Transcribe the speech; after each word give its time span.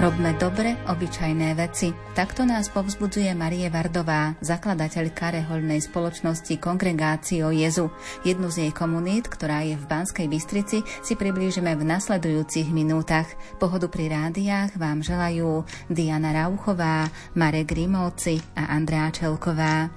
Robme 0.00 0.32
dobre, 0.40 0.80
obyčajné 0.88 1.52
veci. 1.60 1.92
Takto 2.16 2.48
nás 2.48 2.72
povzbudzuje 2.72 3.36
Marie 3.36 3.68
Vardová, 3.68 4.32
zakladateľka 4.40 5.28
rehoľnej 5.28 5.76
spoločnosti 5.84 6.56
Kongregácio 6.56 7.52
Jezu. 7.52 7.92
Jednu 8.24 8.48
z 8.48 8.64
jej 8.64 8.72
komunít, 8.72 9.28
ktorá 9.28 9.60
je 9.60 9.76
v 9.76 9.84
Banskej 9.84 10.24
Bystrici, 10.24 10.80
si 11.04 11.14
priblížime 11.20 11.76
v 11.76 11.84
nasledujúcich 11.84 12.72
minútach. 12.72 13.28
Pohodu 13.60 13.92
pri 13.92 14.08
rádiách 14.08 14.80
vám 14.80 15.04
želajú 15.04 15.68
Diana 15.92 16.32
Rauchová, 16.32 17.04
Marek 17.36 17.76
Grimovci 17.76 18.40
a 18.56 18.72
Andrá 18.72 19.12
Čelková. 19.12 19.92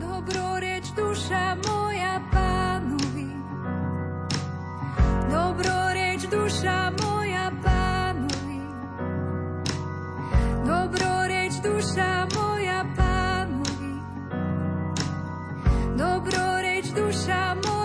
Dobroreč 0.00 0.88
duša 0.96 1.52
moja 1.68 2.16
pánovi, 2.32 3.28
dobroreč 5.28 6.24
duša 6.32 6.96
moja 6.96 7.17
duša 11.62 12.26
moja 12.34 12.84
pánovi. 12.96 13.94
Dobroreč 15.98 16.86
duša 16.94 17.54
moja 17.64 17.77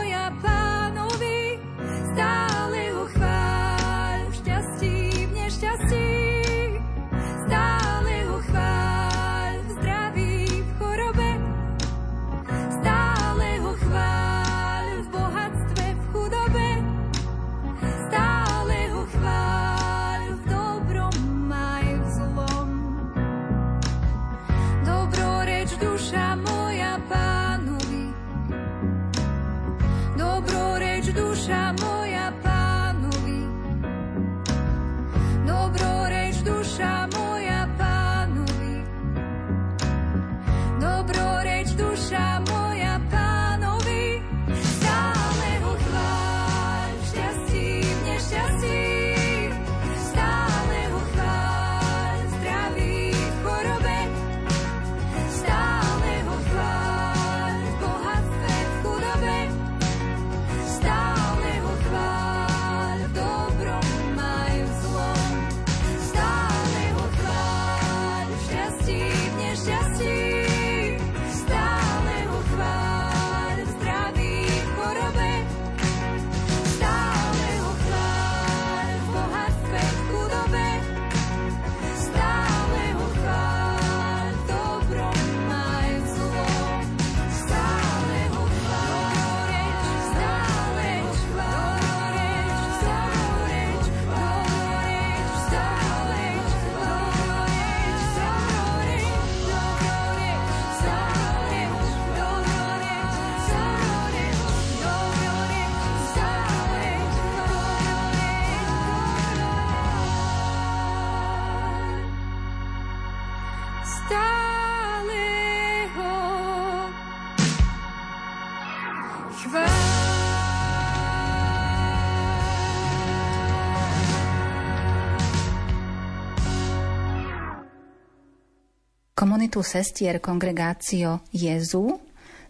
Komunitu 129.34 129.66
sestier 129.66 130.22
Kongregácio 130.22 131.26
Jezu 131.34 131.98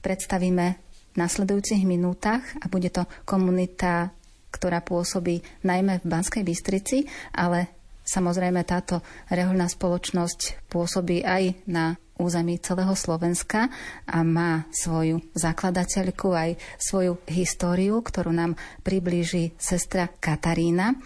predstavíme 0.04 0.66
v 0.76 1.16
nasledujúcich 1.16 1.88
minútach 1.88 2.44
a 2.60 2.68
bude 2.68 2.92
to 2.92 3.08
komunita, 3.24 4.12
ktorá 4.52 4.84
pôsobí 4.84 5.64
najmä 5.64 6.04
v 6.04 6.10
Banskej 6.12 6.44
Bystrici, 6.44 7.08
ale 7.32 7.72
samozrejme 8.04 8.68
táto 8.68 9.00
rehoľná 9.32 9.72
spoločnosť 9.72 10.68
pôsobí 10.68 11.24
aj 11.24 11.56
na 11.72 11.96
území 12.20 12.60
celého 12.60 13.00
Slovenska 13.00 13.72
a 14.04 14.20
má 14.28 14.68
svoju 14.76 15.24
zakladateľku 15.40 16.36
aj 16.36 16.60
svoju 16.84 17.16
históriu, 17.32 18.04
ktorú 18.04 18.36
nám 18.36 18.60
priblíži 18.84 19.56
sestra 19.56 20.12
Katarína. 20.12 21.00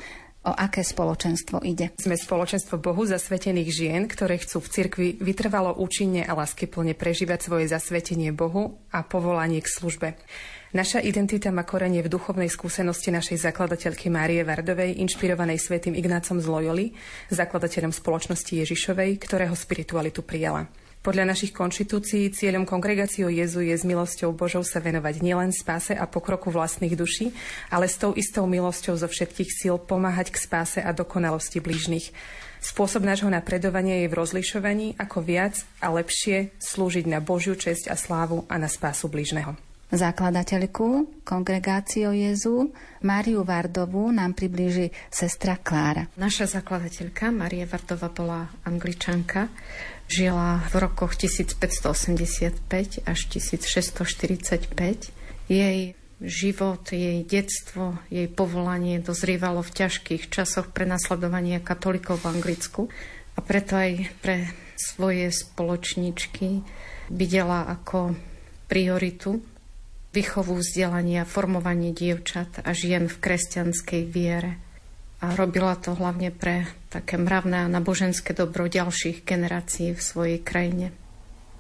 O 0.47 0.55
aké 0.55 0.79
spoločenstvo 0.79 1.59
ide? 1.67 1.91
Sme 1.99 2.15
spoločenstvo 2.15 2.79
Bohu 2.79 3.03
zasvetených 3.03 3.67
žien, 3.67 4.07
ktoré 4.07 4.39
chcú 4.39 4.63
v 4.63 4.71
cirkvi 4.71 5.09
vytrvalo 5.19 5.75
účinne 5.75 6.23
a 6.23 6.31
láskyplne 6.39 6.95
prežívať 6.95 7.51
svoje 7.51 7.67
zasvetenie 7.67 8.31
Bohu 8.31 8.79
a 8.95 9.03
povolanie 9.03 9.59
k 9.59 9.67
službe. 9.67 10.15
Naša 10.71 11.03
identita 11.03 11.51
má 11.51 11.67
korenie 11.67 11.99
v 11.99 12.07
duchovnej 12.07 12.47
skúsenosti 12.47 13.11
našej 13.11 13.43
zakladateľky 13.43 14.07
Márie 14.07 14.47
Vardovej, 14.47 15.03
inšpirovanej 15.03 15.59
svätým 15.59 15.99
Ignácom 15.99 16.39
z 16.39 16.47
Loyoli, 16.47 16.87
zakladateľom 17.27 17.91
spoločnosti 17.91 18.55
Ježišovej, 18.55 19.19
ktorého 19.19 19.51
spiritualitu 19.51 20.23
prijala. 20.23 20.71
Podľa 21.07 21.23
našich 21.23 21.55
konštitúcií 21.55 22.35
cieľom 22.35 22.67
kongregáciou 22.67 23.31
Jezu 23.31 23.63
je 23.63 23.71
s 23.71 23.87
milosťou 23.87 24.35
Božou 24.35 24.59
sa 24.67 24.83
venovať 24.83 25.23
nielen 25.23 25.55
spáse 25.55 25.95
a 25.95 26.03
pokroku 26.03 26.51
vlastných 26.51 26.99
duší, 26.99 27.31
ale 27.71 27.87
s 27.87 27.95
tou 27.95 28.11
istou 28.11 28.43
milosťou 28.43 28.99
zo 28.99 29.07
všetkých 29.07 29.47
síl 29.47 29.79
pomáhať 29.79 30.35
k 30.35 30.43
spáse 30.43 30.83
a 30.83 30.91
dokonalosti 30.91 31.63
blížnych. 31.63 32.11
Spôsob 32.59 33.07
nášho 33.07 33.31
napredovania 33.31 34.03
je 34.03 34.11
v 34.11 34.17
rozlišovaní, 34.19 34.99
ako 34.99 35.23
viac 35.23 35.63
a 35.79 35.95
lepšie 35.95 36.51
slúžiť 36.59 37.07
na 37.07 37.23
Božiu 37.23 37.55
česť 37.55 37.87
a 37.87 37.95
slávu 37.95 38.43
a 38.51 38.59
na 38.59 38.67
spásu 38.67 39.07
blížneho. 39.07 39.55
Zakladateľku 39.87 41.23
kongregácio 41.23 42.11
Jezu 42.11 42.75
Máriu 43.07 43.47
Vardovú 43.47 44.11
nám 44.11 44.35
priblíži 44.35 44.91
sestra 45.07 45.55
Klára. 45.55 46.11
Naša 46.19 46.59
zakladateľka 46.59 47.31
Maria 47.31 47.63
Vardova 47.63 48.11
bola 48.11 48.51
angličanka, 48.67 49.47
Žila 50.07 50.63
v 50.71 50.75
rokoch 50.79 51.19
1585 51.19 53.03
až 53.03 53.19
1645. 53.27 55.11
Jej 55.51 55.79
život, 56.23 56.81
jej 56.89 57.27
detstvo, 57.27 57.99
jej 58.07 58.31
povolanie 58.31 59.03
dozrievalo 59.03 59.61
v 59.61 59.71
ťažkých 59.83 60.31
časoch 60.31 60.71
prenasledovania 60.71 61.59
katolíkov 61.59 62.23
v 62.23 62.39
Anglicku 62.39 62.81
a 63.35 63.39
preto 63.43 63.77
aj 63.77 64.09
pre 64.23 64.49
svoje 64.79 65.29
spoločničky 65.29 66.63
videla 67.11 67.67
ako 67.67 68.15
prioritu 68.71 69.43
výchovu 70.15 70.57
vzdelania, 70.57 71.27
formovanie 71.27 71.93
dievčat 71.93 72.65
a 72.65 72.73
žien 72.73 73.05
v 73.05 73.17
kresťanskej 73.21 74.01
viere 74.09 74.66
a 75.17 75.33
robila 75.33 75.73
to 75.73 75.97
hlavne 75.97 76.29
pre 76.29 76.69
také 76.93 77.17
mravné 77.17 77.65
a 77.65 77.71
naboženské 77.71 78.37
dobro 78.37 78.69
ďalších 78.69 79.25
generácií 79.25 79.97
v 79.97 80.01
svojej 80.01 80.39
krajine. 80.41 80.93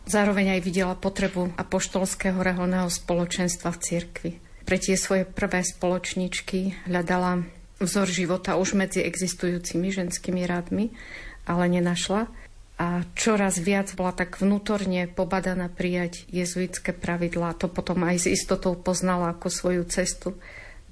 Zároveň 0.07 0.55
aj 0.55 0.61
videla 0.63 0.95
potrebu 0.95 1.51
apoštolského 1.59 2.39
reholného 2.39 2.87
spoločenstva 2.87 3.75
v 3.75 3.81
cirkvi. 3.81 4.31
Pre 4.63 4.77
tie 4.79 4.95
svoje 4.95 5.27
prvé 5.27 5.65
spoločničky 5.67 6.87
hľadala 6.87 7.43
vzor 7.83 8.07
života 8.07 8.55
už 8.55 8.79
medzi 8.79 9.03
existujúcimi 9.03 9.91
ženskými 9.91 10.47
rádmi, 10.47 10.95
ale 11.43 11.63
nenašla. 11.67 12.29
A 12.77 13.01
čoraz 13.17 13.57
viac 13.57 13.89
bola 13.97 14.13
tak 14.13 14.37
vnútorne 14.37 15.09
pobadaná 15.09 15.65
prijať 15.65 16.29
jezuitské 16.29 16.93
pravidlá. 16.93 17.57
To 17.57 17.67
potom 17.67 18.05
aj 18.05 18.29
s 18.29 18.37
istotou 18.37 18.77
poznala 18.77 19.33
ako 19.33 19.49
svoju 19.49 19.83
cestu 19.89 20.37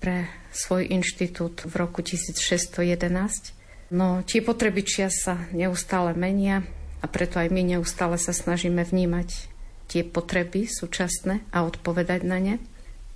pre 0.01 0.25
svoj 0.55 0.87
inštitút 0.87 1.67
v 1.67 1.73
roku 1.75 1.99
1611. 1.99 3.91
No, 3.91 4.23
tie 4.23 4.39
potreby 4.39 4.81
čia 4.87 5.11
sa 5.11 5.45
neustále 5.51 6.15
menia 6.15 6.63
a 7.03 7.11
preto 7.11 7.37
aj 7.37 7.51
my 7.51 7.75
neustále 7.75 8.15
sa 8.15 8.31
snažíme 8.31 8.81
vnímať 8.81 9.51
tie 9.91 10.01
potreby 10.01 10.65
súčasné 10.65 11.45
a 11.51 11.67
odpovedať 11.67 12.25
na 12.25 12.39
ne. 12.41 12.55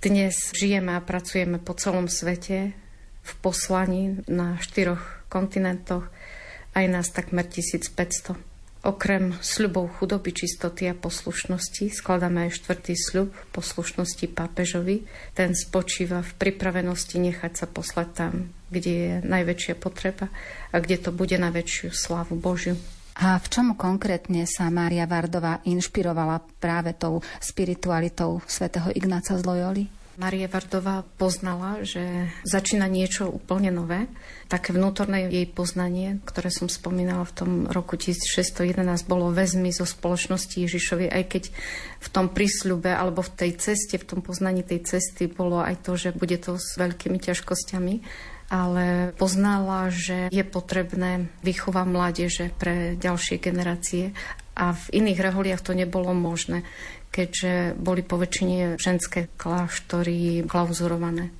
Dnes 0.04 0.52
žijeme 0.54 0.94
a 0.94 1.02
pracujeme 1.02 1.58
po 1.58 1.74
celom 1.74 2.06
svete 2.06 2.76
v 3.20 3.32
poslaní 3.44 4.22
na 4.28 4.56
štyroch 4.60 5.26
kontinentoch, 5.28 6.08
aj 6.72 6.84
nás 6.88 7.08
takmer 7.10 7.44
1500. 7.44 8.49
Okrem 8.80 9.36
sľubov 9.44 10.00
chudoby, 10.00 10.32
čistoty 10.32 10.88
a 10.88 10.96
poslušnosti 10.96 11.92
skladáme 11.92 12.48
aj 12.48 12.64
štvrtý 12.64 12.96
sľub 12.96 13.28
poslušnosti 13.52 14.24
pápežovi. 14.32 15.04
Ten 15.36 15.52
spočíva 15.52 16.24
v 16.24 16.32
pripravenosti 16.40 17.20
nechať 17.20 17.52
sa 17.60 17.66
poslať 17.68 18.08
tam, 18.16 18.32
kde 18.72 18.92
je 18.96 19.14
najväčšia 19.20 19.76
potreba 19.76 20.32
a 20.72 20.80
kde 20.80 20.96
to 20.96 21.12
bude 21.12 21.36
na 21.36 21.52
väčšiu 21.52 21.92
slávu 21.92 22.40
Božiu. 22.40 22.80
A 23.20 23.36
v 23.36 23.46
čom 23.52 23.76
konkrétne 23.76 24.48
sa 24.48 24.72
Mária 24.72 25.04
Vardová 25.04 25.60
inšpirovala 25.68 26.40
práve 26.56 26.96
tou 26.96 27.20
spiritualitou 27.36 28.40
svätého 28.48 28.88
Ignáca 28.96 29.36
z 29.36 29.44
Loyoli? 29.44 29.99
Marie 30.20 30.44
Vardová 30.52 31.00
poznala, 31.16 31.80
že 31.80 32.28
začína 32.44 32.84
niečo 32.92 33.32
úplne 33.32 33.72
nové. 33.72 34.04
Také 34.52 34.76
vnútorné 34.76 35.32
jej 35.32 35.48
poznanie, 35.48 36.20
ktoré 36.28 36.52
som 36.52 36.68
spomínala 36.68 37.24
v 37.24 37.32
tom 37.32 37.50
roku 37.72 37.96
1611, 37.96 38.84
bolo 39.08 39.32
väzmy 39.32 39.72
zo 39.72 39.88
spoločnosti 39.88 40.60
Ježišovej, 40.60 41.08
aj 41.08 41.24
keď 41.24 41.44
v 42.04 42.08
tom 42.12 42.28
prísľube 42.28 42.92
alebo 42.92 43.24
v 43.24 43.32
tej 43.32 43.50
ceste, 43.56 43.96
v 43.96 44.04
tom 44.04 44.20
poznaní 44.20 44.60
tej 44.60 44.84
cesty 44.84 45.24
bolo 45.24 45.64
aj 45.64 45.88
to, 45.88 45.96
že 45.96 46.12
bude 46.12 46.36
to 46.36 46.60
s 46.60 46.76
veľkými 46.76 47.16
ťažkosťami 47.16 47.94
ale 48.50 49.14
poznala, 49.14 49.94
že 49.94 50.26
je 50.34 50.42
potrebné 50.42 51.30
vychovať 51.46 51.86
mládeže 51.86 52.46
pre 52.58 52.98
ďalšie 52.98 53.38
generácie 53.38 54.10
a 54.58 54.74
v 54.74 54.84
iných 55.00 55.22
reholiach 55.22 55.62
to 55.62 55.72
nebolo 55.72 56.10
možné 56.10 56.66
keďže 57.10 57.74
boli 57.76 58.06
poväčšine 58.06 58.78
ženské 58.78 59.28
kláštory 59.34 60.46
klauzurované. 60.46 61.34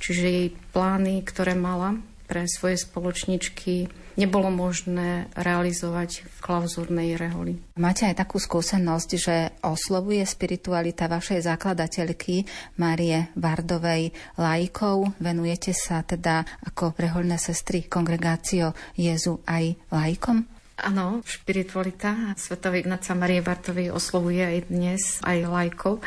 Čiže 0.00 0.24
jej 0.26 0.48
plány, 0.72 1.20
ktoré 1.28 1.52
mala 1.52 2.00
pre 2.24 2.46
svoje 2.46 2.78
spoločničky, 2.80 3.90
nebolo 4.14 4.54
možné 4.54 5.26
realizovať 5.34 6.22
v 6.24 6.38
klauzúrnej 6.38 7.18
reholi. 7.18 7.58
Máte 7.74 8.06
aj 8.06 8.22
takú 8.22 8.38
skúsenosť, 8.38 9.10
že 9.18 9.36
oslovuje 9.66 10.22
spiritualita 10.22 11.10
vašej 11.10 11.50
zakladateľky 11.50 12.46
Márie 12.78 13.34
Vardovej 13.34 14.14
lajkov. 14.38 15.18
Venujete 15.18 15.74
sa 15.74 16.06
teda 16.06 16.46
ako 16.70 16.94
rehoľné 16.94 17.34
sestry 17.34 17.90
kongregácio 17.90 18.78
Jezu 18.94 19.42
aj 19.50 19.74
lajkom? 19.90 20.59
Áno, 20.80 21.20
špiritualita 21.28 22.32
Svetovej 22.40 22.88
Ignáca 22.88 23.12
Marie 23.12 23.44
Bartovej 23.44 23.92
oslovuje 23.92 24.40
aj 24.40 24.58
dnes 24.72 25.20
aj 25.20 25.44
lajkov. 25.44 26.00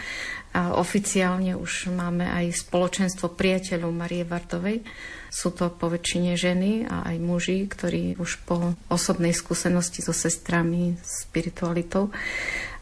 A 0.53 0.73
oficiálne 0.73 1.53
už 1.53 1.93
máme 1.93 2.25
aj 2.25 2.57
spoločenstvo 2.65 3.37
priateľov 3.37 3.93
Marie 3.93 4.25
Bartovej. 4.25 4.81
Sú 5.29 5.53
to 5.53 5.69
po 5.69 5.93
väčšine 5.93 6.33
ženy 6.33 6.89
a 6.89 7.05
aj 7.05 7.17
muži, 7.21 7.69
ktorí 7.69 8.17
už 8.17 8.41
po 8.49 8.73
osobnej 8.89 9.37
skúsenosti 9.37 10.01
so 10.01 10.13
sestrami, 10.13 10.97
spiritualitou 11.05 12.09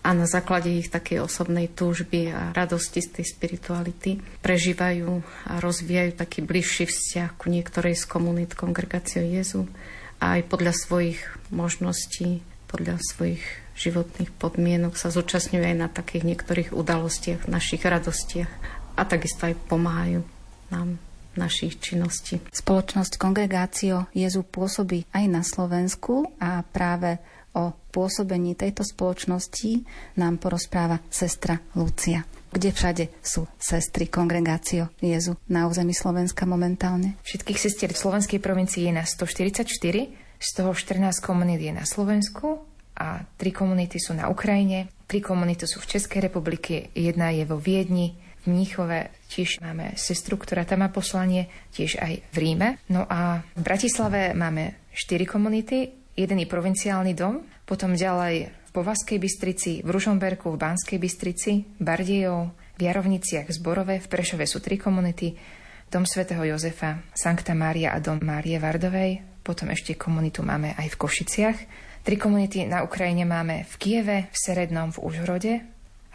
a 0.02 0.18
na 0.18 0.26
základe 0.26 0.72
ich 0.74 0.90
takej 0.90 1.22
osobnej 1.22 1.70
túžby 1.70 2.34
a 2.34 2.50
radosti 2.58 3.06
z 3.06 3.22
tej 3.22 3.26
spirituality 3.38 4.18
prežívajú 4.42 5.22
a 5.46 5.62
rozvíjajú 5.62 6.12
taký 6.18 6.40
bližší 6.42 6.90
vzťah 6.90 7.38
ku 7.38 7.54
niektorej 7.54 7.94
z 7.94 8.10
komunít 8.10 8.58
kongregácie 8.58 9.22
Jezu 9.28 9.70
aj 10.22 10.46
podľa 10.48 10.78
svojich 10.78 11.20
možností, 11.50 12.46
podľa 12.70 13.02
svojich 13.02 13.42
životných 13.76 14.32
podmienok 14.38 14.94
sa 14.94 15.10
zúčastňujú 15.10 15.66
aj 15.66 15.76
na 15.76 15.90
takých 15.90 16.24
niektorých 16.24 16.70
udalostiach, 16.72 17.50
našich 17.50 17.82
radostiach 17.82 18.52
a 18.96 19.02
takisto 19.04 19.50
aj 19.50 19.58
pomáhajú 19.66 20.22
nám 20.70 21.02
našich 21.36 21.80
činností. 21.80 22.44
Spoločnosť 22.52 23.18
Kongregácio 23.18 24.08
Jezu 24.12 24.44
pôsobí 24.44 25.08
aj 25.16 25.26
na 25.32 25.42
Slovensku 25.42 26.28
a 26.38 26.62
práve 26.64 27.18
o 27.52 27.76
pôsobení 27.92 28.56
tejto 28.56 28.84
spoločnosti 28.84 29.84
nám 30.16 30.40
porozpráva 30.40 31.04
sestra 31.12 31.60
Lucia. 31.76 32.24
Kde 32.52 32.70
všade 32.76 33.04
sú 33.24 33.48
sestry 33.56 34.12
Kongregácio 34.12 34.92
Jezu 35.00 35.40
na 35.48 35.72
území 35.72 35.96
Slovenska 35.96 36.44
momentálne? 36.44 37.16
Všetkých 37.24 37.60
sestier 37.60 37.90
v 37.96 38.02
slovenskej 38.04 38.44
provincii 38.44 38.92
je 38.92 38.94
na 38.94 39.08
144, 39.08 39.72
z 40.42 40.50
toho 40.52 40.72
14 40.76 41.24
komunít 41.24 41.64
je 41.64 41.72
na 41.72 41.88
Slovensku 41.88 42.60
a 43.00 43.24
tri 43.40 43.56
komunity 43.56 44.04
sú 44.04 44.12
na 44.12 44.28
Ukrajine, 44.28 44.92
tri 45.08 45.24
komunity 45.24 45.64
sú 45.64 45.80
v 45.80 45.96
Českej 45.96 46.28
republike, 46.28 46.92
jedna 46.92 47.32
je 47.32 47.48
vo 47.48 47.56
Viedni, 47.56 48.20
v 48.42 48.46
Mníchove 48.52 49.14
tiež 49.30 49.62
máme 49.62 49.94
sestru, 49.96 50.36
ktorá 50.36 50.66
tam 50.66 50.82
má 50.82 50.90
poslanie, 50.90 51.48
tiež 51.72 52.02
aj 52.02 52.26
v 52.34 52.38
Ríme. 52.42 52.82
No 52.90 53.06
a 53.06 53.46
v 53.54 53.62
Bratislave 53.62 54.34
máme 54.34 54.90
štyri 54.92 55.30
komunity, 55.30 55.94
jeden 56.18 56.42
je 56.42 56.50
provinciálny 56.50 57.14
dom, 57.14 57.46
potom 57.70 57.94
ďalej 57.94 58.50
v 58.72 58.80
Povazkej 58.80 59.20
Bystrici, 59.20 59.84
v 59.84 59.92
Ružomberku, 59.92 60.48
v 60.48 60.56
Banskej 60.56 60.96
Bystrici, 60.96 61.68
Bardejov, 61.76 62.56
v 62.80 62.82
Jarovniciach, 62.88 63.52
Zborove, 63.52 64.00
v 64.00 64.08
Prešove 64.08 64.48
sú 64.48 64.64
tri 64.64 64.80
komunity, 64.80 65.36
Dom 65.92 66.08
svätého 66.08 66.40
Jozefa, 66.48 67.04
Sankta 67.12 67.52
Mária 67.52 67.92
a 67.92 68.00
Dom 68.00 68.24
Márie 68.24 68.56
Vardovej, 68.64 69.44
potom 69.44 69.68
ešte 69.76 70.00
komunitu 70.00 70.40
máme 70.40 70.72
aj 70.80 70.88
v 70.88 71.00
Košiciach. 71.04 71.58
Tri 72.08 72.16
komunity 72.16 72.64
na 72.64 72.88
Ukrajine 72.88 73.28
máme 73.28 73.68
v 73.68 73.74
Kieve, 73.76 74.18
v 74.32 74.38
Serednom, 74.40 74.96
v 74.96 75.04
Užhorode 75.04 75.54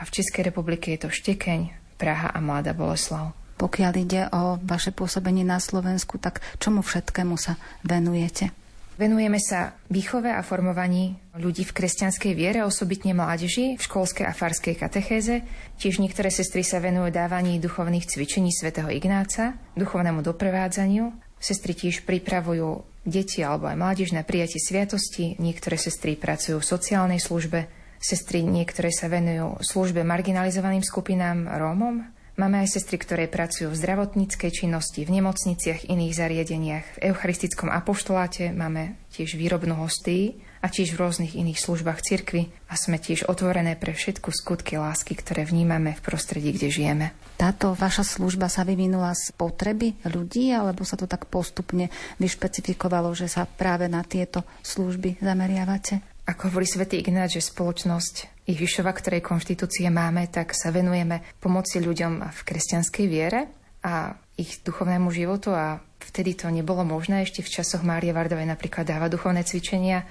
a 0.00 0.02
v 0.09 0.14
Českej 0.17 0.49
republike 0.49 0.97
je 0.97 1.05
to 1.05 1.12
Štekeň, 1.12 1.76
Praha 2.00 2.32
a 2.32 2.41
Mladá 2.41 2.73
Boleslav. 2.73 3.37
Pokiaľ 3.61 3.92
ide 4.00 4.33
o 4.33 4.57
vaše 4.64 4.97
pôsobenie 4.97 5.45
na 5.45 5.61
Slovensku, 5.61 6.16
tak 6.16 6.40
čomu 6.57 6.80
všetkému 6.80 7.37
sa 7.37 7.61
venujete? 7.85 8.49
Venujeme 8.97 9.37
sa 9.37 9.76
výchove 9.93 10.33
a 10.33 10.41
formovaní 10.41 11.21
ľudí 11.37 11.69
v 11.69 11.76
kresťanskej 11.76 12.33
viere, 12.33 12.65
osobitne 12.65 13.12
mládeži, 13.12 13.76
v 13.76 13.83
školskej 13.85 14.25
a 14.25 14.33
farskej 14.33 14.73
katechéze. 14.73 15.45
Tiež 15.76 16.00
niektoré 16.00 16.33
sestry 16.33 16.65
sa 16.65 16.81
venujú 16.81 17.12
dávaní 17.12 17.61
duchovných 17.61 18.09
cvičení 18.09 18.49
svätého 18.49 18.88
Ignáca, 18.88 19.61
duchovnému 19.76 20.25
doprevádzaniu. 20.25 21.12
Sestry 21.37 21.76
tiež 21.76 22.09
pripravujú 22.09 22.88
deti 23.05 23.45
alebo 23.45 23.69
aj 23.69 23.76
mládež 23.76 24.17
na 24.17 24.25
prijatie 24.25 24.57
sviatosti. 24.57 25.37
Niektoré 25.37 25.76
sestry 25.76 26.17
pracujú 26.17 26.57
v 26.57 26.65
sociálnej 26.65 27.21
službe. 27.21 27.69
Sestry 28.00 28.49
niektoré 28.49 28.88
sa 28.97 29.12
venujú 29.12 29.61
službe 29.61 30.09
marginalizovaným 30.09 30.81
skupinám 30.81 31.53
Rómom, 31.53 32.15
Máme 32.37 32.61
aj 32.61 32.76
sestry, 32.76 33.00
ktoré 33.00 33.33
pracujú 33.33 33.73
v 33.73 33.81
zdravotníckej 33.81 34.52
činnosti, 34.52 35.09
v 35.09 35.25
nemocniciach, 35.25 35.88
iných 35.88 36.12
zariadeniach, 36.12 36.85
v 37.00 37.09
eucharistickom 37.09 37.73
apoštoláte, 37.73 38.52
máme 38.52 39.00
tiež 39.09 39.40
výrobnú 39.40 39.73
hostí 39.81 40.37
a 40.61 40.69
tiež 40.69 40.93
v 40.93 41.00
rôznych 41.00 41.33
iných 41.33 41.57
službách 41.57 42.05
cirkvy 42.05 42.52
a 42.69 42.76
sme 42.76 43.00
tiež 43.00 43.25
otvorené 43.33 43.73
pre 43.81 43.97
všetku 43.97 44.28
skutky 44.37 44.76
lásky, 44.76 45.16
ktoré 45.16 45.49
vnímame 45.49 45.97
v 45.97 46.05
prostredí, 46.05 46.52
kde 46.52 46.69
žijeme. 46.69 47.07
Táto 47.40 47.73
vaša 47.73 48.05
služba 48.05 48.52
sa 48.52 48.69
vyvinula 48.69 49.16
z 49.16 49.33
potreby 49.33 49.97
ľudí, 50.05 50.52
alebo 50.52 50.85
sa 50.85 51.00
to 51.00 51.09
tak 51.09 51.33
postupne 51.33 51.88
vyšpecifikovalo, 52.21 53.16
že 53.16 53.33
sa 53.33 53.49
práve 53.49 53.88
na 53.88 54.05
tieto 54.05 54.45
služby 54.61 55.25
zameriavate? 55.25 56.15
Ako 56.26 56.50
hovorí 56.50 56.66
svätý 56.66 56.99
Ignác, 56.99 57.38
že 57.38 57.38
spoločnosť 57.38 58.42
Ježišova, 58.50 58.90
ktorej 58.90 59.23
konštitúcie 59.23 59.87
máme, 59.95 60.26
tak 60.26 60.59
sa 60.59 60.75
venujeme 60.75 61.23
pomoci 61.38 61.78
ľuďom 61.78 62.26
v 62.26 62.40
kresťanskej 62.42 63.06
viere 63.06 63.47
a 63.87 64.18
ich 64.35 64.59
duchovnému 64.66 65.06
životu 65.14 65.54
a 65.54 65.78
vtedy 66.02 66.35
to 66.35 66.50
nebolo 66.50 66.83
možné 66.83 67.23
ešte 67.23 67.47
v 67.47 67.52
časoch 67.62 67.87
Márie 67.87 68.11
Vardovej 68.11 68.42
napríklad 68.42 68.83
dávať 68.83 69.14
duchovné 69.14 69.47
cvičenia 69.47 70.02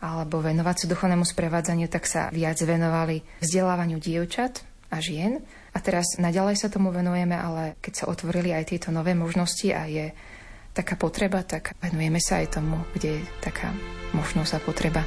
alebo 0.00 0.40
venovať 0.40 0.76
sa 0.80 0.86
duchovnému 0.96 1.28
sprevádzaniu, 1.28 1.92
tak 1.92 2.08
sa 2.08 2.32
viac 2.32 2.56
venovali 2.56 3.20
vzdelávaniu 3.44 4.00
dievčat 4.00 4.64
a 4.88 4.96
žien. 4.96 5.44
A 5.76 5.78
teraz 5.84 6.16
naďalej 6.16 6.56
sa 6.56 6.72
tomu 6.72 6.88
venujeme, 6.88 7.36
ale 7.36 7.76
keď 7.84 7.92
sa 8.00 8.08
otvorili 8.08 8.56
aj 8.56 8.72
tieto 8.72 8.88
nové 8.96 9.12
možnosti 9.12 9.68
a 9.76 9.84
je 9.84 10.08
taká 10.72 10.96
potreba, 10.96 11.44
tak 11.44 11.76
venujeme 11.84 12.16
sa 12.16 12.40
aj 12.40 12.56
tomu, 12.56 12.80
kde 12.96 13.20
je 13.20 13.22
taká 13.44 13.76
možnosť 14.16 14.56
a 14.56 14.60
potreba. 14.64 15.04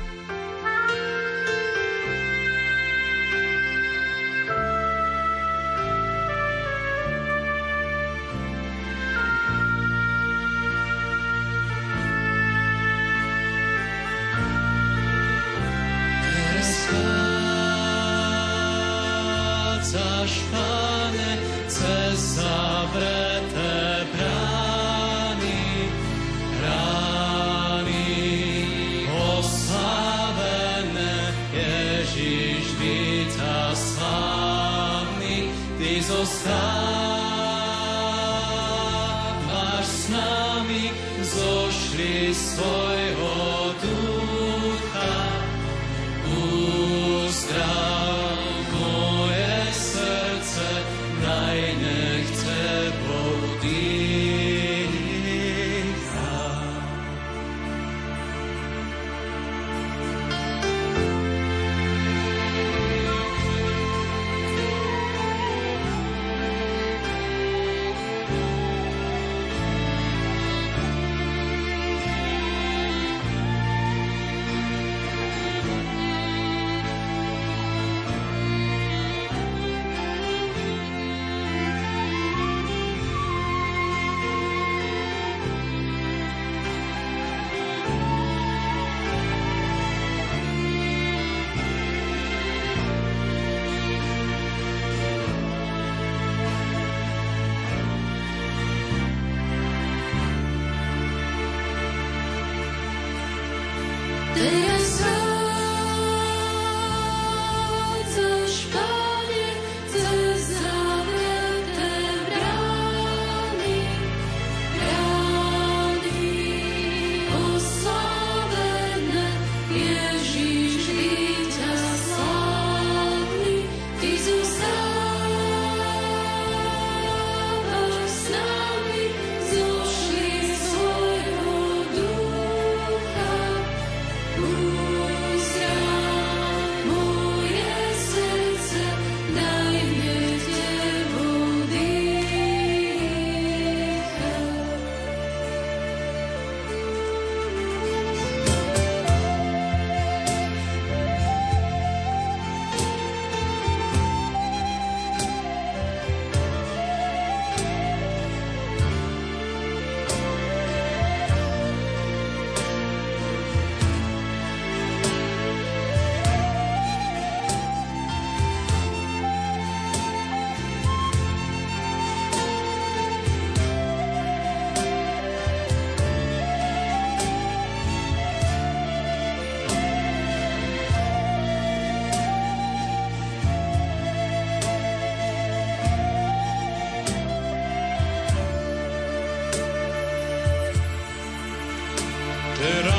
Teraz 192.64 192.93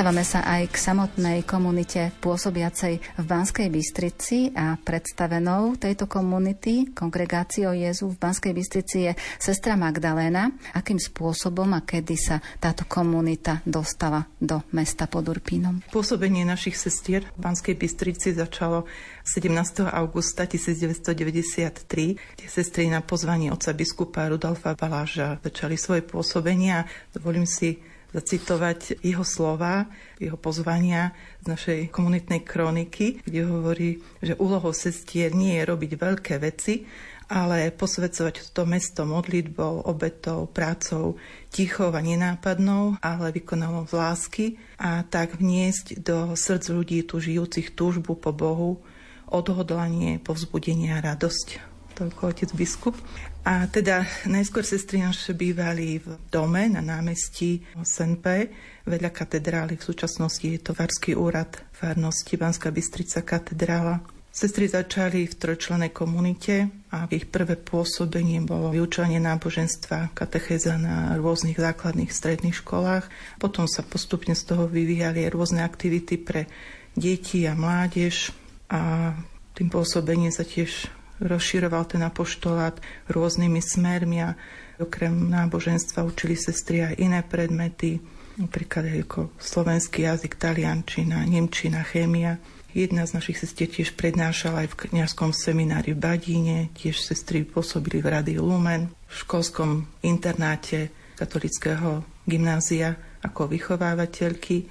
Dostávame 0.00 0.24
sa 0.24 0.40
aj 0.40 0.72
k 0.72 0.76
samotnej 0.80 1.44
komunite 1.44 2.08
pôsobiacej 2.24 3.20
v 3.20 3.24
Banskej 3.28 3.68
Bystrici 3.68 4.48
a 4.56 4.80
predstavenou 4.80 5.76
tejto 5.76 6.08
komunity, 6.08 6.88
kongregáciou 6.96 7.76
Jezu 7.76 8.08
v 8.08 8.16
Banskej 8.16 8.56
Bystrici 8.56 8.96
je 9.04 9.12
sestra 9.36 9.76
Magdaléna. 9.76 10.56
Akým 10.72 10.96
spôsobom 10.96 11.76
a 11.76 11.84
kedy 11.84 12.16
sa 12.16 12.40
táto 12.56 12.88
komunita 12.88 13.60
dostala 13.68 14.24
do 14.40 14.64
mesta 14.72 15.04
pod 15.04 15.28
Urpínom? 15.28 15.84
Pôsobenie 15.92 16.48
našich 16.48 16.80
sestier 16.80 17.28
v 17.36 17.52
Banskej 17.52 17.76
Bystrici 17.76 18.32
začalo 18.32 18.88
17. 19.28 19.84
augusta 19.84 20.48
1993, 20.48 22.40
kde 22.40 22.46
sestry 22.48 22.88
na 22.88 23.04
pozvanie 23.04 23.52
otca 23.52 23.76
biskupa 23.76 24.32
Rudolfa 24.32 24.72
Baláža 24.80 25.36
začali 25.44 25.76
svoje 25.76 26.00
pôsobenie 26.08 26.72
a 26.72 26.88
dovolím 27.12 27.44
si 27.44 27.89
zacitovať 28.10 29.02
jeho 29.02 29.22
slova, 29.22 29.86
jeho 30.18 30.36
pozvania 30.36 31.14
z 31.42 31.46
našej 31.50 31.80
komunitnej 31.94 32.42
kroniky, 32.42 33.22
kde 33.22 33.40
hovorí, 33.46 33.90
že 34.20 34.38
úlohou 34.38 34.74
sestier 34.74 35.30
nie 35.34 35.58
je 35.58 35.68
robiť 35.68 35.90
veľké 35.96 36.34
veci, 36.42 36.84
ale 37.30 37.70
posvedcovať 37.70 38.50
to 38.50 38.66
mesto 38.66 39.06
modlitbou, 39.06 39.86
obetou, 39.86 40.50
prácou, 40.50 41.14
tichou 41.54 41.94
a 41.94 42.02
nenápadnou, 42.02 42.98
ale 42.98 43.30
vykonanou 43.30 43.86
z 43.86 43.92
lásky 43.94 44.46
a 44.82 45.06
tak 45.06 45.38
vniesť 45.38 46.02
do 46.02 46.34
srdc 46.34 46.74
ľudí 46.74 46.98
tu 47.06 47.22
žijúcich 47.22 47.78
túžbu 47.78 48.18
po 48.18 48.34
Bohu, 48.34 48.82
odhodlanie, 49.30 50.18
povzbudenie 50.18 50.90
a 50.90 50.98
radosť. 51.14 51.70
Toľko 51.94 52.34
otec 52.34 52.50
biskup. 52.58 52.98
A 53.40 53.64
teda 53.72 54.04
najskôr 54.28 54.60
sestry 54.60 55.00
naše 55.00 55.32
bývali 55.32 55.96
v 55.96 56.20
dome 56.28 56.68
na 56.68 56.84
námestí 56.84 57.64
SNP, 57.72 58.52
vedľa 58.84 59.10
katedrály. 59.10 59.80
V 59.80 59.86
súčasnosti 59.88 60.44
je 60.44 60.60
to 60.60 60.76
Varský 60.76 61.16
úrad 61.16 61.48
farnosti 61.72 62.36
Banská 62.36 62.68
Bystrica 62.68 63.24
katedrála. 63.24 64.04
Sestry 64.30 64.70
začali 64.70 65.26
v 65.26 65.34
trojčlenej 65.34 65.90
komunite 65.90 66.70
a 66.94 67.08
ich 67.10 67.26
prvé 67.26 67.58
pôsobenie 67.58 68.38
bolo 68.46 68.70
vyučovanie 68.70 69.18
náboženstva, 69.18 70.14
katechéza 70.14 70.78
na 70.78 71.18
rôznych 71.18 71.58
základných 71.58 72.14
stredných 72.14 72.60
školách. 72.60 73.10
Potom 73.42 73.66
sa 73.66 73.82
postupne 73.82 74.36
z 74.38 74.46
toho 74.46 74.70
vyvíjali 74.70 75.26
rôzne 75.32 75.66
aktivity 75.66 76.14
pre 76.20 76.46
deti 76.94 77.48
a 77.48 77.58
mládež 77.58 78.30
a 78.70 79.12
tým 79.58 79.66
pôsobením 79.66 80.30
sa 80.30 80.46
tiež 80.46 80.99
rozširoval 81.20 81.84
ten 81.84 82.02
apoštolát 82.02 82.80
rôznymi 83.12 83.60
smermi 83.60 84.18
a 84.24 84.34
okrem 84.80 85.12
náboženstva 85.12 86.02
učili 86.02 86.34
sestry 86.34 86.82
aj 86.82 86.94
iné 86.96 87.20
predmety, 87.20 88.00
napríklad 88.40 88.88
ako 89.04 89.28
slovenský 89.36 90.08
jazyk, 90.08 90.40
taliančina, 90.40 91.20
nemčina, 91.28 91.84
chémia. 91.84 92.40
Jedna 92.70 93.02
z 93.02 93.18
našich 93.18 93.42
sestier 93.42 93.66
tiež 93.66 93.98
prednášala 93.98 94.64
aj 94.64 94.68
v 94.72 94.78
kňazskom 94.94 95.34
seminári 95.34 95.92
v 95.92 96.00
Badíne, 96.00 96.58
tiež 96.72 97.02
sestry 97.02 97.42
pôsobili 97.42 97.98
v 97.98 98.14
Rádiu 98.14 98.46
Lumen, 98.46 98.88
v 99.10 99.14
školskom 99.26 99.90
internáte 100.06 100.88
katolického 101.18 102.06
gymnázia 102.24 102.94
ako 103.20 103.50
vychovávateľky, 103.50 104.70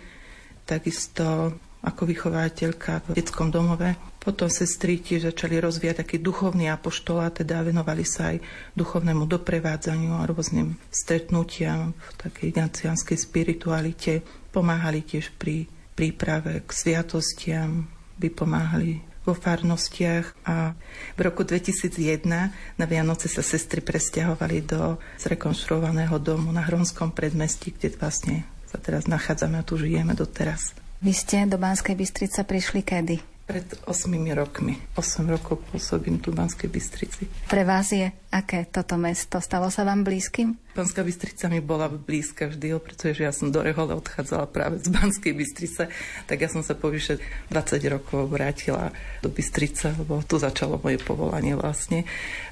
takisto 0.64 1.54
ako 1.84 2.02
vychovateľka 2.08 3.04
v 3.06 3.20
detskom 3.20 3.52
domove. 3.52 4.09
Potom 4.20 4.52
sestry 4.52 5.00
tiež 5.00 5.32
začali 5.32 5.64
rozvíjať 5.64 6.04
taký 6.04 6.20
duchovný 6.20 6.68
apoštolát, 6.68 7.40
teda 7.40 7.64
venovali 7.64 8.04
sa 8.04 8.36
aj 8.36 8.44
duchovnému 8.76 9.24
doprevádzaniu 9.24 10.20
a 10.20 10.28
rôznym 10.28 10.76
stretnutiam 10.92 11.96
v 11.96 12.16
takej 12.20 12.46
ignacianskej 12.52 13.16
spiritualite. 13.16 14.20
Pomáhali 14.52 15.08
tiež 15.08 15.32
pri 15.40 15.72
príprave 15.96 16.68
k 16.68 16.70
sviatostiam, 16.70 17.88
by 18.20 18.28
pomáhali 18.28 19.00
vo 19.24 19.32
farnostiach 19.32 20.48
a 20.48 20.76
v 21.16 21.20
roku 21.24 21.48
2001 21.48 22.28
na 22.76 22.86
Vianoce 22.88 23.32
sa 23.32 23.44
sestry 23.44 23.80
presťahovali 23.80 24.58
do 24.68 25.00
zrekonštruovaného 25.20 26.20
domu 26.20 26.52
na 26.52 26.64
Hronskom 26.68 27.16
predmestí, 27.16 27.72
kde 27.72 27.96
vlastne 27.96 28.44
sa 28.68 28.82
teraz 28.82 29.08
nachádzame 29.08 29.60
a 29.60 29.64
tu 29.64 29.80
žijeme 29.80 30.12
doteraz. 30.12 30.76
Vy 31.00 31.16
ste 31.16 31.48
do 31.48 31.56
Banskej 31.56 31.96
Bystrice 31.96 32.44
prišli 32.44 32.84
kedy? 32.84 33.39
Pred 33.50 33.82
8 33.90 34.14
rokmi. 34.38 34.78
8 34.94 35.26
rokov 35.26 35.58
pôsobím 35.74 36.22
tu 36.22 36.30
v 36.30 36.38
Banskej 36.38 36.70
Bystrici. 36.70 37.26
Pre 37.50 37.66
vás 37.66 37.90
je 37.90 38.06
aké 38.30 38.70
toto 38.70 38.94
mesto? 38.94 39.42
Stalo 39.42 39.74
sa 39.74 39.82
vám 39.82 40.06
blízkym? 40.06 40.54
Banská 40.78 41.02
Bystrica 41.02 41.50
mi 41.50 41.58
bola 41.58 41.90
blízka 41.90 42.46
vždy, 42.46 42.78
pretože 42.78 43.26
ja 43.26 43.34
som 43.34 43.50
do 43.50 43.66
Rehole 43.66 43.98
odchádzala 43.98 44.46
práve 44.54 44.78
z 44.78 44.94
Banskej 44.94 45.34
Bystrice, 45.34 45.90
tak 46.30 46.38
ja 46.38 46.46
som 46.46 46.62
sa 46.62 46.78
po 46.78 46.94
vyše 46.94 47.18
20 47.50 47.82
rokov 47.90 48.30
vrátila 48.30 48.94
do 49.26 49.34
Bystrice, 49.34 49.98
lebo 49.98 50.22
tu 50.22 50.38
začalo 50.38 50.78
moje 50.78 51.02
povolanie 51.02 51.58
vlastne 51.58 52.06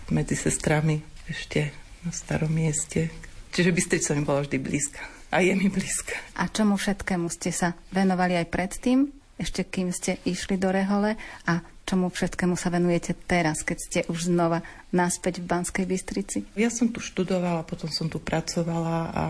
medzi 0.09 0.33
sestrami 0.33 1.05
ešte 1.29 1.77
na 2.01 2.09
starom 2.09 2.49
mieste. 2.49 3.13
Čiže 3.53 3.69
Bystrica 3.69 4.17
mi 4.17 4.25
bola 4.25 4.41
vždy 4.41 4.57
blízka 4.57 5.05
a 5.29 5.45
je 5.45 5.53
mi 5.53 5.69
blízka. 5.69 6.17
A 6.41 6.49
čomu 6.49 6.73
všetkému 6.79 7.29
ste 7.29 7.53
sa 7.53 7.75
venovali 7.93 8.39
aj 8.39 8.47
predtým? 8.49 9.16
Ešte 9.37 9.65
kým 9.65 9.93
ste 9.93 10.17
išli 10.25 10.57
do 10.57 10.73
Rehole 10.73 11.15
a 11.45 11.61
čomu 11.87 12.11
všetkému 12.11 12.59
sa 12.59 12.67
venujete 12.73 13.15
teraz, 13.15 13.63
keď 13.63 13.77
ste 13.77 13.99
už 14.11 14.33
znova 14.33 14.65
naspäť 14.91 15.39
v 15.39 15.49
Banskej 15.49 15.85
Bystrici? 15.87 16.37
Ja 16.59 16.67
som 16.67 16.91
tu 16.91 16.99
študovala, 16.99 17.63
potom 17.63 17.87
som 17.87 18.11
tu 18.11 18.19
pracovala 18.19 18.97
a 19.13 19.25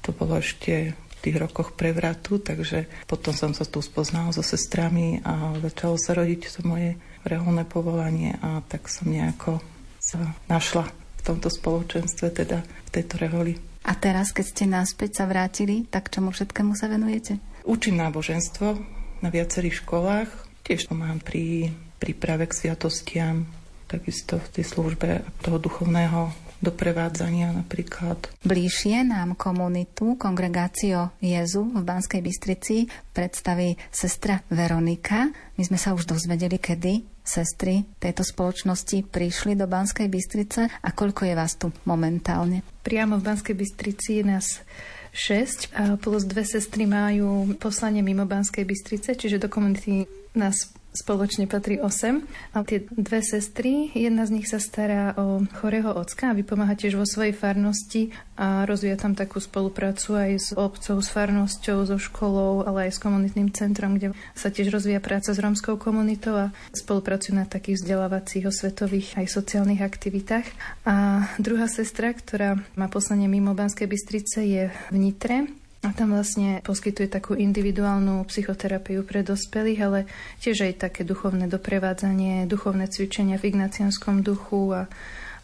to 0.00 0.14
bolo 0.16 0.40
ešte 0.40 0.94
v 0.94 1.14
tých 1.20 1.36
rokoch 1.36 1.74
prevratu, 1.74 2.38
takže 2.38 2.86
potom 3.10 3.34
som 3.34 3.50
sa 3.50 3.66
tu 3.66 3.82
spoznala 3.82 4.30
so 4.30 4.40
sestrami 4.40 5.18
a 5.26 5.58
začalo 5.58 5.98
sa 5.98 6.14
rodiť 6.14 6.40
to 6.48 6.62
moje 6.64 6.94
reholné 7.26 7.66
povolanie 7.66 8.38
a 8.38 8.62
tak 8.64 8.86
som 8.86 9.10
nejako 9.10 9.58
sa 9.98 10.32
našla 10.46 10.86
v 10.88 11.22
tomto 11.26 11.50
spoločenstve, 11.50 12.26
teda 12.30 12.62
v 12.62 12.88
tejto 12.94 13.18
reholi. 13.18 13.58
A 13.84 13.92
teraz, 13.98 14.30
keď 14.30 14.46
ste 14.46 14.64
naspäť 14.70 15.20
sa 15.20 15.24
vrátili, 15.26 15.84
tak 15.90 16.08
čomu 16.08 16.30
všetkému 16.30 16.78
sa 16.78 16.86
venujete? 16.86 17.42
Učím 17.66 17.98
náboženstvo, 17.98 18.97
na 19.20 19.28
viacerých 19.32 19.82
školách. 19.84 20.30
Tiež 20.62 20.86
pomáham 20.88 21.18
pri 21.22 21.72
príprave 21.98 22.46
k 22.46 22.56
sviatostiam, 22.56 23.48
takisto 23.88 24.38
v 24.38 24.48
tej 24.52 24.64
službe 24.68 25.24
toho 25.40 25.58
duchovného 25.58 26.48
doprevádzania 26.58 27.54
napríklad. 27.54 28.18
Bližšie 28.42 29.06
nám 29.06 29.38
komunitu 29.38 30.18
Kongregácio 30.18 31.14
Jezu 31.22 31.62
v 31.62 31.82
Banskej 31.86 32.18
Bystrici 32.18 32.90
predstaví 33.14 33.78
sestra 33.94 34.42
Veronika. 34.50 35.30
My 35.54 35.62
sme 35.62 35.78
sa 35.78 35.94
už 35.94 36.10
dozvedeli, 36.10 36.58
kedy 36.58 37.22
sestry 37.22 37.86
tejto 38.02 38.26
spoločnosti 38.26 39.06
prišli 39.06 39.54
do 39.54 39.70
Banskej 39.70 40.10
Bystrice 40.10 40.66
a 40.66 40.88
koľko 40.90 41.30
je 41.30 41.34
vás 41.38 41.54
tu 41.54 41.70
momentálne? 41.86 42.66
Priamo 42.82 43.20
v 43.22 43.26
Banskej 43.30 43.54
Bystrici 43.54 44.26
nás 44.26 44.58
6 45.18 45.74
a 45.74 45.98
plus 45.98 46.22
dve 46.22 46.46
sestry 46.46 46.86
majú 46.86 47.58
poslanie 47.58 48.06
mimo 48.06 48.22
Banskej 48.22 48.62
Bystrice, 48.62 49.18
čiže 49.18 49.42
do 49.42 49.50
komunity 49.50 50.06
nás 50.38 50.77
spoločne 50.92 51.44
patrí 51.46 51.78
8. 51.78 52.56
A 52.56 52.64
tie 52.64 52.84
dve 52.88 53.20
sestry, 53.20 53.92
jedna 53.92 54.24
z 54.24 54.40
nich 54.40 54.48
sa 54.48 54.58
stará 54.58 55.12
o 55.16 55.44
chorého 55.60 55.92
ocka 55.92 56.32
a 56.32 56.36
vypomáha 56.36 56.74
tiež 56.74 56.96
vo 56.96 57.04
svojej 57.04 57.36
farnosti 57.36 58.14
a 58.38 58.64
rozvíja 58.64 58.96
tam 58.96 59.18
takú 59.18 59.42
spoluprácu 59.42 60.14
aj 60.14 60.30
s 60.38 60.48
obcov, 60.54 61.02
s 61.02 61.08
farnosťou, 61.10 61.78
so 61.84 61.98
školou, 61.98 62.62
ale 62.64 62.88
aj 62.88 62.96
s 62.96 63.02
komunitným 63.02 63.50
centrom, 63.50 63.98
kde 63.98 64.14
sa 64.32 64.48
tiež 64.48 64.70
rozvíja 64.70 65.02
práca 65.02 65.34
s 65.34 65.42
romskou 65.42 65.74
komunitou 65.74 66.48
a 66.48 66.54
spolupracujú 66.72 67.34
na 67.34 67.44
takých 67.44 67.82
vzdelávacích, 67.82 68.46
osvetových 68.46 69.18
aj 69.18 69.26
sociálnych 69.26 69.82
aktivitách. 69.82 70.46
A 70.86 71.26
druhá 71.42 71.66
sestra, 71.66 72.14
ktorá 72.14 72.62
má 72.78 72.86
poslanie 72.86 73.26
mimo 73.26 73.52
Banskej 73.58 73.90
Bystrice, 73.90 74.46
je 74.46 74.64
v 74.70 74.96
Nitre 74.96 75.57
a 75.78 75.94
tam 75.94 76.10
vlastne 76.10 76.58
poskytuje 76.66 77.06
takú 77.06 77.38
individuálnu 77.38 78.26
psychoterapiu 78.26 79.06
pre 79.06 79.22
dospelých, 79.22 79.80
ale 79.86 79.98
tiež 80.42 80.66
aj 80.66 80.90
také 80.90 81.06
duchovné 81.06 81.46
doprevádzanie, 81.46 82.50
duchovné 82.50 82.90
cvičenia 82.90 83.38
v 83.38 83.54
ignacianskom 83.54 84.26
duchu 84.26 84.74
a 84.74 84.90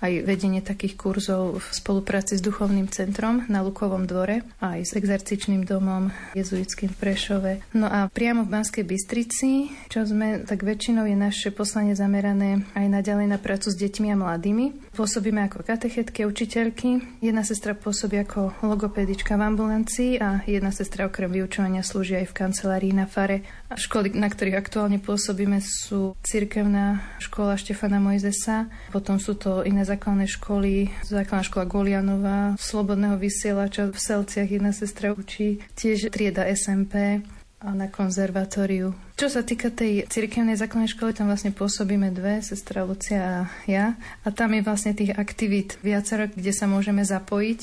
aj 0.00 0.26
vedenie 0.26 0.64
takých 0.64 0.98
kurzov 0.98 1.60
v 1.60 1.66
spolupráci 1.70 2.38
s 2.38 2.42
duchovným 2.42 2.90
centrom 2.90 3.44
na 3.46 3.60
Lukovom 3.62 4.08
dvore 4.08 4.42
a 4.58 4.78
aj 4.78 4.82
s 4.88 4.92
exercičným 4.98 5.62
domom 5.68 6.10
jezuitským 6.34 6.90
v 6.90 6.98
Prešove. 6.98 7.52
No 7.76 7.86
a 7.86 8.10
priamo 8.10 8.46
v 8.46 8.52
Banskej 8.54 8.84
Bystrici, 8.86 9.70
čo 9.92 10.06
sme, 10.06 10.42
tak 10.42 10.64
väčšinou 10.64 11.06
je 11.06 11.16
naše 11.18 11.48
poslanie 11.54 11.94
zamerané 11.94 12.64
aj 12.74 12.86
naďalej 12.90 13.26
na 13.30 13.38
prácu 13.38 13.70
s 13.70 13.76
deťmi 13.78 14.08
a 14.10 14.16
mladými. 14.16 14.94
Pôsobíme 14.94 15.44
ako 15.46 15.66
katechetky, 15.66 16.24
učiteľky. 16.24 17.20
Jedna 17.20 17.42
sestra 17.42 17.74
pôsobí 17.74 18.18
ako 18.22 18.54
logopedička 18.62 19.34
v 19.34 19.42
ambulancii 19.42 20.12
a 20.22 20.40
jedna 20.46 20.70
sestra 20.70 21.10
okrem 21.10 21.30
vyučovania 21.30 21.82
slúži 21.82 22.22
aj 22.22 22.30
v 22.30 22.36
kancelárii 22.36 22.94
na 22.94 23.10
fare. 23.10 23.42
Školy, 23.74 24.14
na 24.14 24.30
ktorých 24.30 24.54
aktuálne 24.54 25.02
pôsobíme, 25.02 25.58
sú 25.58 26.14
Cirkevná 26.22 27.02
škola 27.18 27.58
Štefana 27.58 27.98
Mojzesa, 27.98 28.70
potom 28.94 29.18
sú 29.18 29.34
to 29.34 29.66
iné 29.66 29.82
základné 29.82 30.30
školy, 30.30 30.94
základná 31.02 31.42
škola 31.42 31.64
Golianova, 31.66 32.38
Slobodného 32.54 33.18
vysielača 33.18 33.90
v 33.90 33.98
Selciach 33.98 34.46
jedna 34.46 34.70
sestra 34.70 35.10
učí, 35.10 35.58
tiež 35.74 36.14
trieda 36.14 36.46
SMP 36.54 37.26
a 37.64 37.72
na 37.72 37.88
konzervatóriu. 37.88 38.92
Čo 39.16 39.32
sa 39.32 39.40
týka 39.40 39.72
tej 39.72 40.04
cirkevnej 40.06 40.54
základnej 40.54 40.92
školy, 40.92 41.16
tam 41.16 41.32
vlastne 41.32 41.50
pôsobíme 41.50 42.12
dve, 42.12 42.44
sestra 42.44 42.84
Lucia 42.84 43.22
a 43.24 43.38
ja. 43.64 43.96
A 44.22 44.28
tam 44.28 44.52
je 44.52 44.60
vlastne 44.60 44.92
tých 44.92 45.16
aktivít 45.16 45.80
viacero, 45.80 46.28
kde 46.28 46.52
sa 46.52 46.68
môžeme 46.68 47.00
zapojiť. 47.00 47.60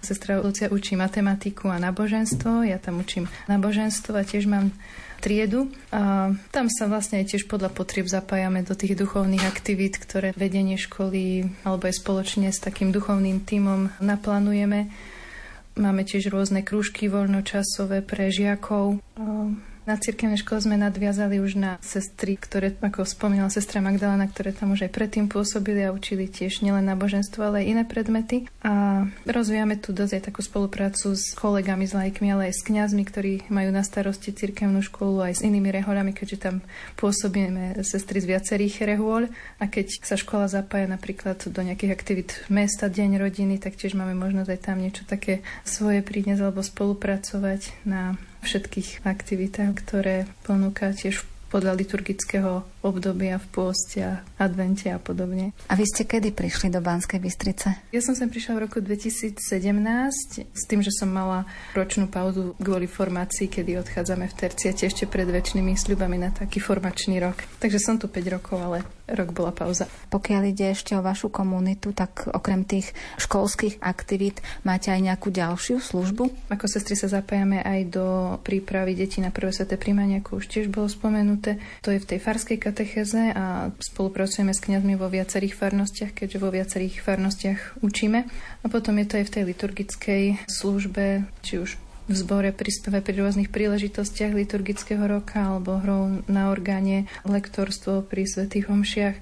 Sestra 0.00 0.40
Lucia 0.40 0.72
učí 0.72 0.96
matematiku 0.96 1.68
a 1.68 1.78
náboženstvo, 1.78 2.64
ja 2.64 2.80
tam 2.80 3.04
učím 3.04 3.28
náboženstvo 3.46 4.16
a 4.16 4.26
tiež 4.26 4.48
mám 4.48 4.72
triedu 5.22 5.70
a 5.94 6.34
tam 6.50 6.66
sa 6.66 6.90
vlastne 6.90 7.22
tiež 7.22 7.46
podľa 7.46 7.70
potrieb 7.70 8.10
zapájame 8.10 8.66
do 8.66 8.74
tých 8.74 8.98
duchovných 8.98 9.46
aktivít, 9.46 10.02
ktoré 10.02 10.34
vedenie 10.34 10.74
školy 10.74 11.46
alebo 11.62 11.86
aj 11.86 12.02
spoločne 12.02 12.50
s 12.50 12.58
takým 12.58 12.90
duchovným 12.90 13.46
tímom 13.46 13.94
naplánujeme. 14.02 14.90
Máme 15.78 16.02
tiež 16.02 16.28
rôzne 16.28 16.66
krúžky 16.66 17.06
voľnočasové 17.06 18.02
pre 18.02 18.28
žiakov. 18.28 19.00
Na 19.82 19.98
cirkevnej 19.98 20.38
škole 20.38 20.62
sme 20.62 20.78
nadviazali 20.78 21.42
už 21.42 21.58
na 21.58 21.74
sestry, 21.82 22.38
ktoré, 22.38 22.70
ako 22.78 23.02
spomínala 23.02 23.50
sestra 23.50 23.82
Magdalena, 23.82 24.30
ktoré 24.30 24.54
tam 24.54 24.70
už 24.78 24.86
aj 24.86 24.94
predtým 24.94 25.26
pôsobili 25.26 25.82
a 25.82 25.90
učili 25.90 26.30
tiež 26.30 26.62
nielen 26.62 26.86
náboženstvo, 26.86 27.42
ale 27.42 27.66
aj 27.66 27.66
iné 27.66 27.82
predmety. 27.82 28.46
A 28.62 29.02
rozvíjame 29.26 29.74
tu 29.82 29.90
dosť 29.90 30.12
aj 30.14 30.22
takú 30.30 30.40
spoluprácu 30.46 31.18
s 31.18 31.34
kolegami, 31.34 31.90
s 31.90 31.98
lajkmi, 31.98 32.30
ale 32.30 32.54
aj 32.54 32.62
s 32.62 32.66
kňazmi, 32.70 33.02
ktorí 33.02 33.32
majú 33.50 33.74
na 33.74 33.82
starosti 33.82 34.30
cirkevnú 34.30 34.86
školu, 34.86 35.26
aj 35.26 35.42
s 35.42 35.44
inými 35.50 35.74
rehoľami, 35.74 36.14
keďže 36.14 36.38
tam 36.38 36.62
pôsobíme 36.94 37.82
sestry 37.82 38.22
z 38.22 38.38
viacerých 38.38 38.86
rehôľ. 38.86 39.34
A 39.58 39.66
keď 39.66 39.98
sa 40.06 40.14
škola 40.14 40.46
zapája 40.46 40.86
napríklad 40.86 41.42
do 41.50 41.58
nejakých 41.58 41.90
aktivít 41.90 42.30
mesta, 42.46 42.86
deň 42.86 43.18
rodiny, 43.18 43.58
tak 43.58 43.74
tiež 43.74 43.98
máme 43.98 44.14
možnosť 44.14 44.46
aj 44.46 44.60
tam 44.62 44.78
niečo 44.78 45.02
také 45.10 45.42
svoje 45.66 46.06
priniesť 46.06 46.38
alebo 46.46 46.62
spolupracovať 46.62 47.82
na 47.82 48.14
všetkých 48.42 49.06
aktivitách, 49.06 49.72
ktoré 49.78 50.16
ponúka 50.42 50.90
tiež 50.90 51.22
podľa 51.48 51.78
liturgického 51.78 52.66
obdobia 52.82 53.38
v 53.38 53.46
pôste 53.48 53.98
a 54.02 54.20
advente 54.36 54.90
a 54.90 54.98
podobne. 54.98 55.54
A 55.70 55.74
vy 55.78 55.86
ste 55.86 56.04
kedy 56.04 56.34
prišli 56.34 56.68
do 56.68 56.82
Banskej 56.82 57.22
Bystrice? 57.22 57.88
Ja 57.94 58.02
som 58.02 58.18
sem 58.18 58.28
prišla 58.28 58.58
v 58.58 58.62
roku 58.68 58.78
2017 58.82 59.38
s 60.52 60.62
tým, 60.66 60.82
že 60.82 60.90
som 60.90 61.08
mala 61.08 61.46
ročnú 61.72 62.10
pauzu 62.10 62.58
kvôli 62.58 62.90
formácii, 62.90 63.46
kedy 63.46 63.78
odchádzame 63.80 64.26
v 64.26 64.34
terciate 64.34 64.84
ešte 64.90 65.06
pred 65.06 65.30
väčšnými 65.30 65.78
sľubami 65.78 66.18
na 66.18 66.34
taký 66.34 66.58
formačný 66.58 67.22
rok. 67.22 67.38
Takže 67.62 67.78
som 67.78 67.96
tu 67.96 68.10
5 68.10 68.34
rokov, 68.34 68.58
ale 68.58 68.78
rok 69.12 69.30
bola 69.30 69.52
pauza. 69.54 69.86
Pokiaľ 70.10 70.42
ide 70.50 70.72
ešte 70.72 70.96
o 70.96 71.04
vašu 71.04 71.28
komunitu, 71.28 71.92
tak 71.92 72.26
okrem 72.32 72.64
tých 72.64 72.90
školských 73.20 73.82
aktivít 73.84 74.40
máte 74.64 74.88
aj 74.90 75.00
nejakú 75.02 75.28
ďalšiu 75.28 75.78
službu? 75.78 76.50
Ako 76.50 76.66
sestry 76.66 76.96
sa 76.96 77.12
zapájame 77.12 77.60
aj 77.60 77.80
do 77.92 78.06
prípravy 78.40 78.96
detí 78.96 79.20
na 79.20 79.30
prvé 79.30 79.52
sveté 79.52 79.76
príjmanie, 79.76 80.24
ako 80.24 80.40
už 80.40 80.46
tiež 80.48 80.66
bolo 80.72 80.88
spomenuté. 80.88 81.60
To 81.84 81.92
je 81.92 82.00
v 82.00 82.08
tej 82.08 82.18
farskej 82.18 82.58
katecheze 82.72 83.36
a 83.36 83.68
spolupracujeme 83.76 84.56
s 84.56 84.64
kňazmi 84.64 84.96
vo 84.96 85.12
viacerých 85.12 85.52
farnostiach, 85.52 86.16
keďže 86.16 86.40
vo 86.40 86.48
viacerých 86.48 87.04
farnostiach 87.04 87.84
učíme. 87.84 88.24
A 88.64 88.66
potom 88.72 88.96
je 88.96 89.06
to 89.06 89.20
aj 89.20 89.28
v 89.28 89.34
tej 89.36 89.44
liturgickej 89.52 90.22
službe, 90.48 91.28
či 91.44 91.60
už 91.60 91.76
v 92.08 92.14
zbore 92.18 92.50
prispeve 92.50 92.98
pri 92.98 93.22
rôznych 93.22 93.52
príležitostiach 93.52 94.34
liturgického 94.34 95.04
roka 95.06 95.38
alebo 95.38 95.78
hrou 95.78 96.24
na 96.26 96.50
orgáne, 96.50 97.06
lektorstvo 97.22 98.02
pri 98.02 98.26
svetých 98.26 98.66
homšiach 98.66 99.16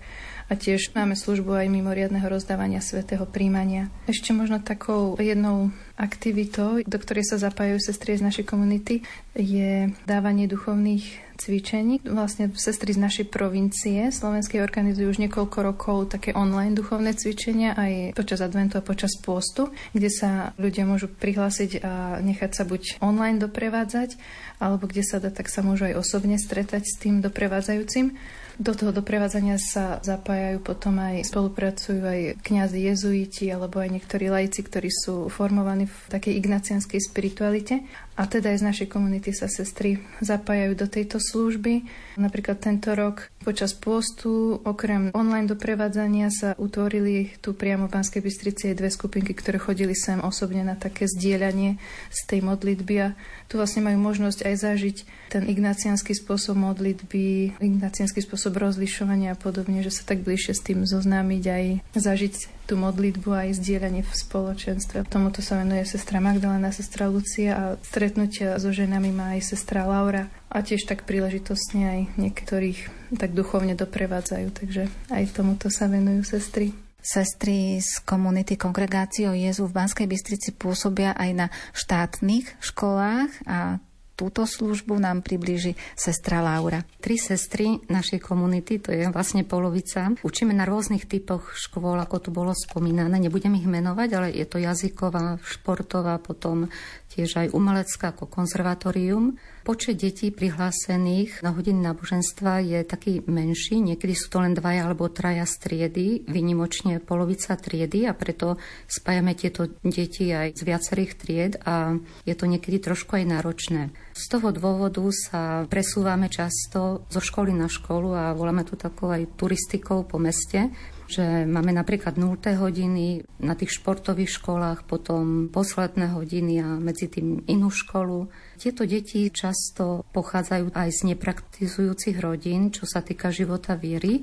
a 0.50 0.58
tiež 0.58 0.90
máme 0.98 1.14
službu 1.14 1.54
aj 1.54 1.70
mimoriadného 1.70 2.26
rozdávania 2.26 2.82
svetého 2.82 3.22
príjmania. 3.22 3.86
Ešte 4.10 4.34
možno 4.34 4.58
takou 4.58 5.14
jednou 5.14 5.70
aktivitou, 5.94 6.82
do 6.82 6.98
ktorej 6.98 7.30
sa 7.30 7.38
zapájajú 7.38 7.78
sestry 7.78 8.18
z 8.18 8.26
našej 8.26 8.50
komunity, 8.50 9.06
je 9.38 9.94
dávanie 10.10 10.50
duchovných 10.50 11.30
cvičení. 11.38 12.02
Vlastne 12.02 12.50
sestry 12.52 12.92
z 12.92 13.00
našej 13.00 13.26
provincie 13.30 14.10
slovenskej 14.10 14.58
organizujú 14.60 15.14
už 15.14 15.22
niekoľko 15.22 15.58
rokov 15.62 15.96
také 16.12 16.34
online 16.34 16.74
duchovné 16.74 17.14
cvičenia 17.14 17.78
aj 17.78 18.18
počas 18.18 18.42
adventu 18.42 18.76
a 18.76 18.84
počas 18.84 19.14
postu, 19.22 19.70
kde 19.94 20.10
sa 20.10 20.52
ľudia 20.58 20.82
môžu 20.82 21.06
prihlásiť 21.08 21.80
a 21.80 22.18
nechať 22.20 22.50
sa 22.58 22.66
buď 22.66 22.98
online 23.00 23.38
doprevádzať, 23.38 24.18
alebo 24.58 24.90
kde 24.90 25.06
sa 25.06 25.22
dá, 25.22 25.30
tak 25.30 25.46
sa 25.46 25.62
môžu 25.62 25.88
aj 25.88 25.96
osobne 25.96 26.36
stretať 26.36 26.84
s 26.84 26.98
tým 26.98 27.22
doprevádzajúcim. 27.24 28.18
Do 28.56 28.72
toho 28.74 28.90
doprevádzania 28.90 29.60
sa 29.60 30.02
zapájajú 30.02 30.64
potom 30.64 30.98
aj, 30.98 31.28
spolupracujú 31.28 32.02
aj 32.02 32.20
kňazi 32.42 32.78
jezuiti 32.90 33.46
alebo 33.52 33.78
aj 33.78 34.00
niektorí 34.00 34.32
laici, 34.32 34.64
ktorí 34.64 34.90
sú 34.90 35.28
formovaní 35.30 35.86
v 35.86 35.98
takej 36.10 36.34
ignacianskej 36.40 37.00
spiritualite. 37.00 37.86
A 38.18 38.28
teda 38.28 38.52
aj 38.52 38.60
z 38.60 38.68
našej 38.68 38.88
komunity 38.92 39.32
sa 39.32 39.48
sestry 39.48 40.02
zapájajú 40.20 40.76
do 40.76 40.86
tejto 40.90 41.16
služby. 41.16 41.88
Napríklad 42.20 42.60
tento 42.60 42.92
rok 42.92 43.32
počas 43.40 43.72
postu, 43.72 44.60
okrem 44.60 45.08
online 45.16 45.48
doprevádzania 45.48 46.28
sa 46.28 46.52
utvorili 46.60 47.32
tu 47.40 47.56
priamo 47.56 47.88
v 47.88 47.94
Banskej 47.96 48.20
Bystrici 48.20 48.68
aj 48.68 48.76
dve 48.76 48.90
skupinky, 48.92 49.32
ktoré 49.32 49.56
chodili 49.56 49.96
sem 49.96 50.20
osobne 50.20 50.60
na 50.60 50.76
také 50.76 51.08
zdieľanie 51.08 51.80
z 52.12 52.20
tej 52.28 52.44
modlitby 52.44 52.94
a 53.00 53.16
tu 53.48 53.56
vlastne 53.56 53.88
majú 53.88 53.96
možnosť 53.96 54.44
aj 54.44 54.54
zažiť 54.68 54.96
ten 55.32 55.48
ignacianský 55.48 56.12
spôsob 56.12 56.60
modlitby, 56.60 57.56
ignacianský 57.56 58.20
spôsob 58.20 58.60
rozlišovania 58.60 59.32
a 59.32 59.40
podobne, 59.40 59.80
že 59.80 59.94
sa 59.94 60.04
tak 60.04 60.20
bližšie 60.20 60.52
s 60.52 60.62
tým 60.66 60.84
zoznámiť 60.84 61.44
aj 61.48 61.64
zažiť 61.96 62.59
tú 62.70 62.78
modlitbu 62.78 63.34
aj 63.34 63.58
zdieľanie 63.58 64.06
v 64.06 64.12
spoločenstve. 64.14 65.02
Tomuto 65.10 65.42
sa 65.42 65.58
venuje 65.58 65.82
sestra 65.82 66.22
Magdalena, 66.22 66.70
sestra 66.70 67.10
Lucia 67.10 67.50
a 67.58 67.64
stretnutia 67.82 68.62
so 68.62 68.70
ženami 68.70 69.10
má 69.10 69.34
aj 69.34 69.50
sestra 69.50 69.82
Laura 69.90 70.30
a 70.46 70.62
tiež 70.62 70.86
tak 70.86 71.02
príležitostne 71.02 71.82
aj 71.90 72.00
niektorých 72.14 73.10
tak 73.18 73.34
duchovne 73.34 73.74
doprevádzajú, 73.74 74.48
takže 74.54 74.86
aj 75.10 75.34
tomuto 75.34 75.66
sa 75.66 75.90
venujú 75.90 76.22
sestry. 76.22 76.70
Sestry 77.02 77.82
z 77.82 78.06
komunity 78.06 78.54
Kongregácio 78.54 79.34
Jezu 79.34 79.66
v 79.66 79.74
Banskej 79.74 80.06
Bystrici 80.06 80.54
pôsobia 80.54 81.16
aj 81.18 81.30
na 81.34 81.46
štátnych 81.74 82.46
školách 82.62 83.50
a 83.50 83.82
túto 84.20 84.44
službu 84.44 85.00
nám 85.00 85.24
priblíži 85.24 85.80
sestra 85.96 86.44
Laura. 86.44 86.84
Tri 87.00 87.16
sestry 87.16 87.80
našej 87.88 88.20
komunity, 88.20 88.76
to 88.76 88.92
je 88.92 89.08
vlastne 89.08 89.48
polovica. 89.48 90.12
Učíme 90.20 90.52
na 90.52 90.68
rôznych 90.68 91.08
typoch 91.08 91.56
škôl, 91.56 91.96
ako 91.96 92.16
tu 92.20 92.28
bolo 92.28 92.52
spomínané. 92.52 93.16
Nebudem 93.16 93.56
ich 93.56 93.64
menovať, 93.64 94.08
ale 94.12 94.28
je 94.36 94.44
to 94.44 94.60
jazyková, 94.60 95.40
športová, 95.40 96.20
potom 96.20 96.68
tiež 97.10 97.40
aj 97.40 97.56
umelecká 97.56 98.12
ako 98.12 98.28
konzervatórium. 98.28 99.40
Počet 99.60 100.00
detí 100.00 100.32
prihlásených 100.32 101.44
na 101.44 101.52
hodiny 101.52 101.84
náboženstva 101.84 102.64
je 102.64 102.80
taký 102.84 103.20
menší, 103.28 103.82
niekedy 103.82 104.16
sú 104.16 104.32
to 104.32 104.40
len 104.40 104.56
dvaja 104.56 104.88
alebo 104.88 105.12
traja 105.12 105.44
striedy, 105.44 106.24
vynimočne 106.24 107.02
polovica 107.02 107.58
triedy 107.60 108.08
a 108.08 108.16
preto 108.16 108.56
spájame 108.88 109.36
tieto 109.36 109.68
deti 109.84 110.32
aj 110.32 110.56
z 110.56 110.62
viacerých 110.64 111.12
tried 111.18 111.52
a 111.66 111.92
je 112.24 112.34
to 112.36 112.48
niekedy 112.48 112.80
trošku 112.80 113.20
aj 113.20 113.24
náročné. 113.26 113.82
Z 114.10 114.24
toho 114.26 114.50
dôvodu 114.50 115.02
sa 115.14 115.64
presúvame 115.70 116.26
často 116.26 117.06
zo 117.06 117.20
školy 117.22 117.54
na 117.54 117.70
školu 117.70 118.10
a 118.10 118.24
voláme 118.34 118.66
tu 118.66 118.74
takou 118.74 119.08
aj 119.14 119.38
turistikou 119.38 120.02
po 120.02 120.18
meste, 120.18 120.68
že 121.10 121.46
máme 121.46 121.74
napríklad 121.74 122.18
0. 122.18 122.38
hodiny 122.38 123.26
na 123.42 123.58
tých 123.58 123.82
športových 123.82 124.30
školách, 124.30 124.86
potom 124.86 125.50
posledné 125.50 126.14
hodiny 126.14 126.62
a 126.62 126.78
medzi 126.78 127.10
tým 127.10 127.42
inú 127.50 127.70
školu. 127.70 128.30
Tieto 128.58 128.86
deti 128.86 129.26
často 129.30 130.06
pochádzajú 130.14 130.70
aj 130.70 130.88
z 130.90 131.00
nepraktizujúcich 131.14 132.18
rodín, 132.22 132.70
čo 132.70 132.86
sa 132.86 133.02
týka 133.02 133.34
života 133.34 133.74
viery. 133.74 134.22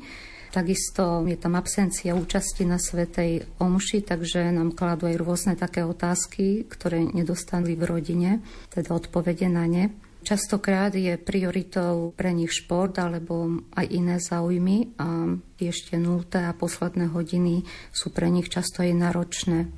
Takisto 0.58 1.22
je 1.30 1.38
tam 1.38 1.54
absencia 1.54 2.18
účasti 2.18 2.66
na 2.66 2.82
Svetej 2.82 3.62
Omši, 3.62 4.02
takže 4.02 4.50
nám 4.50 4.74
kladú 4.74 5.06
aj 5.06 5.22
rôzne 5.22 5.54
také 5.54 5.86
otázky, 5.86 6.66
ktoré 6.66 7.06
nedostali 7.14 7.78
v 7.78 7.86
rodine, 7.86 8.42
teda 8.74 8.98
odpovede 8.98 9.54
na 9.54 9.70
ne. 9.70 9.94
Častokrát 10.26 10.98
je 10.98 11.14
prioritou 11.22 12.10
pre 12.18 12.34
nich 12.34 12.50
šport 12.50 12.98
alebo 12.98 13.62
aj 13.78 13.86
iné 13.86 14.18
záujmy 14.18 14.98
a 14.98 15.38
ešte 15.62 15.94
0. 16.02 16.26
a 16.26 16.58
posledné 16.58 17.14
hodiny 17.14 17.62
sú 17.94 18.10
pre 18.10 18.26
nich 18.34 18.50
často 18.50 18.82
aj 18.82 18.98
náročné. 18.98 19.70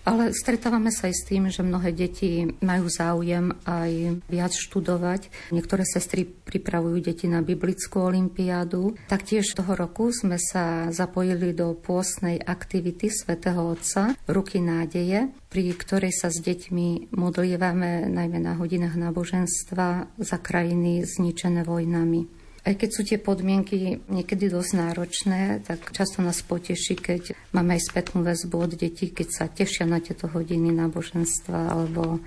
Ale 0.00 0.32
stretávame 0.32 0.88
sa 0.88 1.12
aj 1.12 1.14
s 1.14 1.26
tým, 1.28 1.52
že 1.52 1.60
mnohé 1.60 1.92
deti 1.92 2.48
majú 2.64 2.88
záujem 2.88 3.52
aj 3.68 4.22
viac 4.32 4.52
študovať. 4.56 5.52
Niektoré 5.52 5.84
sestry 5.84 6.24
pripravujú 6.24 7.04
deti 7.04 7.28
na 7.28 7.44
biblickú 7.44 8.08
olimpiádu. 8.08 8.96
Taktiež 9.12 9.52
toho 9.52 9.76
roku 9.76 10.08
sme 10.08 10.40
sa 10.40 10.88
zapojili 10.88 11.52
do 11.52 11.76
pôstnej 11.76 12.40
aktivity 12.40 13.12
svätého 13.12 13.60
Otca 13.60 14.16
Ruky 14.24 14.64
nádeje, 14.64 15.30
pri 15.52 15.76
ktorej 15.76 16.16
sa 16.16 16.32
s 16.32 16.40
deťmi 16.40 17.12
modlívame 17.12 18.08
najmä 18.08 18.38
na 18.40 18.56
hodinách 18.56 18.96
náboženstva 18.96 20.16
za 20.16 20.38
krajiny 20.40 21.04
zničené 21.04 21.60
vojnami. 21.62 22.39
Aj 22.60 22.74
keď 22.76 22.88
sú 22.92 23.02
tie 23.06 23.16
podmienky 23.16 24.04
niekedy 24.12 24.52
dosť 24.52 24.72
náročné, 24.76 25.64
tak 25.64 25.90
často 25.96 26.20
nás 26.20 26.44
poteší, 26.44 27.00
keď 27.00 27.32
máme 27.56 27.76
aj 27.76 27.88
spätnú 27.88 28.20
väzbu 28.20 28.56
od 28.56 28.72
detí, 28.76 29.08
keď 29.08 29.28
sa 29.32 29.44
tešia 29.48 29.88
na 29.88 29.98
tieto 29.98 30.28
hodiny 30.28 30.68
náboženstva 30.74 31.72
alebo 31.72 32.20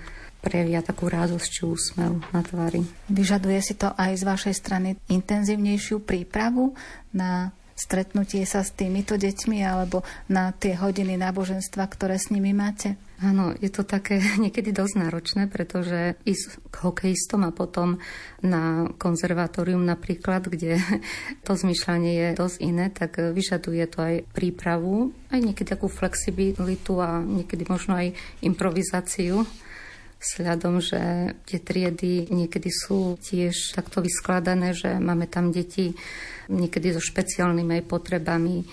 prejavia 0.44 0.84
takú 0.84 1.08
radosť 1.08 1.48
či 1.48 1.62
úsmev 1.64 2.20
na 2.36 2.42
tvári. 2.44 2.84
Vyžaduje 3.08 3.60
si 3.64 3.80
to 3.80 3.96
aj 3.96 4.20
z 4.20 4.24
vašej 4.28 4.56
strany 4.60 4.90
intenzívnejšiu 5.08 6.04
prípravu 6.04 6.76
na 7.16 7.56
stretnutie 7.74 8.46
sa 8.46 8.62
s 8.62 8.76
týmito 8.76 9.18
deťmi 9.18 9.66
alebo 9.66 10.06
na 10.30 10.54
tie 10.54 10.78
hodiny 10.78 11.18
náboženstva, 11.18 11.90
ktoré 11.90 12.22
s 12.22 12.30
nimi 12.30 12.54
máte? 12.54 13.00
Áno, 13.24 13.56
je 13.56 13.72
to 13.72 13.88
také 13.88 14.20
niekedy 14.44 14.76
dosť 14.76 14.96
náročné, 15.00 15.44
pretože 15.48 16.20
ísť 16.28 16.68
k 16.68 16.76
hokejistom 16.84 17.48
a 17.48 17.56
potom 17.56 18.04
na 18.44 18.92
konzervatórium 19.00 19.80
napríklad, 19.80 20.52
kde 20.52 20.84
to 21.48 21.56
zmyšľanie 21.56 22.12
je 22.12 22.28
dosť 22.36 22.58
iné, 22.60 22.92
tak 22.92 23.16
vyžaduje 23.16 23.84
to 23.88 24.00
aj 24.04 24.16
prípravu, 24.36 25.16
aj 25.32 25.40
niekedy 25.40 25.72
takú 25.72 25.88
flexibilitu 25.88 27.00
a 27.00 27.24
niekedy 27.24 27.64
možno 27.72 27.96
aj 27.96 28.12
improvizáciu 28.44 29.48
sľadom, 30.24 30.80
že 30.80 31.36
tie 31.44 31.60
triedy 31.60 32.32
niekedy 32.32 32.72
sú 32.72 33.20
tiež 33.20 33.76
takto 33.76 34.00
vyskladané, 34.00 34.72
že 34.72 34.96
máme 34.96 35.28
tam 35.28 35.52
deti 35.52 35.92
niekedy 36.48 36.96
so 36.96 37.04
špeciálnymi 37.04 37.84
aj 37.84 37.90
potrebami, 37.92 38.64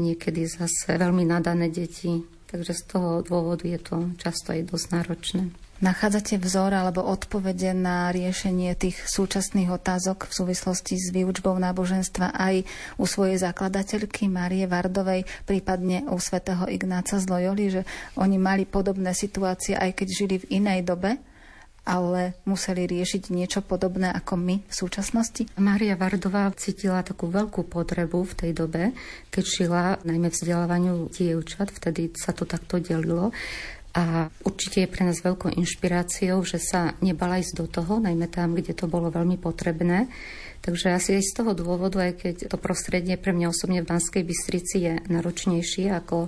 niekedy 0.00 0.48
zase 0.48 0.96
veľmi 0.96 1.28
nadané 1.28 1.68
deti. 1.68 2.33
Takže 2.54 2.70
z 2.70 2.82
toho 2.86 3.18
dôvodu 3.26 3.66
je 3.66 3.82
to 3.82 4.14
často 4.14 4.54
aj 4.54 4.70
dosť 4.70 4.86
náročné. 4.94 5.42
Nachádzate 5.82 6.38
vzor 6.38 6.70
alebo 6.70 7.02
odpovede 7.02 7.74
na 7.74 8.14
riešenie 8.14 8.78
tých 8.78 8.94
súčasných 9.10 9.74
otázok 9.74 10.30
v 10.30 10.32
súvislosti 10.38 10.94
s 10.94 11.10
výučbou 11.10 11.58
náboženstva 11.58 12.30
aj 12.30 12.62
u 12.94 13.10
svojej 13.10 13.42
zakladateľky 13.42 14.30
Marie 14.30 14.70
Vardovej, 14.70 15.26
prípadne 15.50 16.06
u 16.06 16.14
svätého 16.22 16.70
Ignáca 16.70 17.18
z 17.18 17.26
Loyoli, 17.26 17.66
že 17.74 17.82
oni 18.14 18.38
mali 18.38 18.70
podobné 18.70 19.18
situácie, 19.18 19.74
aj 19.74 19.90
keď 19.98 20.08
žili 20.14 20.36
v 20.46 20.62
inej 20.62 20.86
dobe 20.86 21.18
ale 21.84 22.40
museli 22.48 22.88
riešiť 22.88 23.28
niečo 23.28 23.60
podobné 23.60 24.08
ako 24.08 24.40
my 24.40 24.56
v 24.64 24.74
súčasnosti? 24.74 25.44
Mária 25.60 26.00
Vardová 26.00 26.48
cítila 26.56 27.04
takú 27.04 27.28
veľkú 27.28 27.68
potrebu 27.68 28.24
v 28.24 28.34
tej 28.34 28.50
dobe, 28.56 28.82
keď 29.28 29.44
šila 29.44 29.82
najmä 30.02 30.32
vzdelávaniu 30.32 31.12
dievčat, 31.12 31.68
vtedy 31.70 32.16
sa 32.16 32.32
to 32.32 32.48
takto 32.48 32.80
delilo. 32.80 33.30
A 33.94 34.26
určite 34.42 34.82
je 34.82 34.90
pre 34.90 35.06
nás 35.06 35.22
veľkou 35.22 35.54
inšpiráciou, 35.54 36.42
že 36.42 36.58
sa 36.58 36.98
nebala 36.98 37.38
ísť 37.38 37.54
do 37.54 37.70
toho, 37.70 38.02
najmä 38.02 38.26
tam, 38.26 38.58
kde 38.58 38.74
to 38.74 38.90
bolo 38.90 39.06
veľmi 39.06 39.38
potrebné. 39.38 40.10
Takže 40.66 40.96
asi 40.96 41.14
aj 41.20 41.22
z 41.30 41.32
toho 41.38 41.52
dôvodu, 41.54 42.02
aj 42.02 42.18
keď 42.18 42.36
to 42.50 42.58
prostredie 42.58 43.14
pre 43.14 43.30
mňa 43.30 43.52
osobne 43.54 43.84
v 43.84 43.90
Banskej 43.94 44.24
Bystrici 44.26 44.76
je 44.82 44.92
náročnejšie, 45.12 45.94
ako 45.94 46.26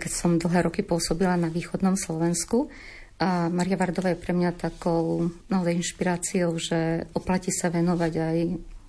keď 0.00 0.10
som 0.14 0.40
dlhé 0.40 0.64
roky 0.64 0.80
pôsobila 0.80 1.36
na 1.36 1.52
východnom 1.52 1.98
Slovensku. 1.98 2.72
A 3.22 3.46
Maria 3.46 3.78
Vardová 3.78 4.10
je 4.10 4.18
pre 4.18 4.34
mňa 4.34 4.58
takou 4.58 5.30
naozaj 5.46 5.78
inšpiráciou, 5.78 6.58
že 6.58 7.06
oplatí 7.14 7.54
sa 7.54 7.70
venovať 7.70 8.12
aj 8.18 8.38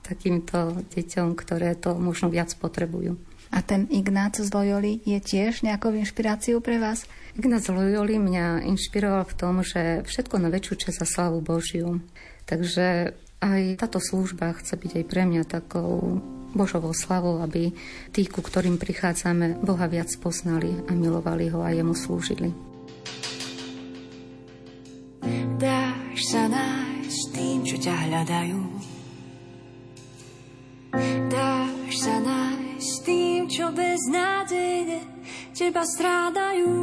takýmto 0.05 0.85
deťom, 0.93 1.33
ktoré 1.37 1.77
to 1.77 1.97
možno 1.97 2.29
viac 2.29 2.53
potrebujú. 2.57 3.17
A 3.53 3.61
ten 3.61 3.85
Ignác 3.93 4.41
z 4.41 4.49
Loyoli 4.49 4.99
je 5.05 5.21
tiež 5.21 5.61
nejakou 5.61 5.93
inšpiráciou 5.93 6.59
pre 6.59 6.81
vás? 6.81 7.05
Ignác 7.37 7.69
Loyoli 7.69 8.17
mňa 8.17 8.65
inšpiroval 8.65 9.29
v 9.29 9.37
tom, 9.37 9.53
že 9.61 10.01
všetko 10.03 10.41
na 10.41 10.49
väčšiu 10.49 10.73
časť 10.75 10.99
a 11.01 11.07
slavu 11.07 11.39
Božiu. 11.45 12.01
Takže 12.49 13.13
aj 13.41 13.61
táto 13.77 14.01
služba 14.01 14.57
chce 14.57 14.75
byť 14.75 14.91
aj 15.01 15.05
pre 15.05 15.23
mňa 15.29 15.43
takou 15.45 16.19
Božovou 16.55 16.95
slavou, 16.95 17.43
aby 17.43 17.75
tí, 18.15 18.25
ku 18.25 18.39
ktorým 18.39 18.79
prichádzame, 18.79 19.59
Boha 19.61 19.85
viac 19.91 20.07
poznali 20.17 20.71
a 20.87 20.95
milovali 20.95 21.51
ho 21.51 21.59
a 21.61 21.69
jemu 21.75 21.91
slúžili. 21.91 22.49
Nájsť 27.05 27.31
tým, 27.37 27.59
čo 27.65 27.75
ťa 27.81 27.95
hľadajú. 27.95 28.59
Dáš 31.29 31.91
sa 32.01 32.15
nájsť 32.21 32.93
tým, 33.05 33.41
čo 33.49 33.69
beznádejne 33.73 34.99
teba 35.53 35.85
strádajú. 35.85 36.73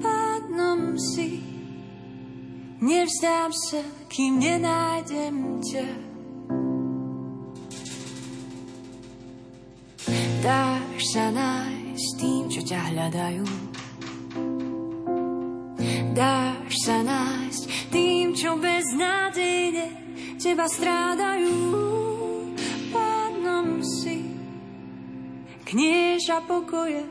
Pádnom 0.00 0.96
si 0.96 1.40
sa, 3.08 3.80
kým 4.08 4.40
nenájdem 4.40 5.60
ťa. 5.64 5.88
Dáš 10.44 11.00
sa 11.12 11.28
nájsť 11.32 12.08
tým, 12.20 12.42
čo 12.52 12.60
ťa 12.64 12.80
hľadajú. 12.92 13.73
Dáš 16.14 16.86
sa 16.86 17.02
nájsť 17.02 17.90
tým, 17.90 18.38
čo 18.38 18.54
beznádejne 18.54 19.86
teba 20.38 20.70
strádajú. 20.70 21.58
Pánom 22.94 23.82
si 23.82 24.22
knieža 25.66 26.38
pokoje. 26.46 27.02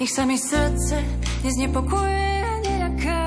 Nech 0.00 0.12
sa 0.12 0.24
mi 0.24 0.40
srdce 0.40 0.96
neznepokojuje 1.44 2.32
a 2.40 2.54
neľaká. 2.64 3.24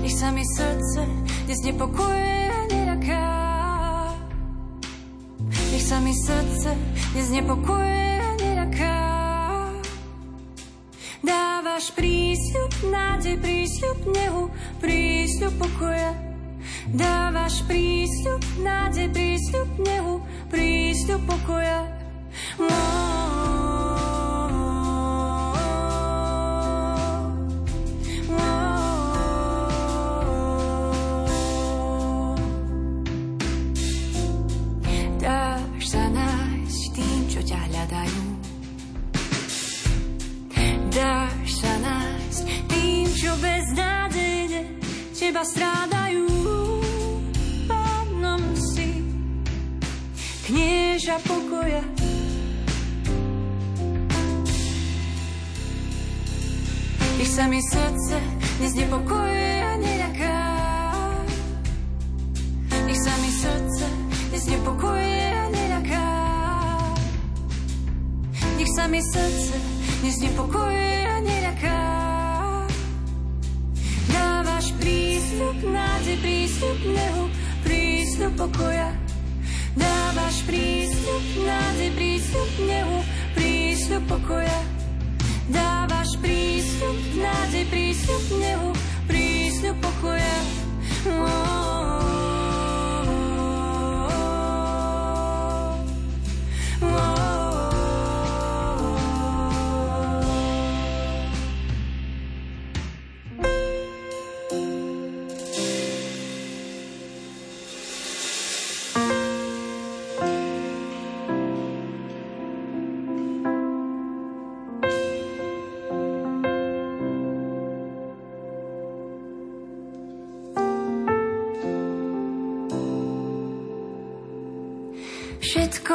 Nech 0.00 0.16
sa 0.16 0.32
mi 0.32 0.48
srdce 0.48 1.04
neznepokojuje 1.44 2.40
a 2.56 2.57
sa 5.98 6.06
mi 6.06 6.14
srdce 6.14 6.70
neznepokojuje 7.10 8.10
a 8.22 8.30
neľaká. 8.38 8.98
Dávaš 11.26 11.90
prísľub, 11.98 12.70
nádej, 12.86 13.34
prísľub 13.42 13.98
nehu, 14.06 14.46
prísľub 14.78 15.54
pokoja. 15.58 16.14
Dávaš 16.94 17.66
prísľub, 17.66 18.42
nádej, 18.62 19.10
prísľub 19.10 19.70
nehu, 19.82 20.22
prísľub 20.46 21.22
pokoja. 21.26 21.82
Dáš 22.62 23.07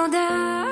Všetko 0.04 0.63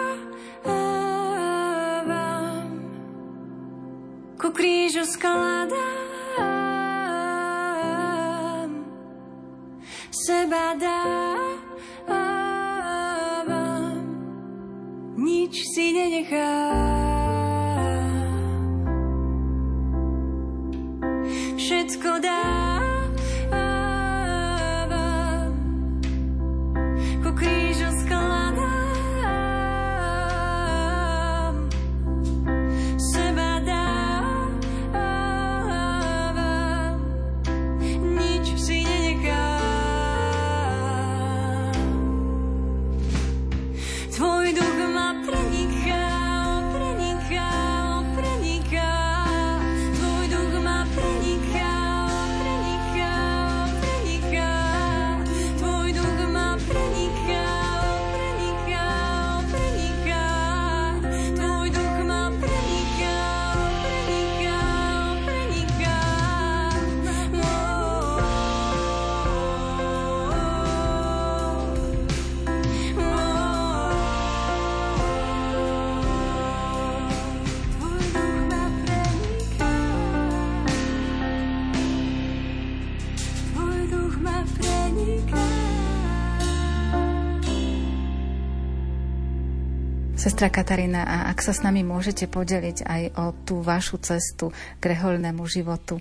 Sestra 90.22 90.54
Katarína, 90.54 91.02
a 91.02 91.18
ak 91.34 91.42
sa 91.42 91.50
s 91.50 91.66
nami 91.66 91.82
môžete 91.82 92.30
podeliť 92.30 92.86
aj 92.86 93.04
o 93.18 93.34
tú 93.42 93.66
vašu 93.66 93.98
cestu 94.06 94.54
k 94.78 94.94
rehoľnému 94.94 95.42
životu, 95.50 95.98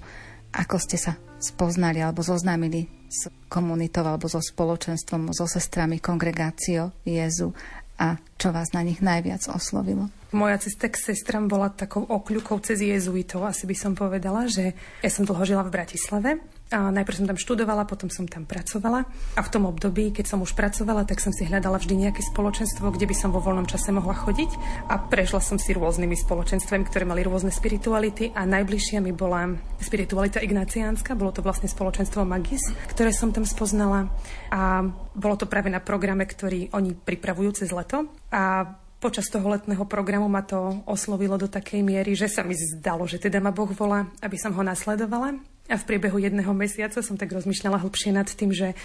ako 0.52 0.76
ste 0.76 1.00
sa 1.00 1.16
spoznali 1.40 2.04
alebo 2.04 2.20
zoznámili 2.20 2.84
s 3.08 3.32
komunitou 3.48 4.04
alebo 4.04 4.28
so 4.28 4.36
spoločenstvom, 4.44 5.32
so 5.32 5.48
sestrami 5.48 6.04
kongregácio 6.04 6.92
Jezu 7.00 7.56
a 7.96 8.20
čo 8.36 8.52
vás 8.52 8.76
na 8.76 8.84
nich 8.84 9.00
najviac 9.00 9.40
oslovilo? 9.56 10.12
Moja 10.36 10.60
cesta 10.60 10.92
k 10.92 11.00
sestram 11.00 11.48
bola 11.48 11.72
takou 11.72 12.04
okľukou 12.04 12.60
cez 12.60 12.84
jezuitov, 12.84 13.48
asi 13.48 13.64
by 13.64 13.72
som 13.72 13.96
povedala, 13.96 14.44
že 14.52 14.76
ja 15.00 15.08
som 15.08 15.24
dlho 15.24 15.48
žila 15.48 15.64
v 15.64 15.80
Bratislave 15.80 16.30
a 16.70 16.94
najprv 16.94 17.16
som 17.18 17.26
tam 17.26 17.34
študovala, 17.34 17.82
potom 17.82 18.06
som 18.06 18.30
tam 18.30 18.46
pracovala. 18.46 19.02
A 19.34 19.40
v 19.42 19.50
tom 19.50 19.66
období, 19.66 20.14
keď 20.14 20.30
som 20.30 20.38
už 20.38 20.54
pracovala, 20.54 21.02
tak 21.02 21.18
som 21.18 21.34
si 21.34 21.42
hľadala 21.42 21.82
vždy 21.82 22.06
nejaké 22.06 22.22
spoločenstvo, 22.22 22.94
kde 22.94 23.10
by 23.10 23.14
som 23.18 23.34
vo 23.34 23.42
voľnom 23.42 23.66
čase 23.66 23.90
mohla 23.90 24.14
chodiť. 24.14 24.50
A 24.86 25.02
prešla 25.02 25.42
som 25.42 25.58
si 25.58 25.74
rôznymi 25.74 26.14
spoločenstvami, 26.14 26.86
ktoré 26.86 27.02
mali 27.02 27.26
rôzne 27.26 27.50
spirituality 27.50 28.30
a 28.38 28.46
najbližšia 28.46 29.02
mi 29.02 29.10
bola 29.10 29.50
spiritualita 29.82 30.38
ignaciánska, 30.38 31.18
bolo 31.18 31.34
to 31.34 31.42
vlastne 31.42 31.66
spoločenstvo 31.66 32.22
Magis, 32.22 32.62
ktoré 32.94 33.10
som 33.10 33.34
tam 33.34 33.42
spoznala. 33.42 34.06
A 34.54 34.86
bolo 35.14 35.34
to 35.34 35.50
práve 35.50 35.74
na 35.74 35.82
programe, 35.82 36.22
ktorý 36.22 36.70
oni 36.70 36.94
pripravujú 36.94 37.66
cez 37.66 37.74
leto. 37.74 38.06
A 38.30 38.62
počas 39.00 39.32
toho 39.32 39.48
letného 39.48 39.82
programu 39.88 40.28
ma 40.28 40.44
to 40.44 40.84
oslovilo 40.84 41.40
do 41.40 41.48
takej 41.48 41.80
miery, 41.80 42.12
že 42.12 42.28
sa 42.28 42.44
mi 42.44 42.52
zdalo, 42.52 43.08
že 43.08 43.16
teda 43.16 43.40
ma 43.40 43.50
Boh 43.50 43.72
volá, 43.72 44.06
aby 44.20 44.36
som 44.36 44.52
ho 44.52 44.62
nasledovala. 44.62 45.40
A 45.70 45.78
v 45.78 45.86
priebehu 45.86 46.20
jedného 46.20 46.52
mesiaca 46.52 47.00
som 47.00 47.16
tak 47.16 47.32
rozmýšľala 47.32 47.80
hlbšie 47.80 48.10
nad 48.12 48.28
tým, 48.28 48.52
že 48.52 48.76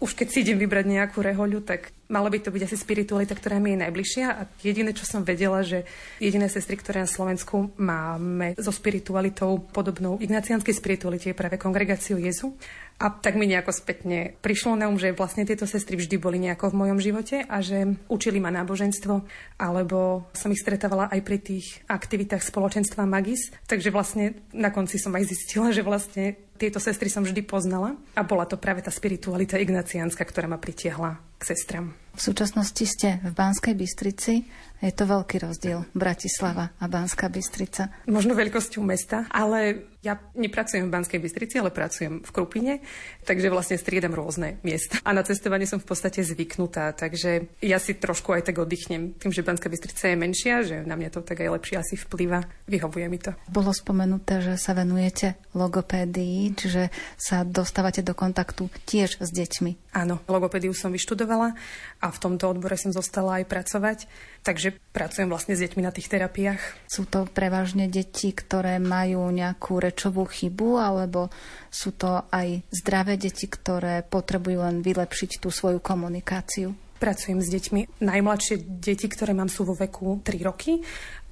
už 0.00 0.16
keď 0.16 0.28
si 0.32 0.40
idem 0.40 0.56
vybrať 0.56 0.88
nejakú 0.88 1.20
rehoľu, 1.20 1.60
tak 1.60 1.92
mala 2.08 2.32
by 2.32 2.40
to 2.40 2.48
byť 2.48 2.62
asi 2.64 2.76
spiritualita, 2.80 3.36
ktorá 3.36 3.60
mi 3.60 3.76
je 3.76 3.84
najbližšia. 3.84 4.26
A 4.32 4.48
jediné, 4.64 4.96
čo 4.96 5.04
som 5.04 5.20
vedela, 5.20 5.60
že 5.60 5.84
jediné 6.16 6.48
sestry, 6.48 6.80
ktoré 6.80 7.04
na 7.04 7.10
Slovensku 7.10 7.76
máme 7.76 8.56
so 8.56 8.72
spiritualitou 8.72 9.60
podobnou 9.60 10.16
ignacianskej 10.16 10.72
spiritualite 10.72 11.28
je 11.30 11.36
práve 11.36 11.60
kongregáciu 11.60 12.16
Jezu. 12.16 12.56
A 13.00 13.08
tak 13.08 13.32
mi 13.40 13.48
nejako 13.48 13.72
spätne 13.72 14.36
prišlo 14.44 14.76
na 14.76 14.84
um, 14.92 15.00
že 15.00 15.16
vlastne 15.16 15.48
tieto 15.48 15.64
sestry 15.64 15.96
vždy 15.96 16.20
boli 16.20 16.36
nejako 16.36 16.68
v 16.68 16.78
mojom 16.84 16.98
živote 17.00 17.48
a 17.48 17.64
že 17.64 17.96
učili 18.12 18.36
ma 18.44 18.52
náboženstvo, 18.52 19.24
alebo 19.56 20.28
som 20.36 20.52
ich 20.52 20.60
stretávala 20.60 21.08
aj 21.08 21.20
pri 21.24 21.38
tých 21.40 21.80
aktivitách 21.88 22.44
spoločenstva 22.44 23.08
Magis. 23.08 23.56
Takže 23.64 23.88
vlastne 23.88 24.44
na 24.52 24.68
konci 24.68 25.00
som 25.00 25.16
aj 25.16 25.32
zistila, 25.32 25.72
že 25.72 25.80
vlastne 25.80 26.36
tieto 26.60 26.76
sestry 26.76 27.08
som 27.08 27.24
vždy 27.24 27.40
poznala 27.40 27.96
a 28.12 28.20
bola 28.20 28.44
to 28.44 28.60
práve 28.60 28.84
tá 28.84 28.92
spiritualita 28.92 29.56
ignaciánska, 29.56 30.20
ktorá 30.28 30.44
ma 30.44 30.60
pritiahla 30.60 31.16
k 31.40 31.42
sestram. 31.56 31.96
V 32.12 32.20
súčasnosti 32.20 32.84
ste 32.84 33.16
v 33.24 33.32
Banskej 33.32 33.72
Bystrici. 33.72 34.44
Je 34.80 34.96
to 34.96 35.04
veľký 35.04 35.44
rozdiel 35.44 35.84
Bratislava 35.92 36.72
a 36.80 36.84
Banská 36.88 37.28
Bystrica. 37.28 37.92
Možno 38.08 38.32
veľkosťou 38.32 38.80
mesta, 38.80 39.28
ale 39.28 39.92
ja 40.00 40.16
nepracujem 40.32 40.88
v 40.88 40.94
Banskej 40.96 41.20
Bystrici, 41.20 41.60
ale 41.60 41.68
pracujem 41.68 42.24
v 42.24 42.30
Krupine, 42.32 42.80
takže 43.28 43.52
vlastne 43.52 43.76
striedam 43.76 44.16
rôzne 44.16 44.56
miesta. 44.64 44.96
A 45.04 45.12
na 45.12 45.20
cestovanie 45.20 45.68
som 45.68 45.76
v 45.76 45.84
podstate 45.84 46.24
zvyknutá, 46.24 46.96
takže 46.96 47.52
ja 47.60 47.76
si 47.76 47.92
trošku 47.92 48.32
aj 48.32 48.48
tak 48.48 48.56
oddychnem. 48.56 49.12
Tým, 49.20 49.28
že 49.28 49.44
Banská 49.44 49.68
Bystrica 49.68 50.08
je 50.08 50.16
menšia, 50.16 50.64
že 50.64 50.76
na 50.88 50.96
mňa 50.96 51.12
to 51.12 51.20
tak 51.20 51.44
aj 51.44 51.60
lepšie 51.60 51.76
asi 51.76 51.94
vplýva. 52.00 52.48
Vyhovuje 52.64 53.06
mi 53.12 53.20
to. 53.20 53.36
Bolo 53.52 53.76
spomenuté, 53.76 54.40
že 54.40 54.56
sa 54.56 54.72
venujete 54.72 55.36
logopédii, 55.52 56.56
čiže 56.56 56.88
sa 57.20 57.44
dostávate 57.44 58.00
do 58.00 58.16
kontaktu 58.16 58.72
tiež 58.88 59.20
s 59.20 59.28
deťmi. 59.28 59.92
Áno, 59.92 60.24
logopédiu 60.24 60.72
som 60.72 60.88
vyštudovala 60.88 61.52
a 62.00 62.06
v 62.08 62.18
tomto 62.22 62.48
odbore 62.48 62.80
som 62.80 62.88
zostala 62.88 63.42
aj 63.42 63.44
pracovať. 63.52 63.98
Takže 64.40 64.72
pracujem 64.96 65.28
vlastne 65.28 65.52
s 65.52 65.60
deťmi 65.60 65.84
na 65.84 65.92
tých 65.92 66.08
terapiách. 66.08 66.88
Sú 66.88 67.04
to 67.04 67.28
prevažne 67.28 67.92
deti, 67.92 68.32
ktoré 68.32 68.80
majú 68.80 69.28
nejakú 69.28 69.76
rečovú 69.76 70.24
chybu, 70.24 70.80
alebo 70.80 71.28
sú 71.68 71.92
to 71.92 72.24
aj 72.32 72.64
zdravé 72.72 73.20
deti, 73.20 73.44
ktoré 73.44 74.00
potrebujú 74.00 74.64
len 74.64 74.80
vylepšiť 74.80 75.44
tú 75.44 75.52
svoju 75.52 75.84
komunikáciu? 75.84 76.72
Pracujem 76.96 77.40
s 77.40 77.52
deťmi. 77.52 78.00
Najmladšie 78.00 78.80
deti, 78.80 79.08
ktoré 79.12 79.36
mám, 79.36 79.52
sú 79.52 79.68
vo 79.68 79.76
veku 79.76 80.24
3 80.24 80.48
roky 80.48 80.80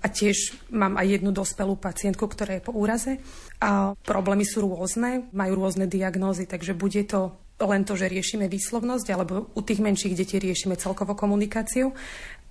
a 0.04 0.06
tiež 0.12 0.68
mám 0.72 1.00
aj 1.00 1.20
jednu 1.20 1.32
dospelú 1.32 1.80
pacientku, 1.80 2.28
ktorá 2.28 2.60
je 2.60 2.64
po 2.64 2.72
úraze. 2.76 3.20
A 3.60 3.92
problémy 4.04 4.44
sú 4.44 4.64
rôzne, 4.64 5.28
majú 5.32 5.64
rôzne 5.64 5.88
diagnózy, 5.88 6.44
takže 6.44 6.76
bude 6.76 7.04
to 7.08 7.36
len 7.58 7.82
to, 7.82 7.98
že 7.98 8.06
riešime 8.06 8.46
výslovnosť, 8.46 9.06
alebo 9.10 9.50
u 9.50 9.60
tých 9.66 9.82
menších 9.82 10.14
detí 10.14 10.38
riešime 10.38 10.78
celkovo 10.78 11.18
komunikáciu. 11.18 11.90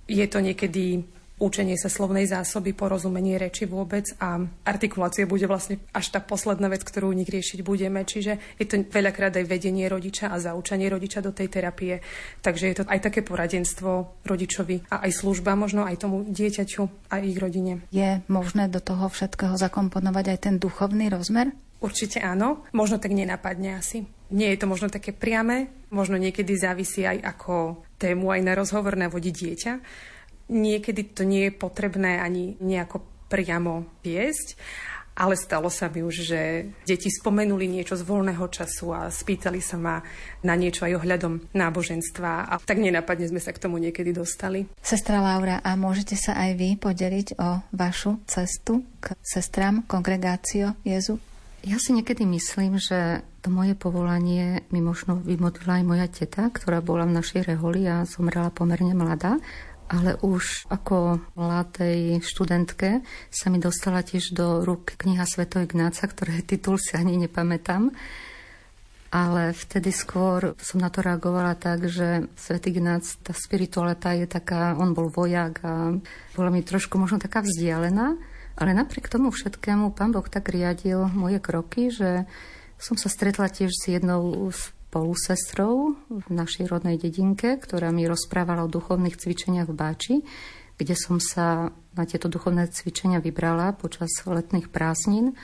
Je 0.08 0.24
to 0.24 0.40
niekedy 0.40 1.04
učenie 1.38 1.78
sa 1.78 1.86
slovnej 1.86 2.26
zásoby, 2.26 2.74
porozumenie 2.74 3.38
reči 3.38 3.64
vôbec 3.64 4.04
a 4.18 4.42
artikulácia 4.66 5.24
bude 5.24 5.46
vlastne 5.46 5.78
až 5.94 6.10
tá 6.10 6.18
posledná 6.18 6.66
vec, 6.66 6.82
ktorú 6.82 7.14
nich 7.14 7.30
riešiť 7.30 7.62
budeme. 7.62 8.02
Čiže 8.02 8.58
je 8.58 8.66
to 8.66 8.82
veľakrát 8.90 9.38
aj 9.38 9.46
vedenie 9.46 9.86
rodiča 9.86 10.34
a 10.34 10.42
zaučanie 10.42 10.90
rodiča 10.90 11.22
do 11.22 11.30
tej 11.30 11.48
terapie. 11.48 12.02
Takže 12.42 12.64
je 12.66 12.76
to 12.82 12.84
aj 12.90 13.00
také 13.00 13.22
poradenstvo 13.22 14.20
rodičovi 14.26 14.90
a 14.90 15.06
aj 15.06 15.12
služba 15.14 15.54
možno 15.54 15.86
aj 15.86 16.02
tomu 16.02 16.26
dieťaťu 16.26 17.10
a 17.14 17.22
ich 17.22 17.38
rodine. 17.38 17.86
Je 17.94 18.20
možné 18.26 18.66
do 18.66 18.82
toho 18.82 19.06
všetkého 19.06 19.54
zakomponovať 19.54 20.24
aj 20.34 20.38
ten 20.42 20.54
duchovný 20.58 21.06
rozmer? 21.08 21.54
Určite 21.78 22.18
áno. 22.18 22.66
Možno 22.74 22.98
tak 22.98 23.14
nenapadne 23.14 23.78
asi. 23.78 24.02
Nie 24.34 24.52
je 24.52 24.60
to 24.60 24.66
možno 24.66 24.90
také 24.90 25.14
priame, 25.14 25.70
možno 25.94 26.18
niekedy 26.18 26.52
závisí 26.58 27.06
aj 27.06 27.22
ako 27.22 27.86
tému 27.98 28.30
aj 28.30 28.40
na 28.46 28.54
rozhovor 28.54 28.94
navodiť 28.94 29.34
dieťa. 29.34 29.72
Niekedy 30.48 31.12
to 31.12 31.28
nie 31.28 31.50
je 31.50 31.58
potrebné 31.58 32.22
ani 32.22 32.56
nejako 32.62 33.04
priamo 33.28 34.00
viesť, 34.00 34.56
ale 35.18 35.34
stalo 35.34 35.66
sa 35.66 35.90
mi 35.90 36.06
už, 36.06 36.30
že 36.30 36.40
deti 36.86 37.10
spomenuli 37.10 37.66
niečo 37.66 37.98
z 37.98 38.06
voľného 38.06 38.46
času 38.46 38.94
a 38.94 39.10
spýtali 39.10 39.58
sa 39.58 39.74
ma 39.74 39.98
na 40.46 40.54
niečo 40.54 40.86
aj 40.86 41.02
ohľadom 41.02 41.50
náboženstva 41.50 42.46
a 42.46 42.54
tak 42.62 42.78
nenapadne 42.78 43.26
sme 43.26 43.42
sa 43.42 43.50
k 43.50 43.58
tomu 43.58 43.82
niekedy 43.82 44.14
dostali. 44.14 44.70
Sestra 44.78 45.18
Laura, 45.18 45.58
a 45.58 45.74
môžete 45.74 46.14
sa 46.14 46.38
aj 46.38 46.50
vy 46.54 46.78
podeliť 46.78 47.34
o 47.42 47.66
vašu 47.74 48.22
cestu 48.30 48.86
k 49.02 49.18
sestram 49.20 49.82
kongregácio 49.90 50.78
Jezu? 50.86 51.18
Ja 51.66 51.82
si 51.82 51.90
niekedy 51.90 52.22
myslím, 52.22 52.78
že 52.78 53.26
moje 53.48 53.74
povolanie 53.74 54.62
mi 54.70 54.80
možno 54.80 55.18
vymodlila 55.18 55.80
aj 55.80 55.84
moja 55.84 56.06
teta, 56.06 56.48
ktorá 56.48 56.84
bola 56.84 57.08
v 57.08 57.16
našej 57.18 57.44
reholi 57.44 57.88
a 57.88 58.04
zomrela 58.04 58.52
pomerne 58.52 58.94
mladá. 58.94 59.40
Ale 59.88 60.20
už 60.20 60.68
ako 60.68 61.16
mladej 61.32 62.20
študentke 62.20 63.00
sa 63.32 63.48
mi 63.48 63.56
dostala 63.56 64.04
tiež 64.04 64.36
do 64.36 64.60
rúk 64.60 65.00
kniha 65.00 65.24
Sveto 65.24 65.64
Ignáca, 65.64 66.04
ktoré 66.04 66.44
titul 66.48 66.76
si 66.76 66.94
ani 66.94 67.16
nepamätám. 67.16 67.90
Ale 69.08 69.56
vtedy 69.56 69.88
skôr 69.88 70.52
som 70.60 70.84
na 70.84 70.92
to 70.92 71.00
reagovala 71.00 71.56
tak, 71.56 71.88
že 71.88 72.28
Svet 72.36 72.68
Ignác, 72.68 73.08
tá 73.24 73.32
spiritualita 73.32 74.12
je 74.12 74.28
taká, 74.28 74.76
on 74.76 74.92
bol 74.92 75.08
vojak 75.08 75.64
a 75.64 75.96
bola 76.36 76.52
mi 76.52 76.60
trošku 76.60 77.00
možno 77.00 77.16
taká 77.16 77.40
vzdialená. 77.40 78.20
Ale 78.58 78.76
napriek 78.76 79.08
tomu 79.08 79.32
všetkému 79.32 79.96
pán 79.96 80.12
Boh 80.12 80.26
tak 80.28 80.52
riadil 80.52 81.08
moje 81.14 81.40
kroky, 81.40 81.88
že 81.88 82.28
som 82.78 82.94
sa 82.94 83.10
stretla 83.10 83.50
tiež 83.50 83.74
s 83.74 83.90
jednou 83.90 84.48
spolusestrou 84.88 85.98
v 86.08 86.26
našej 86.32 86.70
rodnej 86.70 86.96
dedinke, 86.96 87.58
ktorá 87.60 87.92
mi 87.92 88.08
rozprávala 88.08 88.64
o 88.64 88.72
duchovných 88.72 89.18
cvičeniach 89.18 89.68
v 89.68 89.76
Báči, 89.76 90.16
kde 90.78 90.94
som 90.94 91.18
sa 91.18 91.74
na 91.98 92.04
tieto 92.06 92.30
duchovné 92.30 92.70
cvičenia 92.70 93.18
vybrala 93.18 93.74
počas 93.74 94.14
letných 94.22 94.70
prázdnin 94.70 95.34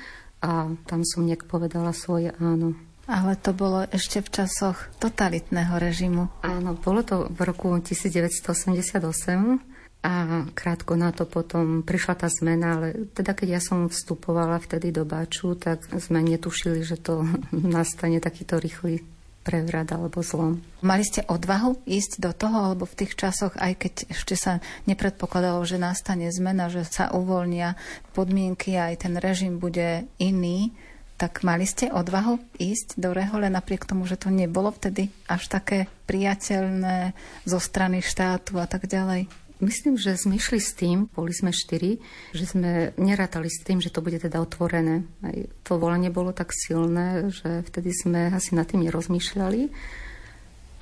a 0.40 0.70
tam 0.86 1.02
som 1.02 1.26
nejak 1.26 1.50
povedala 1.50 1.90
svoje 1.90 2.30
áno. 2.38 2.78
Ale 3.04 3.36
to 3.36 3.52
bolo 3.52 3.84
ešte 3.92 4.24
v 4.24 4.32
časoch 4.32 4.88
totalitného 4.96 5.76
režimu. 5.76 6.32
Áno, 6.40 6.72
bolo 6.72 7.04
to 7.04 7.28
v 7.28 7.40
roku 7.44 7.68
1988 7.76 9.73
a 10.04 10.44
krátko 10.52 11.00
na 11.00 11.16
to 11.16 11.24
potom 11.24 11.80
prišla 11.80 12.14
tá 12.20 12.28
zmena, 12.28 12.76
ale 12.76 13.08
teda 13.16 13.32
keď 13.32 13.56
ja 13.56 13.60
som 13.64 13.88
vstupovala 13.88 14.60
vtedy 14.60 14.92
do 14.92 15.08
Baču, 15.08 15.56
tak 15.56 15.88
sme 15.96 16.20
netušili, 16.20 16.84
že 16.84 17.00
to 17.00 17.24
nastane 17.76 18.20
takýto 18.20 18.60
rýchly 18.60 19.00
prevrat 19.44 19.92
alebo 19.92 20.24
zlom. 20.24 20.60
Mali 20.80 21.04
ste 21.04 21.24
odvahu 21.24 21.84
ísť 21.84 22.20
do 22.20 22.32
toho, 22.32 22.72
alebo 22.72 22.88
v 22.88 23.04
tých 23.04 23.12
časoch, 23.16 23.56
aj 23.60 23.72
keď 23.76 23.94
ešte 24.12 24.36
sa 24.36 24.52
nepredpokladalo, 24.88 25.60
že 25.68 25.76
nastane 25.76 26.32
zmena, 26.32 26.72
že 26.72 26.84
sa 26.88 27.12
uvoľnia 27.12 27.76
podmienky 28.16 28.76
a 28.76 28.92
aj 28.92 29.08
ten 29.08 29.14
režim 29.20 29.60
bude 29.60 30.08
iný, 30.16 30.72
tak 31.14 31.46
mali 31.46 31.62
ste 31.62 31.92
odvahu 31.92 32.40
ísť 32.58 32.98
do 32.98 33.14
Rehole 33.14 33.46
napriek 33.46 33.86
tomu, 33.86 34.08
že 34.08 34.18
to 34.18 34.34
nebolo 34.34 34.74
vtedy 34.74 35.14
až 35.30 35.46
také 35.46 35.86
priateľné 36.10 37.14
zo 37.46 37.60
strany 37.62 38.02
štátu 38.02 38.58
a 38.58 38.66
tak 38.66 38.90
ďalej? 38.90 39.43
Myslím, 39.64 39.96
že 39.96 40.20
sme 40.20 40.36
išli 40.36 40.60
s 40.60 40.76
tým, 40.76 41.08
boli 41.08 41.32
sme 41.32 41.48
štyri, 41.48 41.96
že 42.36 42.44
sme 42.44 42.92
nerátali 43.00 43.48
s 43.48 43.64
tým, 43.64 43.80
že 43.80 43.88
to 43.88 44.04
bude 44.04 44.20
teda 44.20 44.36
otvorené. 44.44 45.08
Aj 45.24 45.36
to 45.64 45.80
volanie 45.80 46.12
bolo 46.12 46.36
tak 46.36 46.52
silné, 46.52 47.32
že 47.32 47.64
vtedy 47.64 47.96
sme 47.96 48.28
asi 48.28 48.52
nad 48.52 48.68
tým 48.68 48.84
nerozmýšľali. 48.84 49.72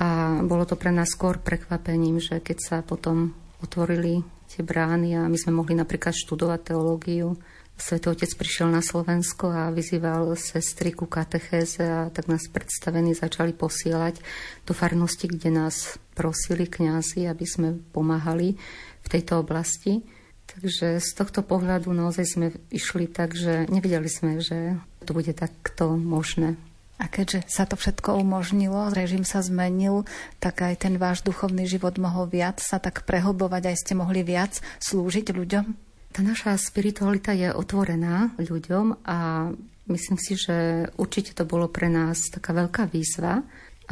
A 0.03 0.43
bolo 0.43 0.66
to 0.66 0.74
pre 0.74 0.91
nás 0.91 1.14
skôr 1.14 1.39
prekvapením, 1.39 2.18
že 2.18 2.43
keď 2.43 2.59
sa 2.59 2.76
potom 2.83 3.39
otvorili 3.62 4.26
tie 4.51 4.66
brány 4.66 5.14
a 5.14 5.30
my 5.30 5.39
sme 5.39 5.55
mohli 5.55 5.78
napríklad 5.78 6.11
študovať 6.11 6.74
teológiu. 6.74 7.39
Svetý 7.78 8.12
Otec 8.12 8.30
prišiel 8.37 8.68
na 8.68 8.85
Slovensko 8.85 9.49
a 9.49 9.72
vyzýval 9.72 10.35
sestry 10.37 10.93
ku 10.93 11.09
katechéze 11.09 11.83
a 11.83 12.11
tak 12.12 12.28
nás 12.28 12.51
predstavení 12.51 13.16
začali 13.16 13.57
posielať 13.57 14.20
do 14.68 14.76
farnosti, 14.76 15.30
kde 15.30 15.51
nás 15.51 15.97
prosili 16.13 16.69
kňazi, 16.69 17.27
aby 17.29 17.47
sme 17.49 17.69
pomáhali 17.93 18.57
v 19.03 19.09
tejto 19.09 19.43
oblasti. 19.43 20.05
Takže 20.53 21.01
z 21.01 21.11
tohto 21.17 21.41
pohľadu 21.41 21.89
naozaj 21.97 22.27
sme 22.29 22.47
išli 22.69 23.09
tak, 23.09 23.33
že 23.33 23.65
nevedeli 23.73 24.09
sme, 24.09 24.45
že 24.45 24.77
to 25.09 25.17
bude 25.17 25.33
takto 25.33 25.97
možné. 25.97 26.61
A 27.01 27.11
keďže 27.11 27.49
sa 27.51 27.67
to 27.67 27.75
všetko 27.75 28.21
umožnilo, 28.21 28.95
režim 28.95 29.27
sa 29.27 29.43
zmenil, 29.43 30.07
tak 30.39 30.63
aj 30.63 30.87
ten 30.87 31.01
váš 31.01 31.27
duchovný 31.27 31.67
život 31.67 31.99
mohol 31.99 32.31
viac 32.31 32.63
sa 32.63 32.79
tak 32.79 33.03
prehlbovať, 33.09 33.75
aj 33.75 33.77
ste 33.81 33.99
mohli 33.99 34.23
viac 34.23 34.63
slúžiť 34.79 35.35
ľuďom? 35.35 35.67
Tá 36.13 36.21
naša 36.21 36.55
spiritualita 36.61 37.33
je 37.33 37.51
otvorená 37.51 38.37
ľuďom 38.37 39.03
a 39.09 39.49
myslím 39.89 40.19
si, 40.21 40.37
že 40.39 40.87
určite 41.01 41.35
to 41.35 41.49
bolo 41.49 41.67
pre 41.67 41.89
nás 41.89 42.29
taká 42.31 42.55
veľká 42.55 42.87
výzva 42.93 43.43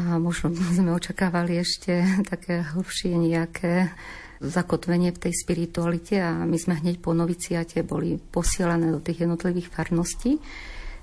a 0.01 0.17
možno 0.17 0.49
sme 0.57 0.97
očakávali 0.97 1.61
ešte 1.61 2.01
také 2.33 2.65
hlbšie 2.65 3.13
nejaké 3.21 3.93
zakotvenie 4.41 5.13
v 5.13 5.29
tej 5.29 5.33
spiritualite 5.37 6.17
a 6.17 6.33
my 6.49 6.57
sme 6.57 6.81
hneď 6.81 7.05
po 7.05 7.13
noviciate 7.13 7.85
boli 7.85 8.17
posielané 8.17 8.89
do 8.89 9.05
tých 9.05 9.29
jednotlivých 9.29 9.69
farností. 9.69 10.41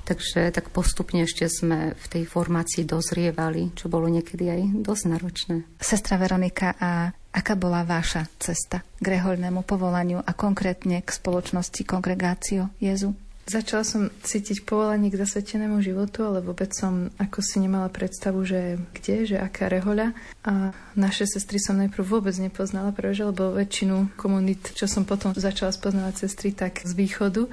Takže 0.07 0.55
tak 0.55 0.71
postupne 0.71 1.27
ešte 1.27 1.51
sme 1.51 1.91
v 1.91 2.05
tej 2.07 2.23
formácii 2.23 2.87
dozrievali, 2.87 3.75
čo 3.75 3.91
bolo 3.91 4.07
niekedy 4.07 4.47
aj 4.47 4.61
dosť 4.79 5.03
náročné. 5.11 5.55
Sestra 5.83 6.15
Veronika, 6.15 6.73
a 6.79 7.11
aká 7.11 7.59
bola 7.59 7.83
váša 7.83 8.25
cesta 8.39 8.81
k 9.03 9.05
rehoľnému 9.05 9.67
povolaniu 9.67 10.23
a 10.23 10.31
konkrétne 10.31 11.03
k 11.03 11.09
spoločnosti 11.11 11.83
Kongregácio 11.83 12.71
Jezu? 12.79 13.26
Začala 13.47 13.87
som 13.87 14.11
cítiť 14.11 14.67
povolanie 14.67 15.07
k 15.07 15.23
zasvetenému 15.23 15.79
životu, 15.79 16.27
ale 16.27 16.43
vôbec 16.43 16.75
som 16.75 17.07
ako 17.15 17.39
si 17.39 17.63
nemala 17.63 17.87
predstavu, 17.87 18.43
že 18.43 18.75
kde, 18.91 19.23
že 19.23 19.37
aká 19.39 19.71
rehoľa. 19.71 20.11
A 20.43 20.75
naše 20.99 21.23
sestry 21.23 21.55
som 21.55 21.79
najprv 21.79 22.03
vôbec 22.03 22.35
nepoznala, 22.35 22.91
pretože 22.91 23.23
lebo 23.23 23.55
väčšinu 23.55 24.19
komunít, 24.19 24.75
čo 24.75 24.91
som 24.91 25.07
potom 25.07 25.31
začala 25.31 25.71
spoznávať 25.71 26.27
sestry, 26.27 26.51
tak 26.51 26.83
z 26.83 26.91
východu 26.91 27.47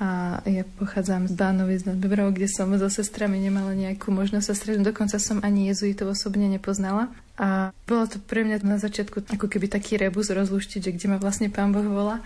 a 0.00 0.40
ja 0.48 0.64
pochádzam 0.80 1.28
z 1.28 1.36
Bánovic 1.36 1.84
nad 1.84 2.00
Bebrov, 2.00 2.32
kde 2.32 2.48
som 2.48 2.72
so 2.72 2.88
sestrami 2.88 3.36
nemala 3.36 3.76
nejakú 3.76 4.08
možnosť 4.08 4.46
sa 4.48 4.54
stretnúť. 4.56 4.96
Dokonca 4.96 5.20
som 5.20 5.44
ani 5.44 5.68
jezuitov 5.68 6.16
osobne 6.16 6.48
nepoznala. 6.48 7.12
A 7.36 7.68
bolo 7.84 8.08
to 8.08 8.16
pre 8.16 8.40
mňa 8.40 8.64
na 8.64 8.80
začiatku 8.80 9.28
ako 9.28 9.46
keby 9.52 9.68
taký 9.68 10.00
rebus 10.00 10.32
rozluštiť, 10.32 10.80
že 10.80 10.92
kde 10.96 11.06
ma 11.12 11.20
vlastne 11.20 11.52
Pán 11.52 11.76
Boh 11.76 11.84
volá. 11.84 12.24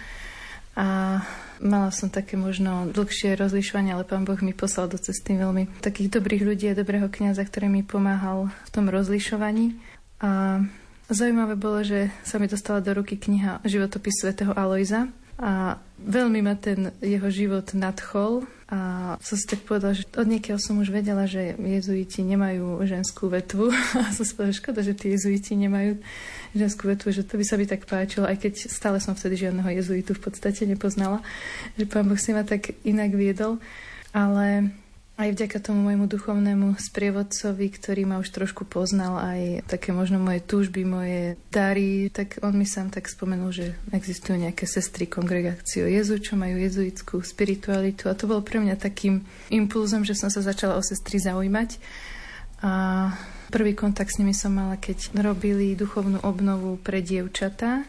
A 0.74 1.22
mala 1.62 1.90
som 1.94 2.10
také 2.10 2.34
možno 2.34 2.90
dlhšie 2.90 3.38
rozlišovanie, 3.38 3.94
ale 3.94 4.02
Pán 4.02 4.26
Boh 4.26 4.38
mi 4.42 4.50
poslal 4.50 4.90
do 4.90 4.98
cesty 4.98 5.38
veľmi 5.38 5.70
takých 5.78 6.18
dobrých 6.18 6.42
ľudí 6.42 6.66
a 6.70 6.78
dobrého 6.78 7.06
kniaza, 7.06 7.46
ktorý 7.46 7.70
mi 7.70 7.82
pomáhal 7.86 8.50
v 8.66 8.70
tom 8.74 8.90
rozlišovaní. 8.90 9.78
A 10.18 10.60
zaujímavé 11.06 11.54
bolo, 11.54 11.86
že 11.86 12.10
sa 12.26 12.42
mi 12.42 12.50
dostala 12.50 12.82
do 12.82 12.90
ruky 12.90 13.14
kniha 13.14 13.62
Životopis 13.62 14.18
svätého 14.18 14.50
Alojza, 14.52 15.08
a 15.34 15.82
veľmi 15.98 16.46
ma 16.46 16.54
ten 16.54 16.94
jeho 17.02 17.26
život 17.26 17.74
nadchol. 17.74 18.46
A 18.70 19.14
som 19.20 19.36
si 19.36 19.44
tak 19.44 19.66
povedala, 19.66 19.94
že 19.94 20.06
od 20.14 20.26
niekiaľ 20.26 20.58
som 20.58 20.80
už 20.80 20.88
vedela, 20.94 21.28
že 21.28 21.54
jezuiti 21.58 22.24
nemajú 22.24 22.82
ženskú 22.86 23.28
vetvu. 23.28 23.70
A 24.00 24.10
som 24.10 24.24
si 24.24 24.32
povedala, 24.34 24.56
škoda, 24.56 24.80
že 24.80 24.96
tí 24.96 25.12
jezuiti 25.14 25.54
nemajú 25.54 26.00
ženskú 26.56 26.88
vetvu, 26.90 27.12
že 27.12 27.26
to 27.26 27.36
by 27.36 27.44
sa 27.44 27.60
mi 27.60 27.66
tak 27.66 27.84
páčilo, 27.84 28.24
aj 28.24 28.40
keď 28.40 28.70
stále 28.70 28.98
som 29.02 29.12
vtedy 29.14 29.46
žiadneho 29.46 29.68
jezuitu 29.74 30.14
v 30.16 30.22
podstate 30.22 30.64
nepoznala, 30.64 31.20
že 31.74 31.84
pán 31.86 32.06
Boh 32.06 32.18
si 32.18 32.30
ma 32.30 32.46
tak 32.46 32.72
inak 32.86 33.14
viedol, 33.14 33.58
ale 34.14 34.70
aj 35.14 35.30
vďaka 35.30 35.62
tomu 35.62 35.86
môjmu 35.86 36.10
duchovnému 36.10 36.74
sprievodcovi, 36.74 37.70
ktorý 37.70 38.02
ma 38.02 38.18
už 38.18 38.34
trošku 38.34 38.66
poznal, 38.66 39.14
aj 39.22 39.62
také 39.70 39.94
možno 39.94 40.18
moje 40.18 40.42
túžby, 40.42 40.82
moje 40.82 41.38
dary, 41.54 42.10
tak 42.10 42.42
on 42.42 42.58
mi 42.58 42.66
sám 42.66 42.90
tak 42.90 43.06
spomenul, 43.06 43.54
že 43.54 43.78
existujú 43.94 44.42
nejaké 44.42 44.66
sestry 44.66 45.06
kongregáciu 45.06 45.86
Jezu, 45.86 46.18
čo 46.18 46.34
majú 46.34 46.58
jezuitskú 46.58 47.22
spiritualitu. 47.22 48.10
A 48.10 48.18
to 48.18 48.26
bolo 48.26 48.42
pre 48.42 48.58
mňa 48.58 48.74
takým 48.74 49.22
impulzom, 49.54 50.02
že 50.02 50.18
som 50.18 50.34
sa 50.34 50.42
začala 50.42 50.74
o 50.74 50.82
sestry 50.82 51.22
zaujímať. 51.22 51.78
A 52.66 52.72
prvý 53.54 53.78
kontakt 53.78 54.10
s 54.10 54.18
nimi 54.18 54.34
som 54.34 54.50
mala, 54.50 54.82
keď 54.82 55.14
robili 55.22 55.78
duchovnú 55.78 56.26
obnovu 56.26 56.74
pre 56.82 56.98
dievčatá. 57.06 57.86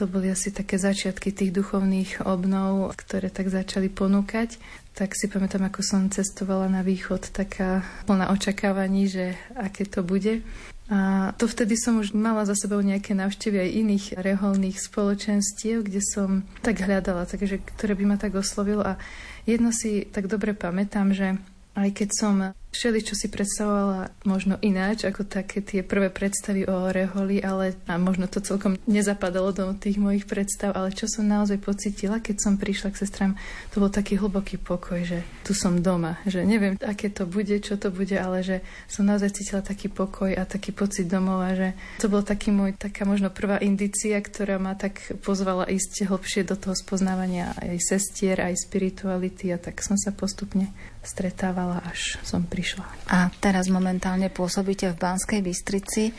To 0.00 0.08
boli 0.08 0.32
asi 0.32 0.48
také 0.48 0.80
začiatky 0.80 1.36
tých 1.36 1.52
duchovných 1.52 2.24
obnov, 2.24 2.96
ktoré 2.96 3.28
tak 3.28 3.52
začali 3.52 3.92
ponúkať 3.92 4.56
tak 4.92 5.16
si 5.16 5.24
pamätám, 5.28 5.64
ako 5.72 5.80
som 5.80 6.12
cestovala 6.12 6.68
na 6.68 6.84
východ, 6.84 7.32
taká 7.32 7.80
plná 8.04 8.28
očakávaní, 8.28 9.08
že 9.08 9.34
aké 9.56 9.88
to 9.88 10.04
bude. 10.04 10.44
A 10.92 11.32
to 11.40 11.48
vtedy 11.48 11.72
som 11.80 11.96
už 12.04 12.12
mala 12.12 12.44
za 12.44 12.52
sebou 12.52 12.84
nejaké 12.84 13.16
návštevy 13.16 13.56
aj 13.56 13.76
iných 13.80 14.06
reholných 14.20 14.76
spoločenstiev, 14.76 15.88
kde 15.88 16.04
som 16.04 16.44
tak 16.60 16.84
hľadala, 16.84 17.24
takže, 17.24 17.64
ktoré 17.64 17.96
by 17.96 18.04
ma 18.04 18.16
tak 18.20 18.36
oslovilo. 18.36 18.84
A 18.84 19.00
jedno 19.48 19.72
si 19.72 20.04
tak 20.12 20.28
dobre 20.28 20.52
pamätám, 20.52 21.16
že 21.16 21.40
aj 21.72 21.88
keď 21.96 22.08
som 22.12 22.34
všeli, 22.72 23.04
čo 23.04 23.14
si 23.14 23.28
predstavovala 23.28 24.08
možno 24.24 24.56
ináč, 24.64 25.04
ako 25.04 25.28
také 25.28 25.60
tie 25.60 25.84
prvé 25.84 26.08
predstavy 26.08 26.64
o 26.64 26.88
reholi, 26.88 27.44
ale 27.44 27.76
a 27.84 28.00
možno 28.00 28.24
to 28.26 28.40
celkom 28.40 28.80
nezapadalo 28.88 29.52
do 29.52 29.76
tých 29.76 30.00
mojich 30.00 30.24
predstav, 30.24 30.72
ale 30.72 30.96
čo 30.96 31.04
som 31.04 31.28
naozaj 31.28 31.60
pocitila, 31.60 32.24
keď 32.24 32.36
som 32.40 32.56
prišla 32.56 32.96
k 32.96 33.00
sestram, 33.04 33.32
to 33.76 33.84
bol 33.84 33.92
taký 33.92 34.16
hlboký 34.16 34.56
pokoj, 34.56 35.04
že 35.04 35.20
tu 35.44 35.52
som 35.52 35.84
doma, 35.84 36.16
že 36.24 36.48
neviem, 36.48 36.80
aké 36.80 37.12
to 37.12 37.28
bude, 37.28 37.52
čo 37.60 37.76
to 37.76 37.92
bude, 37.92 38.16
ale 38.16 38.40
že 38.40 38.64
som 38.88 39.04
naozaj 39.04 39.36
cítila 39.36 39.60
taký 39.60 39.92
pokoj 39.92 40.32
a 40.32 40.48
taký 40.48 40.72
pocit 40.72 41.04
domova, 41.04 41.52
že 41.52 41.76
to 42.00 42.08
bol 42.08 42.24
taký 42.24 42.48
môj, 42.48 42.72
taká 42.80 43.04
možno 43.04 43.28
prvá 43.28 43.60
indícia, 43.60 44.16
ktorá 44.16 44.56
ma 44.56 44.72
tak 44.72 45.12
pozvala 45.20 45.68
ísť 45.68 46.08
hlbšie 46.08 46.48
do 46.48 46.56
toho 46.56 46.72
spoznávania 46.72 47.52
aj 47.60 47.78
sestier, 47.84 48.40
aj 48.40 48.64
spirituality 48.64 49.52
a 49.52 49.60
tak 49.60 49.84
som 49.84 50.00
sa 50.00 50.08
postupne 50.08 50.72
stretávala, 51.02 51.82
až 51.82 52.16
som 52.22 52.46
prišla. 52.46 52.86
A 53.10 53.28
teraz 53.42 53.66
momentálne 53.68 54.30
pôsobíte 54.30 54.94
v 54.94 55.00
Banskej 55.02 55.40
Bystrici. 55.42 56.14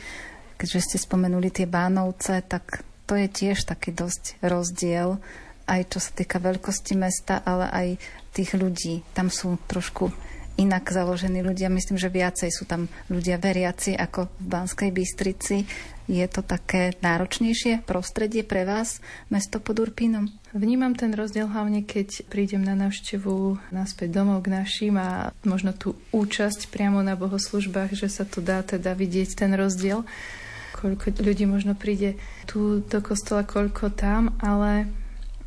Keďže 0.54 0.80
ste 0.80 0.96
spomenuli 1.00 1.50
tie 1.50 1.66
Bánovce, 1.66 2.44
tak 2.44 2.84
to 3.04 3.16
je 3.16 3.28
tiež 3.28 3.68
taký 3.68 3.92
dosť 3.92 4.40
rozdiel, 4.40 5.20
aj 5.64 5.80
čo 5.88 5.98
sa 6.00 6.12
týka 6.12 6.40
veľkosti 6.40 6.94
mesta, 6.96 7.40
ale 7.44 7.66
aj 7.72 7.88
tých 8.36 8.56
ľudí. 8.56 9.00
Tam 9.16 9.32
sú 9.32 9.56
trošku 9.64 10.12
inak 10.60 10.86
založení 10.86 11.42
ľudia. 11.42 11.72
Myslím, 11.72 11.98
že 11.98 12.12
viacej 12.12 12.50
sú 12.52 12.64
tam 12.68 12.86
ľudia 13.10 13.40
veriaci 13.40 13.98
ako 13.98 14.30
v 14.38 14.46
Banskej 14.46 14.90
Bystrici. 14.94 15.66
Je 16.04 16.24
to 16.28 16.44
také 16.44 16.92
náročnejšie 17.00 17.88
prostredie 17.88 18.44
pre 18.44 18.68
vás, 18.68 19.00
mesto 19.32 19.56
pod 19.56 19.80
Urpínom? 19.80 20.28
Vnímam 20.52 20.92
ten 20.92 21.16
rozdiel 21.16 21.48
hlavne, 21.48 21.80
keď 21.80 22.28
prídem 22.28 22.60
na 22.60 22.76
návštevu 22.76 23.56
naspäť 23.72 24.12
domov 24.12 24.44
k 24.44 24.52
našim 24.52 25.00
a 25.00 25.32
možno 25.48 25.72
tú 25.72 25.96
účasť 26.12 26.68
priamo 26.68 27.00
na 27.00 27.16
bohoslužbách, 27.16 27.96
že 27.96 28.12
sa 28.12 28.28
tu 28.28 28.44
dá 28.44 28.60
teda 28.60 28.92
vidieť 28.92 29.32
ten 29.32 29.56
rozdiel. 29.56 30.04
Koľko 30.76 31.24
ľudí 31.24 31.48
možno 31.48 31.72
príde 31.72 32.20
tu 32.44 32.84
do 32.84 33.00
kostola, 33.00 33.48
koľko 33.48 33.88
tam, 33.88 34.36
ale 34.44 34.92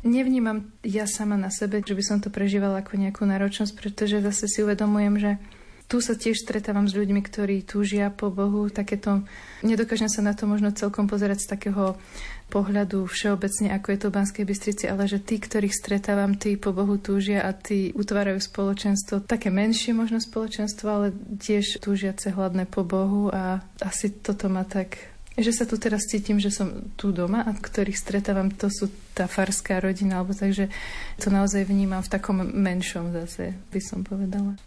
nevnímam 0.02 0.74
ja 0.82 1.06
sama 1.06 1.38
na 1.38 1.54
sebe, 1.54 1.86
že 1.86 1.94
by 1.94 2.02
som 2.02 2.18
to 2.18 2.34
prežívala 2.34 2.82
ako 2.82 2.98
nejakú 2.98 3.22
náročnosť, 3.22 3.78
pretože 3.78 4.18
zase 4.26 4.50
si 4.50 4.58
uvedomujem, 4.66 5.14
že 5.22 5.30
tu 5.88 6.04
sa 6.04 6.12
tiež 6.12 6.44
stretávam 6.44 6.84
s 6.84 6.92
ľuďmi, 6.92 7.24
ktorí 7.24 7.64
túžia 7.64 8.12
po 8.12 8.28
Bohu. 8.28 8.68
Takéto, 8.68 9.24
nedokážem 9.64 10.12
sa 10.12 10.20
na 10.20 10.36
to 10.36 10.44
možno 10.44 10.68
celkom 10.76 11.08
pozerať 11.08 11.48
z 11.48 11.50
takého 11.56 11.96
pohľadu 12.52 13.08
všeobecne, 13.08 13.72
ako 13.72 13.88
je 13.92 13.98
to 13.98 14.08
v 14.08 14.16
Banskej 14.20 14.44
Bystrici, 14.44 14.84
ale 14.84 15.08
že 15.08 15.20
tí, 15.20 15.40
ktorých 15.40 15.72
stretávam, 15.72 16.36
tí 16.36 16.60
po 16.60 16.76
Bohu 16.76 17.00
túžia 17.00 17.40
a 17.40 17.56
tí 17.56 17.92
utvárajú 17.96 18.36
spoločenstvo, 18.36 19.24
také 19.24 19.48
menšie 19.48 19.96
možno 19.96 20.20
spoločenstvo, 20.20 20.86
ale 20.88 21.06
tiež 21.40 21.80
túžiace 21.80 22.36
hladné 22.36 22.68
po 22.68 22.84
Bohu 22.84 23.32
a 23.32 23.64
asi 23.80 24.12
toto 24.12 24.52
ma 24.52 24.68
tak 24.68 25.16
že 25.38 25.54
sa 25.54 25.70
tu 25.70 25.78
teraz 25.78 26.10
cítim, 26.10 26.42
že 26.42 26.50
som 26.50 26.90
tu 26.98 27.14
doma 27.14 27.46
a 27.46 27.54
ktorých 27.54 27.94
stretávam, 27.94 28.50
to 28.50 28.66
sú 28.66 28.90
tá 29.14 29.30
farská 29.30 29.78
rodina, 29.78 30.18
alebo 30.18 30.34
takže 30.34 30.66
to 31.14 31.30
naozaj 31.30 31.62
vnímam 31.62 32.02
v 32.02 32.10
takom 32.10 32.42
menšom 32.42 33.14
zase, 33.14 33.54
by 33.70 33.78
som 33.78 34.02
povedala. 34.02 34.58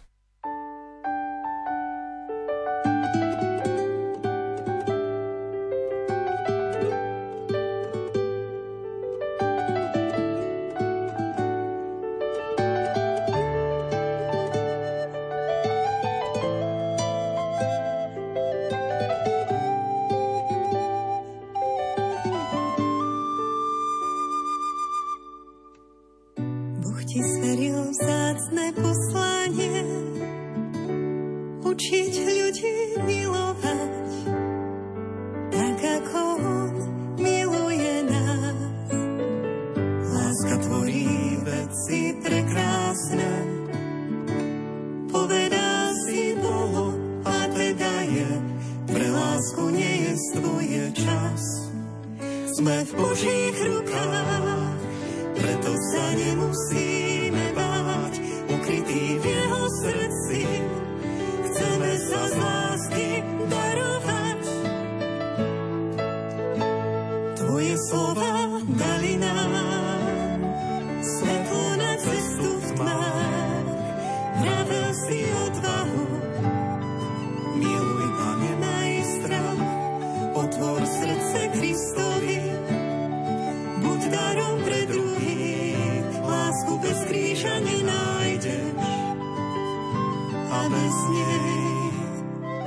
Bez 90.70 90.96
nej 91.10 91.92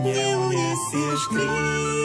neunesieš 0.03 1.21
kríž. 1.31 2.04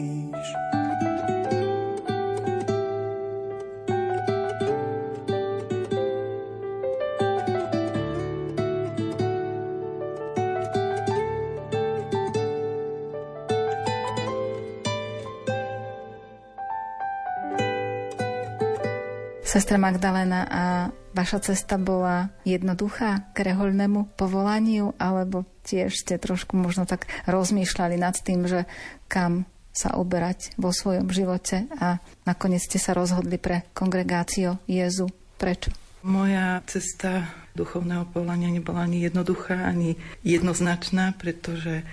Sestra 19.51 19.75
Magdalena, 19.75 20.47
a 20.47 20.63
vaša 21.11 21.51
cesta 21.51 21.75
bola 21.75 22.31
jednoduchá 22.47 23.35
k 23.35 23.51
rehoľnému 23.51 24.15
povolaniu, 24.15 24.95
alebo 24.95 25.43
tiež 25.67 25.91
ste 25.91 26.15
trošku 26.15 26.55
možno 26.55 26.87
tak 26.87 27.11
rozmýšľali 27.27 27.99
nad 27.99 28.15
tým, 28.15 28.47
že 28.47 28.63
kam 29.11 29.43
sa 29.75 29.99
oberať 29.99 30.55
vo 30.55 30.71
svojom 30.71 31.11
živote 31.11 31.67
a 31.83 31.99
nakoniec 32.23 32.63
ste 32.63 32.79
sa 32.79 32.95
rozhodli 32.95 33.35
pre 33.35 33.67
kongregáciu 33.75 34.55
Jezu. 34.71 35.11
Prečo? 35.35 35.75
Moja 36.07 36.63
cesta 36.63 37.27
duchovného 37.51 38.07
povolania 38.07 38.47
nebola 38.47 38.87
ani 38.87 39.03
jednoduchá, 39.03 39.67
ani 39.67 39.99
jednoznačná, 40.23 41.11
pretože 41.19 41.83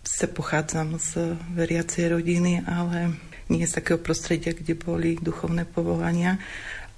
sa 0.00 0.32
pochádzam 0.32 0.96
z 0.96 1.36
veriacej 1.52 2.08
rodiny, 2.08 2.64
ale 2.64 3.20
nie 3.52 3.68
z 3.68 3.76
takého 3.84 4.00
prostredia, 4.00 4.56
kde 4.56 4.72
boli 4.72 5.20
duchovné 5.20 5.68
povolania. 5.68 6.40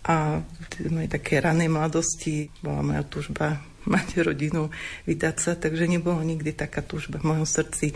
A 0.05 0.45
v 0.81 0.91
mojej 0.93 1.09
také 1.09 1.41
ranej 1.41 1.73
mladosti 1.73 2.53
bola 2.61 2.85
moja 2.85 3.03
túžba 3.09 3.61
mať 3.93 4.25
rodinu, 4.25 4.73
vydať 5.09 5.37
sa, 5.37 5.53
takže 5.57 5.89
nebolo 5.89 6.21
nikdy 6.25 6.57
taká 6.57 6.81
túžba 6.81 7.21
v 7.21 7.35
mojom 7.35 7.47
srdci 7.49 7.93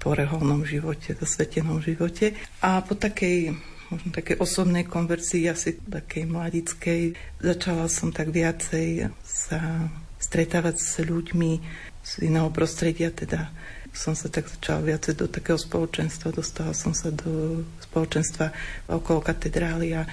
po 0.00 0.16
reholnom 0.16 0.64
živote, 0.64 1.16
zasvetenom 1.16 1.80
živote. 1.84 2.36
A 2.64 2.80
po 2.80 2.96
takej 2.96 3.56
možno 3.90 4.14
také 4.14 4.38
osobnej 4.38 4.86
konverzii, 4.86 5.50
asi 5.50 5.74
takej 5.82 6.30
mladickej, 6.30 7.18
začala 7.42 7.90
som 7.90 8.14
tak 8.14 8.30
viacej 8.30 9.10
sa 9.26 9.90
stretávať 10.22 10.78
s 10.78 11.02
ľuďmi 11.02 11.52
z 12.00 12.12
iného 12.22 12.48
prostredia, 12.54 13.10
teda 13.10 13.50
som 13.90 14.14
sa 14.14 14.30
tak 14.30 14.46
začala 14.46 14.86
viacej 14.94 15.18
do 15.18 15.26
takého 15.26 15.58
spoločenstva, 15.58 16.30
dostala 16.30 16.70
som 16.70 16.94
sa 16.94 17.10
do 17.10 17.66
spoločenstva 17.82 18.54
okolo 18.86 19.18
katedrály 19.18 19.98
a 19.98 20.06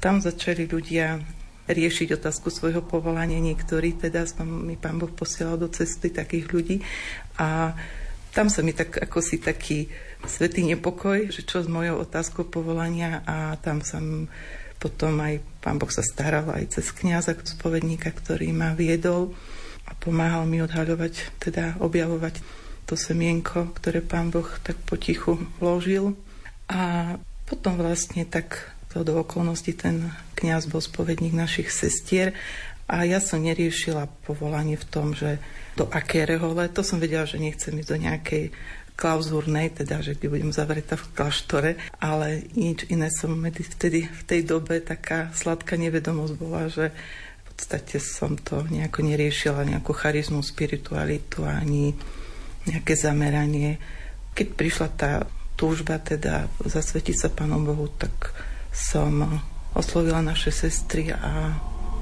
tam 0.00 0.24
začali 0.24 0.64
ľudia 0.64 1.20
riešiť 1.70 2.18
otázku 2.18 2.50
svojho 2.50 2.82
povolania. 2.82 3.38
Niektorí 3.38 4.00
teda 4.00 4.26
mi 4.42 4.74
pán 4.74 4.98
Boh 4.98 5.12
posielal 5.12 5.60
do 5.60 5.68
cesty 5.70 6.10
takých 6.10 6.50
ľudí 6.50 6.76
a 7.38 7.76
tam 8.30 8.46
sa 8.48 8.62
mi 8.62 8.72
tak 8.74 8.96
ako 8.96 9.18
si 9.22 9.42
taký 9.42 9.90
svetý 10.26 10.62
nepokoj, 10.66 11.30
že 11.30 11.44
čo 11.46 11.62
s 11.62 11.68
mojou 11.70 12.02
otázkou 12.02 12.46
povolania 12.46 13.22
a 13.26 13.58
tam 13.58 13.84
som 13.84 14.26
potom 14.80 15.20
aj 15.20 15.44
pán 15.60 15.76
Boh 15.76 15.92
sa 15.92 16.00
staral 16.00 16.48
aj 16.48 16.80
cez 16.80 16.88
kniaza, 16.96 17.36
spovedníka, 17.36 18.08
ktorý 18.08 18.48
ma 18.56 18.72
viedol 18.72 19.36
a 19.84 19.92
pomáhal 19.92 20.48
mi 20.48 20.64
odhaľovať, 20.64 21.36
teda 21.36 21.76
objavovať 21.84 22.40
to 22.88 22.96
semienko, 22.96 23.76
ktoré 23.76 24.00
pán 24.00 24.32
Boh 24.32 24.48
tak 24.64 24.80
potichu 24.88 25.36
vložil. 25.60 26.16
A 26.70 27.14
potom 27.44 27.76
vlastne 27.76 28.24
tak 28.24 28.72
to 28.90 29.06
do 29.06 29.22
okolností 29.22 29.78
ten 29.78 30.10
kňaz 30.34 30.66
bol 30.66 30.82
spovedník 30.82 31.30
našich 31.30 31.70
sestier 31.70 32.34
A 32.90 33.06
ja 33.06 33.22
som 33.22 33.38
neriešila 33.38 34.10
povolanie 34.26 34.74
v 34.74 34.88
tom, 34.90 35.14
že 35.14 35.38
do 35.78 35.86
aké 35.94 36.26
rehole, 36.26 36.66
to 36.74 36.82
som 36.82 36.98
vedela, 36.98 37.22
že 37.22 37.38
nechcem 37.38 37.70
ísť 37.78 37.86
do 37.86 37.98
nejakej 38.02 38.44
klauzúrnej, 38.98 39.70
teda, 39.70 40.02
že 40.02 40.18
kde 40.18 40.26
budem 40.26 40.50
zavretá 40.50 40.98
v 40.98 41.06
kláštore, 41.14 41.70
ale 42.02 42.50
nič 42.58 42.90
iné 42.90 43.06
som 43.14 43.38
vtedy 43.46 44.10
v 44.10 44.22
tej 44.26 44.42
dobe 44.42 44.82
taká 44.82 45.30
sladká 45.30 45.78
nevedomosť 45.78 46.34
bola, 46.34 46.66
že 46.66 46.90
v 46.90 47.42
podstate 47.54 48.02
som 48.02 48.34
to 48.34 48.66
nejako 48.66 49.06
neriešila, 49.06 49.70
nejakú 49.70 49.94
charizmu, 49.94 50.42
spiritualitu 50.42 51.46
ani 51.46 51.94
nejaké 52.66 52.98
zameranie. 52.98 53.78
Keď 54.34 54.46
prišla 54.58 54.88
tá 54.98 55.10
túžba 55.54 56.02
teda 56.02 56.50
zasvetiť 56.66 57.16
sa 57.16 57.28
Pánu 57.30 57.62
Bohu, 57.62 57.86
tak 57.86 58.34
som 58.70 59.42
oslovila 59.74 60.22
naše 60.22 60.50
sestry 60.50 61.14
a 61.14 61.54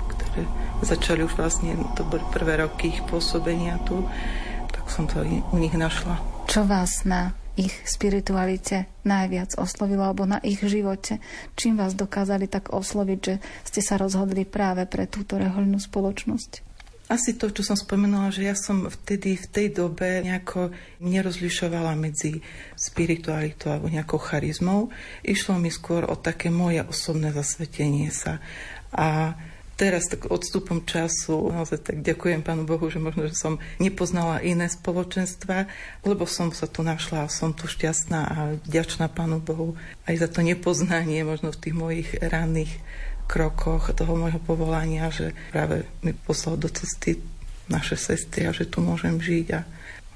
ktoré 0.08 0.44
začali 0.84 1.20
už 1.24 1.36
vlastne, 1.36 1.76
to 1.96 2.04
boli 2.06 2.24
prvé 2.32 2.60
roky 2.64 2.92
ich 2.92 3.00
pôsobenia 3.08 3.76
tu, 3.84 4.04
tak 4.72 4.88
som 4.88 5.04
to 5.04 5.20
u 5.24 5.56
nich 5.58 5.74
našla. 5.74 6.16
Čo 6.48 6.64
vás 6.64 7.04
na 7.04 7.36
ich 7.58 7.74
spiritualite 7.84 8.86
najviac 9.02 9.58
oslovilo 9.58 10.06
alebo 10.06 10.24
na 10.24 10.38
ich 10.40 10.62
živote? 10.62 11.18
Čím 11.58 11.76
vás 11.76 11.98
dokázali 11.98 12.46
tak 12.46 12.70
osloviť, 12.70 13.18
že 13.18 13.34
ste 13.66 13.80
sa 13.82 13.98
rozhodli 13.98 14.46
práve 14.46 14.86
pre 14.86 15.10
túto 15.10 15.36
rehoľnú 15.36 15.82
spoločnosť? 15.82 16.67
Asi 17.08 17.40
to, 17.40 17.48
čo 17.48 17.64
som 17.64 17.72
spomenula, 17.72 18.28
že 18.28 18.44
ja 18.44 18.52
som 18.52 18.84
vtedy 18.84 19.40
v 19.40 19.46
tej 19.48 19.66
dobe 19.72 20.20
nejako 20.20 20.76
nerozlišovala 21.00 21.96
medzi 21.96 22.44
spiritualitou 22.76 23.72
alebo 23.72 23.88
nejakou 23.88 24.20
charizmou. 24.20 24.92
Išlo 25.24 25.56
mi 25.56 25.72
skôr 25.72 26.04
o 26.04 26.20
také 26.20 26.52
moje 26.52 26.84
osobné 26.84 27.32
zasvetenie 27.32 28.12
sa. 28.12 28.44
A 28.92 29.32
teraz 29.80 30.12
tak 30.12 30.28
odstupom 30.28 30.84
času 30.84 31.48
naozaj 31.48 31.80
tak 31.80 31.96
ďakujem 32.04 32.44
Pánu 32.44 32.68
Bohu, 32.68 32.92
že 32.92 33.00
možno, 33.00 33.24
že 33.24 33.40
som 33.40 33.56
nepoznala 33.80 34.44
iné 34.44 34.68
spoločenstva, 34.68 35.64
lebo 36.04 36.28
som 36.28 36.52
sa 36.52 36.68
tu 36.68 36.84
našla 36.84 37.24
a 37.24 37.32
som 37.32 37.56
tu 37.56 37.64
šťastná 37.70 38.20
a 38.20 38.38
vďačná 38.68 39.08
Pánu 39.08 39.40
Bohu 39.40 39.80
aj 40.04 40.18
za 40.18 40.28
to 40.28 40.44
nepoznanie 40.44 41.24
možno 41.24 41.56
v 41.56 41.60
tých 41.62 41.72
mojich 41.78 42.08
ranných 42.20 42.74
krokoch 43.28 43.92
toho 43.92 44.16
môjho 44.16 44.40
povolania, 44.40 45.12
že 45.12 45.36
práve 45.52 45.84
mi 46.00 46.16
poslal 46.16 46.56
do 46.56 46.72
cesty 46.72 47.20
naše 47.68 48.00
sestry 48.00 48.48
a 48.48 48.56
že 48.56 48.64
tu 48.64 48.80
môžem 48.80 49.20
žiť 49.20 49.46
a, 49.52 49.60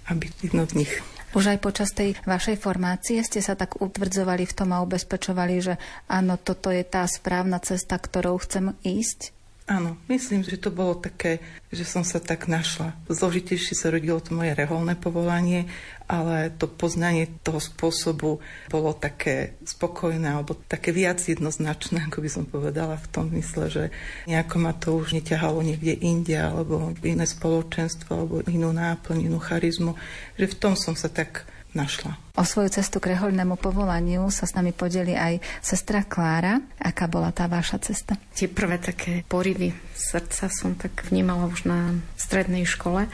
a 0.09 0.11
byť 0.17 0.33
jedno 0.41 0.65
z 0.65 0.73
nich. 0.83 0.93
Už 1.33 1.49
aj 1.49 1.59
počas 1.65 1.93
tej 1.93 2.17
vašej 2.29 2.61
formácie 2.61 3.21
ste 3.25 3.41
sa 3.41 3.57
tak 3.57 3.81
utvrdzovali 3.81 4.45
v 4.45 4.57
tom 4.57 4.73
a 4.77 4.85
ubezpečovali, 4.85 5.55
že 5.65 5.75
áno, 6.09 6.37
toto 6.37 6.69
je 6.69 6.85
tá 6.85 7.05
správna 7.09 7.57
cesta, 7.61 7.97
ktorou 7.97 8.37
chcem 8.41 8.77
ísť? 8.85 9.33
Áno, 9.71 9.95
myslím, 10.11 10.43
že 10.43 10.59
to 10.59 10.75
bolo 10.75 10.99
také, 10.99 11.39
že 11.71 11.87
som 11.87 12.03
sa 12.03 12.19
tak 12.19 12.51
našla. 12.51 12.99
Zložitejšie 13.07 13.79
sa 13.79 13.95
rodilo 13.95 14.19
to 14.19 14.35
moje 14.35 14.59
reholné 14.59 14.99
povolanie, 14.99 15.71
ale 16.11 16.51
to 16.51 16.67
poznanie 16.67 17.31
toho 17.47 17.63
spôsobu 17.63 18.43
bolo 18.67 18.91
také 18.91 19.55
spokojné 19.63 20.35
alebo 20.35 20.59
také 20.67 20.91
viac 20.91 21.23
jednoznačné, 21.23 22.11
ako 22.11 22.19
by 22.27 22.29
som 22.29 22.45
povedala 22.45 22.99
v 22.99 23.07
tom 23.15 23.31
mysle, 23.39 23.71
že 23.71 23.85
nejako 24.27 24.57
ma 24.59 24.75
to 24.75 24.99
už 24.99 25.15
neťahalo 25.15 25.63
niekde 25.63 25.95
inde 25.95 26.35
alebo 26.35 26.91
iné 27.07 27.23
spoločenstvo 27.23 28.11
alebo 28.11 28.35
inú 28.51 28.75
náplň, 28.75 29.31
inú 29.31 29.39
charizmu, 29.39 29.95
že 30.43 30.51
v 30.51 30.59
tom 30.59 30.75
som 30.75 30.99
sa 30.99 31.07
tak 31.07 31.47
našla. 31.73 32.17
O 32.37 32.45
svoju 32.49 32.73
cestu 32.73 32.97
k 33.01 33.17
rehoľnému 33.17 33.61
povolaniu 33.61 34.29
sa 34.33 34.49
s 34.49 34.57
nami 34.57 34.73
podeli 34.73 35.13
aj 35.13 35.45
sestra 35.61 36.01
Klára. 36.05 36.65
Aká 36.81 37.05
bola 37.09 37.29
tá 37.33 37.45
vaša 37.45 37.81
cesta? 37.81 38.17
Tie 38.33 38.49
prvé 38.49 38.81
také 38.81 39.25
porivy 39.29 39.77
srdca 39.93 40.49
som 40.49 40.73
tak 40.73 41.05
vnímala 41.13 41.49
už 41.49 41.69
na 41.69 41.97
strednej 42.17 42.65
škole. 42.65 43.09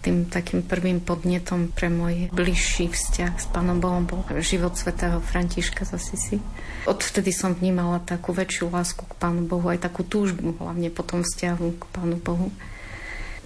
Tým 0.00 0.30
takým 0.30 0.62
prvým 0.62 1.02
podnetom 1.02 1.66
pre 1.74 1.90
môj 1.90 2.30
bližší 2.30 2.86
vzťah 2.86 3.32
s 3.42 3.46
Pánom 3.50 3.82
Bohom 3.82 4.06
bol 4.06 4.22
život 4.38 4.78
svätého 4.78 5.18
Františka 5.18 5.82
z 5.82 5.98
Asisi. 5.98 6.38
Odvtedy 6.86 7.34
som 7.34 7.58
vnímala 7.58 7.98
takú 8.06 8.30
väčšiu 8.30 8.70
lásku 8.70 9.02
k 9.02 9.18
Pánu 9.18 9.50
Bohu, 9.50 9.66
aj 9.66 9.82
takú 9.82 10.06
túžbu, 10.06 10.54
hlavne 10.62 10.94
po 10.94 11.02
tom 11.02 11.26
vzťahu 11.26 11.66
k 11.74 11.84
Pánu 11.90 12.22
Bohu. 12.22 12.54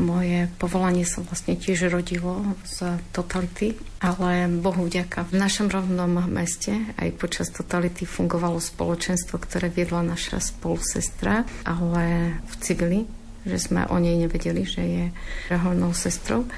Moje 0.00 0.48
povolanie 0.56 1.04
sa 1.04 1.20
vlastne 1.20 1.60
tiež 1.60 1.92
rodilo 1.92 2.56
z 2.64 2.96
totality, 3.12 3.76
ale 4.00 4.48
Bohu 4.48 4.88
vďaka. 4.88 5.28
V 5.28 5.36
našom 5.36 5.68
rovnom 5.68 6.24
meste 6.24 6.72
aj 6.96 7.20
počas 7.20 7.52
totality 7.52 8.08
fungovalo 8.08 8.64
spoločenstvo, 8.64 9.36
ktoré 9.36 9.68
viedla 9.68 10.00
naša 10.00 10.40
spolusestra, 10.40 11.44
ale 11.68 12.32
v 12.48 12.54
civili, 12.64 13.00
že 13.44 13.60
sme 13.60 13.84
o 13.92 14.00
nej 14.00 14.16
nevedeli, 14.16 14.64
že 14.64 14.82
je 14.82 15.04
reholnou 15.52 15.92
sestrou. 15.92 16.48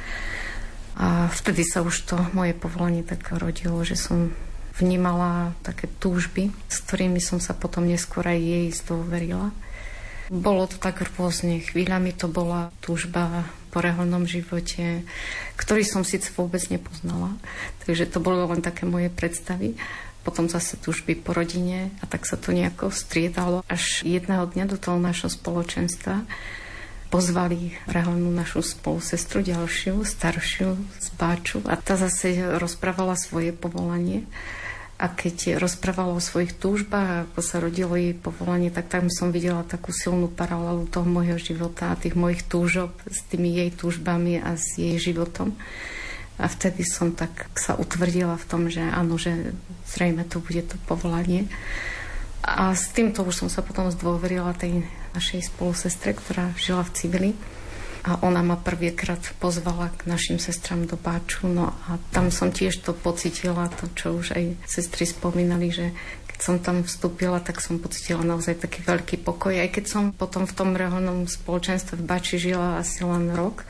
A 0.95 1.27
vtedy 1.35 1.67
sa 1.67 1.83
už 1.83 2.07
to 2.07 2.17
moje 2.39 2.55
povolanie 2.55 3.03
tak 3.03 3.27
rodilo, 3.35 3.83
že 3.83 3.99
som 3.99 4.31
vnímala 4.79 5.51
také 5.67 5.91
túžby, 5.99 6.55
s 6.71 6.79
ktorými 6.87 7.19
som 7.19 7.43
sa 7.43 7.59
potom 7.59 7.91
neskôr 7.91 8.23
aj 8.23 8.39
jej 8.39 8.67
zdôverila. 8.71 9.51
Bolo 10.33 10.65
to 10.65 10.81
tak 10.81 11.05
rôzne. 11.05 11.61
Chvíľami 11.61 12.17
to 12.17 12.25
bola 12.25 12.73
túžba 12.81 13.45
po 13.69 13.85
reholnom 13.85 14.25
živote, 14.25 15.05
ktorý 15.61 15.85
som 15.85 16.09
síce 16.09 16.33
vôbec 16.33 16.65
nepoznala. 16.73 17.37
Takže 17.85 18.09
to 18.09 18.17
bolo 18.17 18.49
len 18.49 18.65
také 18.65 18.89
moje 18.89 19.13
predstavy. 19.13 19.77
Potom 20.25 20.49
zase 20.49 20.81
túžby 20.81 21.21
po 21.21 21.37
rodine 21.37 21.93
a 22.01 22.09
tak 22.09 22.25
sa 22.25 22.41
to 22.41 22.57
nejako 22.57 22.89
striedalo. 22.89 23.61
Až 23.69 24.09
jedného 24.09 24.49
dňa 24.49 24.73
do 24.73 24.81
toho 24.81 24.97
našho 24.97 25.29
spoločenstva 25.29 26.25
pozvali 27.13 27.77
reholnú 27.85 28.33
našu 28.33 28.65
spolusestru 28.65 29.45
ďalšiu, 29.45 30.01
staršiu 30.01 30.81
z 30.97 31.07
Báču 31.21 31.61
a 31.69 31.77
tá 31.77 32.01
zase 32.01 32.57
rozprávala 32.57 33.21
svoje 33.21 33.53
povolanie 33.53 34.25
a 35.03 35.11
keď 35.11 35.59
rozprávala 35.59 36.15
o 36.15 36.23
svojich 36.23 36.55
túžbách, 36.55 37.27
ako 37.27 37.41
sa 37.43 37.59
rodilo 37.59 37.99
jej 37.99 38.15
povolanie, 38.15 38.71
tak 38.71 38.87
tam 38.87 39.11
som 39.11 39.35
videla 39.35 39.67
takú 39.67 39.91
silnú 39.91 40.31
paralelu 40.31 40.87
toho 40.87 41.03
môjho 41.03 41.43
života 41.43 41.91
a 41.91 41.99
tých 41.99 42.15
mojich 42.15 42.47
túžob 42.47 42.95
s 43.11 43.27
tými 43.27 43.51
jej 43.51 43.75
túžbami 43.75 44.39
a 44.39 44.55
s 44.55 44.79
jej 44.79 44.95
životom. 45.03 45.59
A 46.39 46.47
vtedy 46.47 46.87
som 46.87 47.11
tak 47.11 47.51
sa 47.59 47.75
utvrdila 47.75 48.39
v 48.39 48.47
tom, 48.47 48.71
že 48.71 48.79
áno, 48.79 49.19
že 49.19 49.59
zrejme 49.91 50.23
to 50.23 50.39
bude 50.39 50.71
to 50.71 50.79
povolanie. 50.87 51.51
A 52.47 52.71
s 52.71 52.95
týmto 52.95 53.27
už 53.27 53.43
som 53.43 53.51
sa 53.51 53.67
potom 53.67 53.91
zdôverila 53.91 54.55
tej 54.55 54.87
našej 55.19 55.51
spolusestre, 55.51 56.15
ktorá 56.15 56.55
žila 56.55 56.87
v 56.87 56.95
civili 56.95 57.31
a 58.03 58.19
ona 58.27 58.43
ma 58.43 58.59
prvýkrát 58.59 59.23
pozvala 59.39 59.95
k 59.95 60.11
našim 60.11 60.43
sestram 60.43 60.91
do 60.91 60.99
Páču. 60.99 61.47
No 61.47 61.71
a 61.87 62.03
tam 62.11 62.35
som 62.35 62.51
tiež 62.51 62.83
to 62.83 62.91
pocitila, 62.91 63.71
to 63.71 63.87
čo 63.95 64.19
už 64.19 64.35
aj 64.35 64.45
sestry 64.67 65.07
spomínali, 65.07 65.71
že 65.71 65.95
keď 66.27 66.39
som 66.43 66.57
tam 66.59 66.83
vstúpila, 66.83 67.39
tak 67.39 67.63
som 67.63 67.79
pocitila 67.79 68.27
naozaj 68.27 68.59
taký 68.59 68.83
veľký 68.83 69.23
pokoj. 69.23 69.55
Aj 69.55 69.71
keď 69.71 69.85
som 69.87 70.03
potom 70.11 70.51
v 70.51 70.57
tom 70.59 70.75
reholnom 70.75 71.31
spoločenstve 71.31 72.03
v 72.03 72.07
Bači 72.07 72.43
žila 72.43 72.83
asi 72.83 73.07
len 73.07 73.31
rok, 73.31 73.63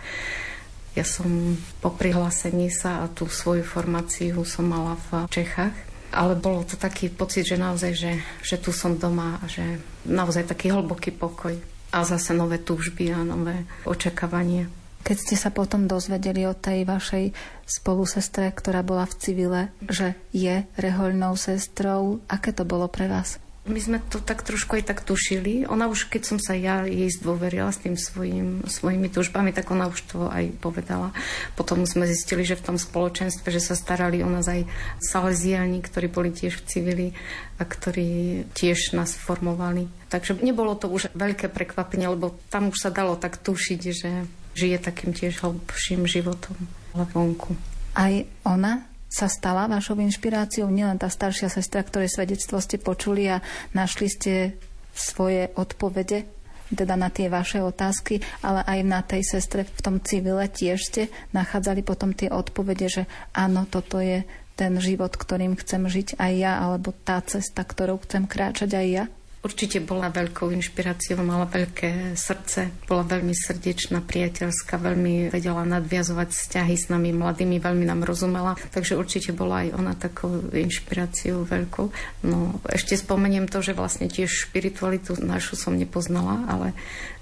ja 0.97 1.05
som 1.05 1.57
po 1.85 1.93
prihlásení 1.93 2.69
sa 2.73 3.05
a 3.05 3.13
tú 3.13 3.29
svoju 3.29 3.65
formáciu 3.65 4.45
som 4.49 4.65
mala 4.65 4.97
v 5.09 5.29
Čechách. 5.29 5.77
Ale 6.13 6.37
bolo 6.37 6.61
to 6.69 6.77
taký 6.77 7.09
pocit, 7.09 7.49
že 7.49 7.57
naozaj, 7.57 7.93
že, 7.97 8.13
že 8.45 8.61
tu 8.61 8.69
som 8.69 9.01
doma 9.01 9.41
a 9.41 9.49
že 9.49 9.81
naozaj 10.05 10.45
taký 10.45 10.69
hlboký 10.69 11.09
pokoj 11.17 11.57
a 11.93 12.03
zase 12.09 12.33
nové 12.33 12.59
túžby 12.59 13.13
a 13.13 13.21
nové 13.21 13.69
očakávanie. 13.85 14.73
Keď 15.03 15.17
ste 15.19 15.37
sa 15.37 15.51
potom 15.51 15.91
dozvedeli 15.91 16.47
od 16.47 16.63
tej 16.63 16.87
vašej 16.87 17.35
spolusestre, 17.67 18.49
ktorá 18.55 18.87
bola 18.87 19.03
v 19.05 19.19
civile, 19.19 19.61
že 19.85 20.15
je 20.31 20.63
rehoľnou 20.79 21.35
sestrou, 21.35 22.23
aké 22.31 22.55
to 22.55 22.63
bolo 22.63 22.87
pre 22.87 23.11
vás? 23.11 23.43
My 23.63 23.79
sme 23.79 24.03
to 24.11 24.19
tak 24.19 24.43
trošku 24.43 24.75
aj 24.75 24.91
tak 24.91 25.07
tušili. 25.07 25.71
Ona 25.71 25.87
už, 25.87 26.11
keď 26.11 26.23
som 26.27 26.39
sa 26.43 26.59
ja 26.59 26.83
jej 26.83 27.07
zdôverila 27.15 27.71
s 27.71 27.79
tým 27.79 27.95
svojim, 27.95 28.67
svojimi 28.67 29.07
tužbami, 29.07 29.55
tak 29.55 29.71
ona 29.71 29.87
už 29.87 30.03
to 30.11 30.27
aj 30.27 30.51
povedala. 30.59 31.15
Potom 31.55 31.87
sme 31.87 32.11
zistili, 32.11 32.43
že 32.43 32.59
v 32.59 32.75
tom 32.75 32.77
spoločenstve, 32.79 33.55
že 33.55 33.63
sa 33.63 33.79
starali 33.79 34.19
o 34.19 34.27
nás 34.27 34.51
aj 34.51 34.67
saleziani, 34.99 35.79
ktorí 35.79 36.11
boli 36.11 36.35
tiež 36.35 36.59
v 36.59 36.67
civili 36.67 37.07
a 37.55 37.63
ktorí 37.63 38.43
tiež 38.51 38.99
nás 38.99 39.15
formovali. 39.15 39.87
Takže 40.11 40.43
nebolo 40.43 40.75
to 40.75 40.91
už 40.91 41.15
veľké 41.15 41.47
prekvapenie, 41.47 42.11
lebo 42.11 42.35
tam 42.51 42.75
už 42.75 42.83
sa 42.83 42.91
dalo 42.91 43.15
tak 43.15 43.39
tušiť, 43.39 43.81
že 43.95 44.27
žije 44.59 44.83
takým 44.83 45.15
tiež 45.15 45.39
hlbším 45.39 46.11
životom 46.11 46.59
vonku. 46.93 47.55
Aj 47.95 48.27
ona 48.43 48.91
sa 49.13 49.29
stala 49.29 49.69
vašou 49.69 50.01
inšpiráciou, 50.01 50.73
nielen 50.73 50.97
tá 50.97 51.13
staršia 51.13 51.53
sestra, 51.53 51.85
ktoré 51.85 52.09
svedectvo 52.09 52.57
ste 52.65 52.81
počuli 52.81 53.29
a 53.29 53.45
našli 53.77 54.09
ste 54.09 54.57
svoje 54.97 55.53
odpovede 55.53 56.25
teda 56.73 56.97
na 56.97 57.13
tie 57.13 57.29
vaše 57.29 57.61
otázky, 57.61 58.25
ale 58.41 58.65
aj 58.65 58.79
na 58.81 59.05
tej 59.05 59.23
sestre 59.37 59.69
v 59.69 59.81
tom 59.85 60.01
civile 60.01 60.49
tiež 60.49 60.81
ste 60.81 61.03
nachádzali 61.37 61.85
potom 61.85 62.17
tie 62.17 62.33
odpovede, 62.33 62.89
že 62.89 63.03
áno, 63.37 63.69
toto 63.69 64.01
je 64.01 64.25
ten 64.57 64.73
život, 64.81 65.13
ktorým 65.13 65.57
chcem 65.61 65.85
žiť 65.85 66.17
aj 66.17 66.33
ja, 66.33 66.53
alebo 66.65 66.93
tá 66.93 67.21
cesta, 67.25 67.65
ktorou 67.65 68.01
chcem 68.05 68.25
kráčať 68.25 68.73
aj 68.73 68.87
ja? 68.89 69.05
Určite 69.43 69.83
bola 69.83 70.07
veľkou 70.07 70.55
inšpiráciou, 70.55 71.19
mala 71.27 71.51
veľké 71.51 72.15
srdce, 72.15 72.71
bola 72.87 73.03
veľmi 73.03 73.35
srdečná, 73.35 73.99
priateľská, 73.99 74.79
veľmi 74.79 75.35
vedela 75.35 75.67
nadviazovať 75.67 76.31
vzťahy 76.31 76.75
s 76.79 76.87
nami 76.87 77.11
mladými, 77.11 77.59
veľmi 77.59 77.83
nám 77.83 78.07
rozumela, 78.07 78.55
takže 78.71 78.95
určite 78.95 79.35
bola 79.35 79.67
aj 79.67 79.69
ona 79.75 79.99
takou 79.99 80.47
inšpiráciou 80.47 81.43
veľkou. 81.43 81.87
No 82.23 82.63
ešte 82.71 82.95
spomeniem 82.95 83.51
to, 83.51 83.59
že 83.67 83.75
vlastne 83.75 84.07
tiež 84.07 84.31
špiritualitu 84.47 85.19
našu 85.19 85.59
som 85.59 85.75
nepoznala, 85.75 86.47
ale 86.47 86.71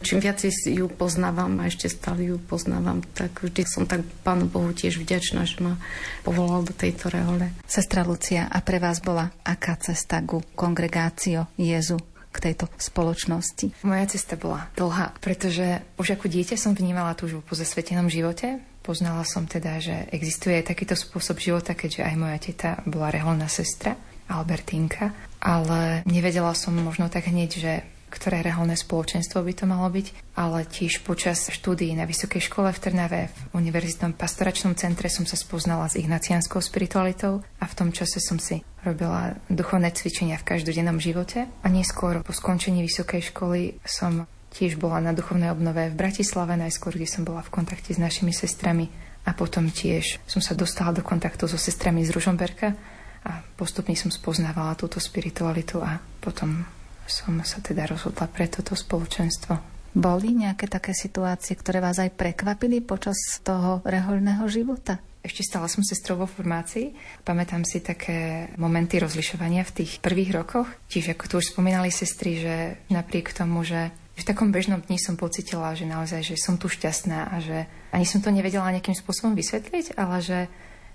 čím 0.05 0.21
viac 0.21 0.45
ju 0.45 0.93
poznávam 0.93 1.57
a 1.57 1.73
ešte 1.73 1.89
stále 1.89 2.29
ju 2.29 2.37
poznávam, 2.37 3.01
tak 3.17 3.33
vždy 3.41 3.65
som 3.65 3.89
tak 3.89 4.05
Pánu 4.21 4.45
Bohu 4.45 4.77
tiež 4.77 5.01
vďačná, 5.01 5.49
že 5.49 5.65
ma 5.65 5.81
povolal 6.21 6.69
do 6.69 6.77
tejto 6.77 7.09
rehole. 7.09 7.49
Sestra 7.65 8.05
Lucia, 8.05 8.45
a 8.45 8.61
pre 8.61 8.77
vás 8.77 9.01
bola 9.01 9.33
aká 9.41 9.81
cesta 9.81 10.21
ku 10.21 10.45
kongregácio 10.53 11.49
Jezu? 11.57 12.10
K 12.31 12.37
tejto 12.51 12.71
spoločnosti? 12.79 13.83
Moja 13.83 14.07
cesta 14.07 14.39
bola 14.39 14.71
dlhá, 14.79 15.19
pretože 15.19 15.83
už 15.99 16.15
ako 16.17 16.31
dieťa 16.31 16.57
som 16.57 16.73
vnímala 16.73 17.19
túžbu 17.19 17.43
po 17.43 17.59
zasvetenom 17.59 18.07
živote. 18.07 18.63
Poznala 18.81 19.27
som 19.29 19.45
teda, 19.45 19.83
že 19.83 20.09
existuje 20.15 20.57
aj 20.63 20.73
takýto 20.73 20.97
spôsob 20.97 21.37
života, 21.43 21.77
keďže 21.77 22.07
aj 22.07 22.15
moja 22.17 22.39
teta 22.41 22.71
bola 22.89 23.13
reholná 23.13 23.51
sestra, 23.51 23.99
Albertínka, 24.31 25.11
ale 25.43 26.07
nevedela 26.07 26.55
som 26.55 26.71
možno 26.79 27.11
tak 27.11 27.27
hneď, 27.27 27.51
že 27.51 27.73
ktoré 28.11 28.43
reholné 28.43 28.75
spoločenstvo 28.75 29.41
by 29.41 29.53
to 29.55 29.65
malo 29.71 29.87
byť, 29.87 30.35
ale 30.35 30.67
tiež 30.67 31.07
počas 31.07 31.49
štúdií 31.49 31.95
na 31.95 32.05
Vysokej 32.05 32.51
škole 32.51 32.69
v 32.75 32.83
Trnave 32.83 33.21
v 33.31 33.63
Univerzitnom 33.63 34.19
pastoračnom 34.19 34.75
centre 34.75 35.07
som 35.07 35.25
sa 35.25 35.39
spoznala 35.39 35.87
s 35.87 35.97
ignacianskou 35.97 36.59
spiritualitou 36.59 37.47
a 37.63 37.65
v 37.65 37.77
tom 37.79 37.95
čase 37.95 38.19
som 38.19 38.43
si 38.43 38.67
robila 38.83 39.39
duchovné 39.47 39.95
cvičenia 39.95 40.37
v 40.43 40.57
každodennom 40.57 40.99
živote. 40.99 41.47
A 41.63 41.67
neskôr 41.71 42.21
po 42.27 42.35
skončení 42.35 42.83
vysokej 42.83 43.31
školy 43.31 43.79
som 43.87 44.27
tiež 44.51 44.77
bola 44.83 44.99
na 44.99 45.15
duchovnej 45.15 45.55
obnove 45.55 45.95
v 45.95 45.99
Bratislave, 45.99 46.59
najskôr, 46.59 46.99
kde 46.99 47.07
som 47.07 47.23
bola 47.23 47.47
v 47.47 47.55
kontakte 47.55 47.95
s 47.95 48.03
našimi 48.03 48.35
sestrami 48.35 48.91
a 49.23 49.31
potom 49.37 49.71
tiež 49.71 50.19
som 50.27 50.43
sa 50.43 50.59
dostala 50.59 50.91
do 50.97 51.07
kontaktu 51.07 51.47
so 51.47 51.61
sestrami 51.61 52.03
z 52.03 52.11
Ružomberka 52.11 52.75
a 53.21 53.45
postupne 53.55 53.93
som 53.95 54.09
spoznávala 54.09 54.75
túto 54.75 54.97
spiritualitu 54.97 55.79
a 55.85 56.01
potom 56.25 56.65
som 57.11 57.35
sa 57.43 57.59
teda 57.59 57.91
rozhodla 57.91 58.31
pre 58.31 58.47
toto 58.47 58.79
spoločenstvo. 58.79 59.59
Boli 59.91 60.39
nejaké 60.39 60.71
také 60.71 60.95
situácie, 60.95 61.59
ktoré 61.59 61.83
vás 61.83 61.99
aj 61.99 62.15
prekvapili 62.15 62.79
počas 62.79 63.19
toho 63.43 63.83
rehoľného 63.83 64.47
života? 64.47 65.03
Ešte 65.21 65.45
stala 65.45 65.69
som 65.69 65.85
sestrou 65.85 66.23
vo 66.23 66.31
formácii. 66.31 66.95
Pamätám 67.27 67.67
si 67.67 67.83
také 67.83 68.49
momenty 68.57 68.97
rozlišovania 69.03 69.67
v 69.67 69.83
tých 69.83 70.01
prvých 70.01 70.33
rokoch. 70.33 70.71
Tiež 70.89 71.13
ako 71.13 71.25
tu 71.27 71.35
už 71.43 71.53
spomínali 71.53 71.93
sestry, 71.93 72.41
že 72.41 72.55
napriek 72.89 73.35
tomu, 73.35 73.67
že 73.67 73.93
v 74.17 74.25
takom 74.25 74.49
bežnom 74.55 74.81
dni 74.81 74.97
som 74.97 75.21
pocitila, 75.21 75.77
že 75.77 75.91
naozaj, 75.91 76.23
že 76.25 76.37
som 76.41 76.57
tu 76.57 76.71
šťastná 76.71 77.33
a 77.33 77.37
že 77.43 77.69
ani 77.93 78.07
som 78.07 78.25
to 78.25 78.33
nevedela 78.33 78.73
nejakým 78.73 78.97
spôsobom 78.97 79.37
vysvetliť, 79.37 79.99
ale 79.99 80.23
že, 80.23 80.41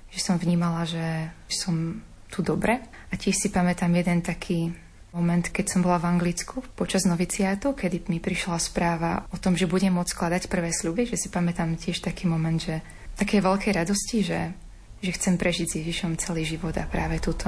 že 0.09 0.20
som 0.24 0.39
vnímala, 0.39 0.88
že 0.88 1.30
som 1.51 2.01
tu 2.32 2.41
dobre. 2.41 2.82
A 3.09 3.13
tiež 3.13 3.36
si 3.38 3.53
pamätám 3.53 3.93
jeden 3.93 4.24
taký 4.26 4.74
moment, 5.16 5.47
keď 5.47 5.66
som 5.72 5.80
bola 5.80 5.95
v 5.95 6.11
Anglicku 6.11 6.59
počas 6.76 7.07
noviciátu, 7.07 7.72
kedy 7.72 8.11
mi 8.11 8.20
prišla 8.20 8.59
správa 8.59 9.24
o 9.32 9.39
tom, 9.39 9.55
že 9.55 9.72
budem 9.72 9.95
môcť 9.95 10.11
skladať 10.11 10.43
prvé 10.51 10.76
sľuby, 10.76 11.07
že 11.07 11.16
si 11.16 11.32
pamätám 11.32 11.80
tiež 11.80 12.03
taký 12.03 12.28
moment, 12.28 12.59
že 12.59 12.84
také 13.16 13.39
veľkej 13.39 13.72
radosti, 13.72 14.28
že, 14.28 14.51
že 14.99 15.16
chcem 15.16 15.39
prežiť 15.39 15.68
s 15.72 15.78
Ježišom 15.80 16.20
celý 16.20 16.43
život 16.43 16.76
a 16.76 16.84
práve 16.84 17.24
túto. 17.24 17.47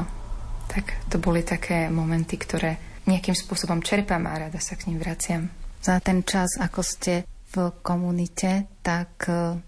Tak 0.71 1.11
to 1.11 1.19
boli 1.19 1.43
také 1.43 1.91
momenty, 1.91 2.39
ktoré 2.39 3.03
nejakým 3.03 3.35
spôsobom 3.35 3.83
čerpám 3.83 4.23
a 4.27 4.47
rada 4.47 4.59
sa 4.63 4.79
k 4.79 4.87
ním 4.87 5.03
vraciam. 5.03 5.51
Za 5.83 5.99
ten 5.99 6.23
čas, 6.23 6.59
ako 6.59 6.81
ste 6.83 7.27
v 7.51 7.71
komunite, 7.83 8.67
tak 8.83 9.27
eh, 9.27 9.59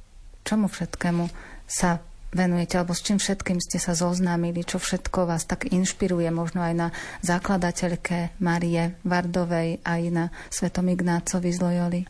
čomu 0.44 0.68
všetkému 0.68 1.24
sa 1.70 2.00
venujete, 2.34 2.78
alebo 2.78 2.94
s 2.94 3.06
čím 3.06 3.18
všetkým 3.18 3.60
ste 3.62 3.82
sa 3.82 3.98
zoznámili, 3.98 4.66
čo 4.66 4.78
všetko 4.78 5.30
vás 5.30 5.46
tak 5.46 5.70
inšpiruje, 5.70 6.30
možno 6.30 6.62
aj 6.62 6.74
na 6.74 6.88
zakladateľke 7.26 8.38
Marie 8.42 8.98
Vardovej, 9.06 9.82
aj 9.82 10.02
na 10.14 10.26
Svetom 10.54 10.90
Ignácovi 10.90 11.50
z 11.50 11.60
Loyoli? 11.60 12.02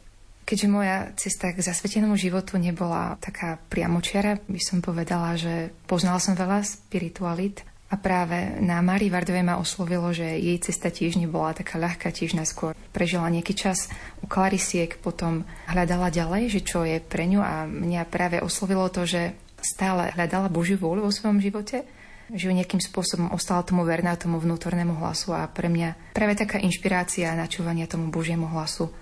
Keďže 0.50 0.68
moja 0.68 1.14
cesta 1.14 1.54
k 1.54 1.62
zasvetenému 1.62 2.18
životu 2.18 2.58
nebola 2.58 3.22
taká 3.22 3.62
priamočiara, 3.70 4.42
by 4.50 4.58
som 4.58 4.82
povedala, 4.82 5.38
že 5.38 5.70
poznala 5.86 6.18
som 6.18 6.34
veľa 6.34 6.66
spiritualit 6.66 7.62
a 7.90 7.98
práve 7.98 8.58
na 8.62 8.82
Mári 8.82 9.14
Vardovej 9.14 9.46
ma 9.46 9.62
oslovilo, 9.62 10.10
že 10.14 10.26
jej 10.26 10.58
cesta 10.58 10.94
tiež 10.94 11.18
nebola 11.22 11.58
taká 11.58 11.82
ľahká, 11.82 12.10
tiež 12.14 12.34
najskôr 12.34 12.78
prežila 12.94 13.30
nejaký 13.30 13.58
čas 13.58 13.94
u 14.22 14.30
Klarisiek, 14.30 14.98
potom 15.02 15.46
hľadala 15.70 16.14
ďalej, 16.14 16.54
že 16.54 16.62
čo 16.66 16.86
je 16.86 16.98
pre 16.98 17.26
ňu 17.30 17.42
a 17.42 17.70
mňa 17.70 18.10
práve 18.10 18.42
oslovilo 18.42 18.90
to, 18.90 19.06
že 19.06 19.34
stále 19.62 20.12
hľadala 20.16 20.52
Božiu 20.52 20.80
vôľu 20.80 21.08
vo 21.08 21.14
svojom 21.14 21.40
živote, 21.40 21.84
že 22.30 22.46
ju 22.46 22.54
nejakým 22.54 22.82
spôsobom 22.82 23.34
ostala 23.34 23.66
tomu 23.66 23.82
verná, 23.86 24.14
tomu 24.14 24.38
vnútornému 24.38 25.02
hlasu 25.02 25.34
a 25.34 25.50
pre 25.50 25.66
mňa 25.66 26.14
práve 26.14 26.38
taká 26.38 26.62
inšpirácia 26.62 27.34
a 27.34 27.40
načúvania 27.40 27.90
tomu 27.90 28.14
Božiemu 28.14 28.46
hlasu, 28.54 28.94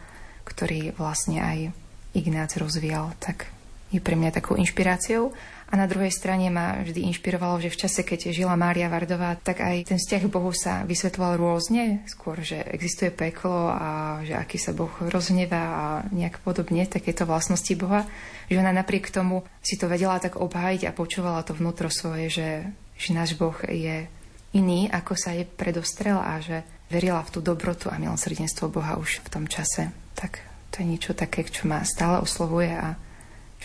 ktorý 0.48 0.96
vlastne 0.96 1.44
aj 1.44 1.76
Ignác 2.16 2.56
rozvíjal, 2.56 3.12
tak 3.20 3.52
je 3.92 4.00
pre 4.00 4.16
mňa 4.16 4.36
takou 4.36 4.56
inšpiráciou. 4.56 5.36
A 5.68 5.76
na 5.76 5.84
druhej 5.84 6.16
strane 6.16 6.48
ma 6.48 6.80
vždy 6.80 7.04
inšpirovalo, 7.12 7.60
že 7.60 7.68
v 7.68 7.80
čase, 7.84 8.08
keď 8.08 8.32
žila 8.32 8.56
Mária 8.56 8.88
Vardová, 8.88 9.36
tak 9.36 9.60
aj 9.60 9.92
ten 9.92 10.00
vzťah 10.00 10.22
k 10.24 10.32
Bohu 10.32 10.56
sa 10.56 10.88
vysvetloval 10.88 11.36
rôzne. 11.36 12.08
Skôr, 12.08 12.40
že 12.40 12.64
existuje 12.72 13.12
peklo 13.12 13.68
a 13.68 14.24
že 14.24 14.32
aký 14.32 14.56
sa 14.56 14.72
Boh 14.72 14.92
rozhnevá 15.04 15.64
a 15.68 15.86
nejak 16.16 16.40
podobne, 16.40 16.88
takéto 16.88 17.28
vlastnosti 17.28 17.76
Boha. 17.76 18.08
Že 18.48 18.64
ona 18.64 18.72
napriek 18.72 19.12
tomu 19.12 19.44
si 19.60 19.76
to 19.76 19.92
vedela 19.92 20.16
tak 20.24 20.40
obhájiť 20.40 20.88
a 20.88 20.96
počúvala 20.96 21.44
to 21.44 21.52
vnútro 21.52 21.92
svoje, 21.92 22.32
že, 22.32 22.50
že 22.96 23.12
náš 23.12 23.36
Boh 23.36 23.60
je 23.68 24.08
iný, 24.56 24.88
ako 24.88 25.20
sa 25.20 25.36
je 25.36 25.44
predostrel 25.44 26.16
a 26.16 26.40
že 26.40 26.64
verila 26.88 27.20
v 27.28 27.32
tú 27.36 27.40
dobrotu 27.44 27.92
a 27.92 28.00
milosrdenstvo 28.00 28.72
Boha 28.72 28.96
už 28.96 29.20
v 29.20 29.32
tom 29.36 29.44
čase. 29.52 29.92
Tak 30.16 30.40
to 30.72 30.80
je 30.80 30.96
niečo 30.96 31.12
také, 31.12 31.44
čo 31.44 31.68
ma 31.68 31.84
stále 31.84 32.24
oslovuje 32.24 32.72
a 32.72 32.96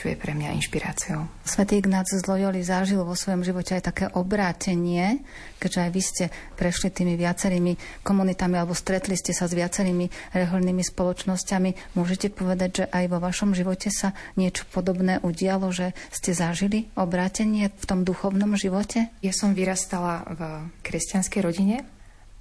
čo 0.03 0.11
je 0.11 0.19
pre 0.19 0.35
mňa 0.35 0.59
inšpiráciou. 0.59 1.31
Svetý 1.47 1.79
Ignác 1.79 2.11
z 2.11 2.27
Loyoli 2.27 2.67
zažil 2.67 3.07
vo 3.07 3.15
svojom 3.15 3.47
živote 3.47 3.79
aj 3.79 3.87
také 3.87 4.11
obrátenie, 4.11 5.23
keďže 5.63 5.79
aj 5.79 5.91
vy 5.95 6.03
ste 6.03 6.25
prešli 6.59 6.91
tými 6.91 7.15
viacerými 7.15 8.03
komunitami 8.03 8.59
alebo 8.59 8.75
stretli 8.75 9.15
ste 9.15 9.31
sa 9.31 9.47
s 9.47 9.55
viacerými 9.55 10.35
reholnými 10.35 10.83
spoločnosťami. 10.83 11.95
Môžete 11.95 12.35
povedať, 12.35 12.83
že 12.83 12.85
aj 12.91 13.15
vo 13.15 13.23
vašom 13.23 13.55
živote 13.55 13.95
sa 13.95 14.11
niečo 14.35 14.67
podobné 14.75 15.23
udialo, 15.23 15.71
že 15.71 15.95
ste 16.11 16.35
zažili 16.35 16.91
obrátenie 16.99 17.71
v 17.71 17.85
tom 17.87 18.03
duchovnom 18.03 18.59
živote? 18.59 19.07
Ja 19.23 19.31
som 19.31 19.55
vyrastala 19.55 20.27
v 20.35 20.41
kresťanskej 20.83 21.41
rodine, 21.47 21.87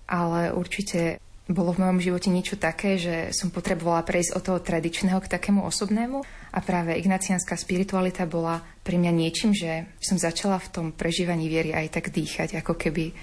ale 0.09 0.49
určite 0.49 1.22
bolo 1.45 1.78
v 1.78 1.86
mojom 1.86 1.99
živote 2.01 2.34
niečo 2.34 2.57
také, 2.57 2.97
že 2.97 3.30
som 3.38 3.53
potrebovala 3.53 4.01
prejsť 4.01 4.34
od 4.34 4.41
toho 4.41 4.57
tradičného 4.57 5.22
k 5.22 5.30
takému 5.30 5.62
osobnému 5.62 6.41
a 6.52 6.60
práve 6.60 6.99
ignaciánska 6.99 7.56
spiritualita 7.56 8.28
bola 8.28 8.60
pre 8.84 8.99
mňa 8.99 9.12
niečím, 9.16 9.56
že 9.56 9.88
som 10.04 10.20
začala 10.20 10.60
v 10.60 10.72
tom 10.72 10.88
prežívaní 10.91 11.47
viery 11.47 11.72
aj 11.72 11.99
tak 11.99 12.06
dýchať, 12.12 12.60
ako 12.60 12.76
keby. 12.76 13.16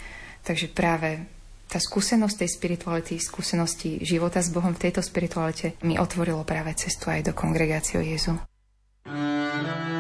Takže 0.45 0.73
práve 0.73 1.29
tá 1.69 1.77
skúsenosť 1.77 2.37
tej 2.41 2.51
spirituality, 2.57 3.15
skúsenosti 3.21 4.01
života 4.01 4.41
s 4.41 4.49
Bohom 4.49 4.73
v 4.73 4.89
tejto 4.89 5.05
spiritualite 5.05 5.77
mi 5.85 6.01
otvorilo 6.01 6.41
práve 6.49 6.73
cestu 6.73 7.13
aj 7.13 7.29
do 7.29 7.33
kongregácie 7.37 8.01
Jezu. 8.01 8.41
Všetku 9.05 9.13
vládu 9.13 9.98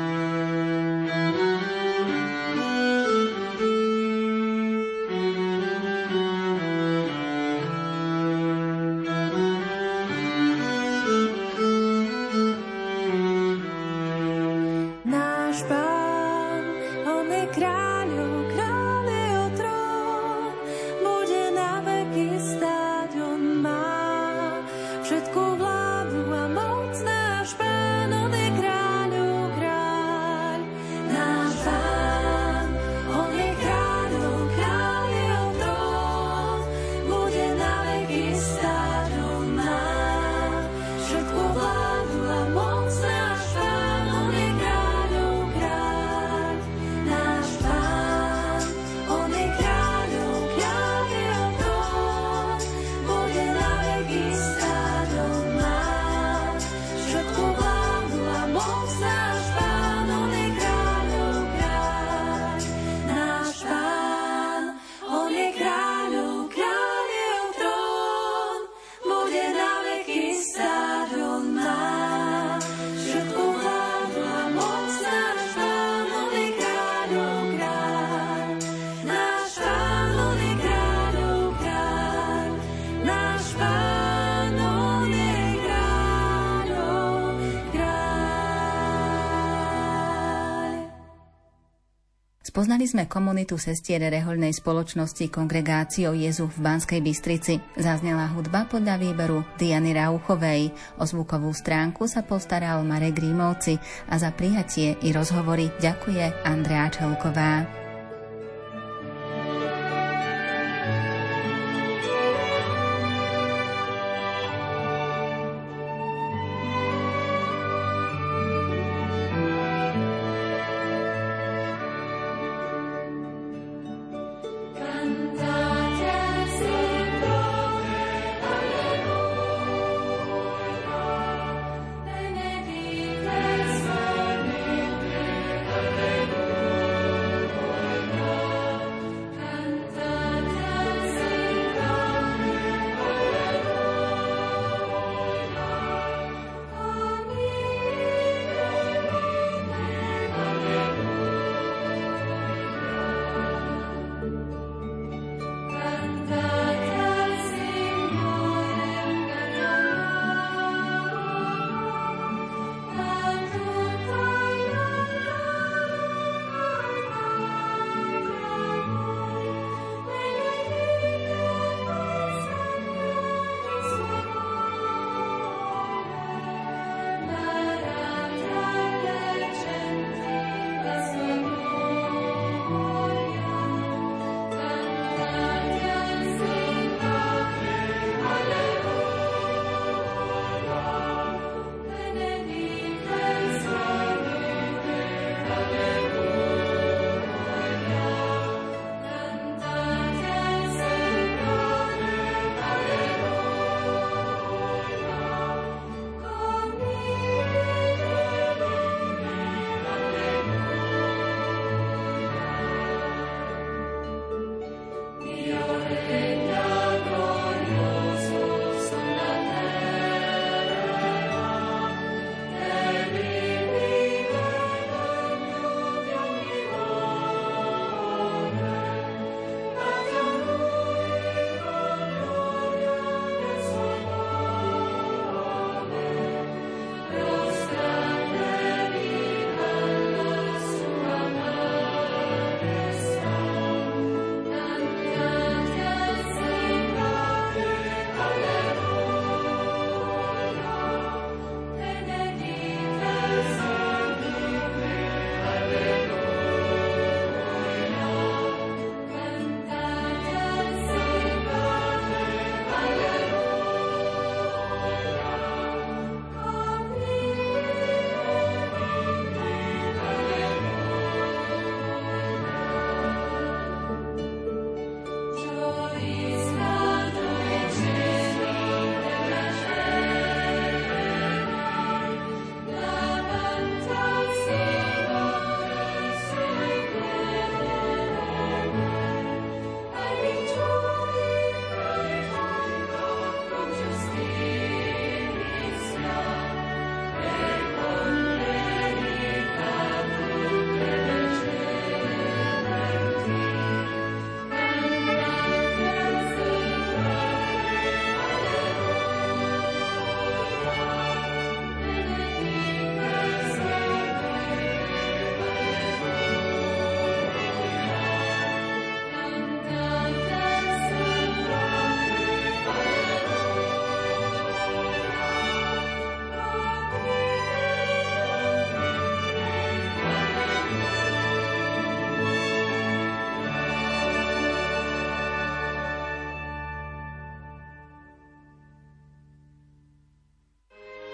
Spoznali 92.59 92.91
sme 92.91 93.07
komunitu 93.07 93.55
sestier 93.55 94.03
rehoľnej 94.03 94.51
spoločnosti 94.51 95.31
Kongregáciou 95.31 96.11
Jezu 96.11 96.51
v 96.51 96.59
Banskej 96.59 96.99
Bystrici. 96.99 97.63
Zaznela 97.79 98.27
hudba 98.35 98.67
podľa 98.67 98.99
výberu 98.99 99.47
Diany 99.63 99.95
Rauchovej. 99.95 100.75
O 100.99 101.07
zvukovú 101.07 101.55
stránku 101.55 102.11
sa 102.11 102.27
postaral 102.27 102.83
Marek 102.83 103.23
Rímovci 103.23 103.79
a 104.11 104.19
za 104.19 104.35
prijatie 104.35 104.99
i 105.07 105.15
rozhovory 105.15 105.71
ďakuje 105.79 106.43
Andrea 106.43 106.91
Čelková. 106.91 107.88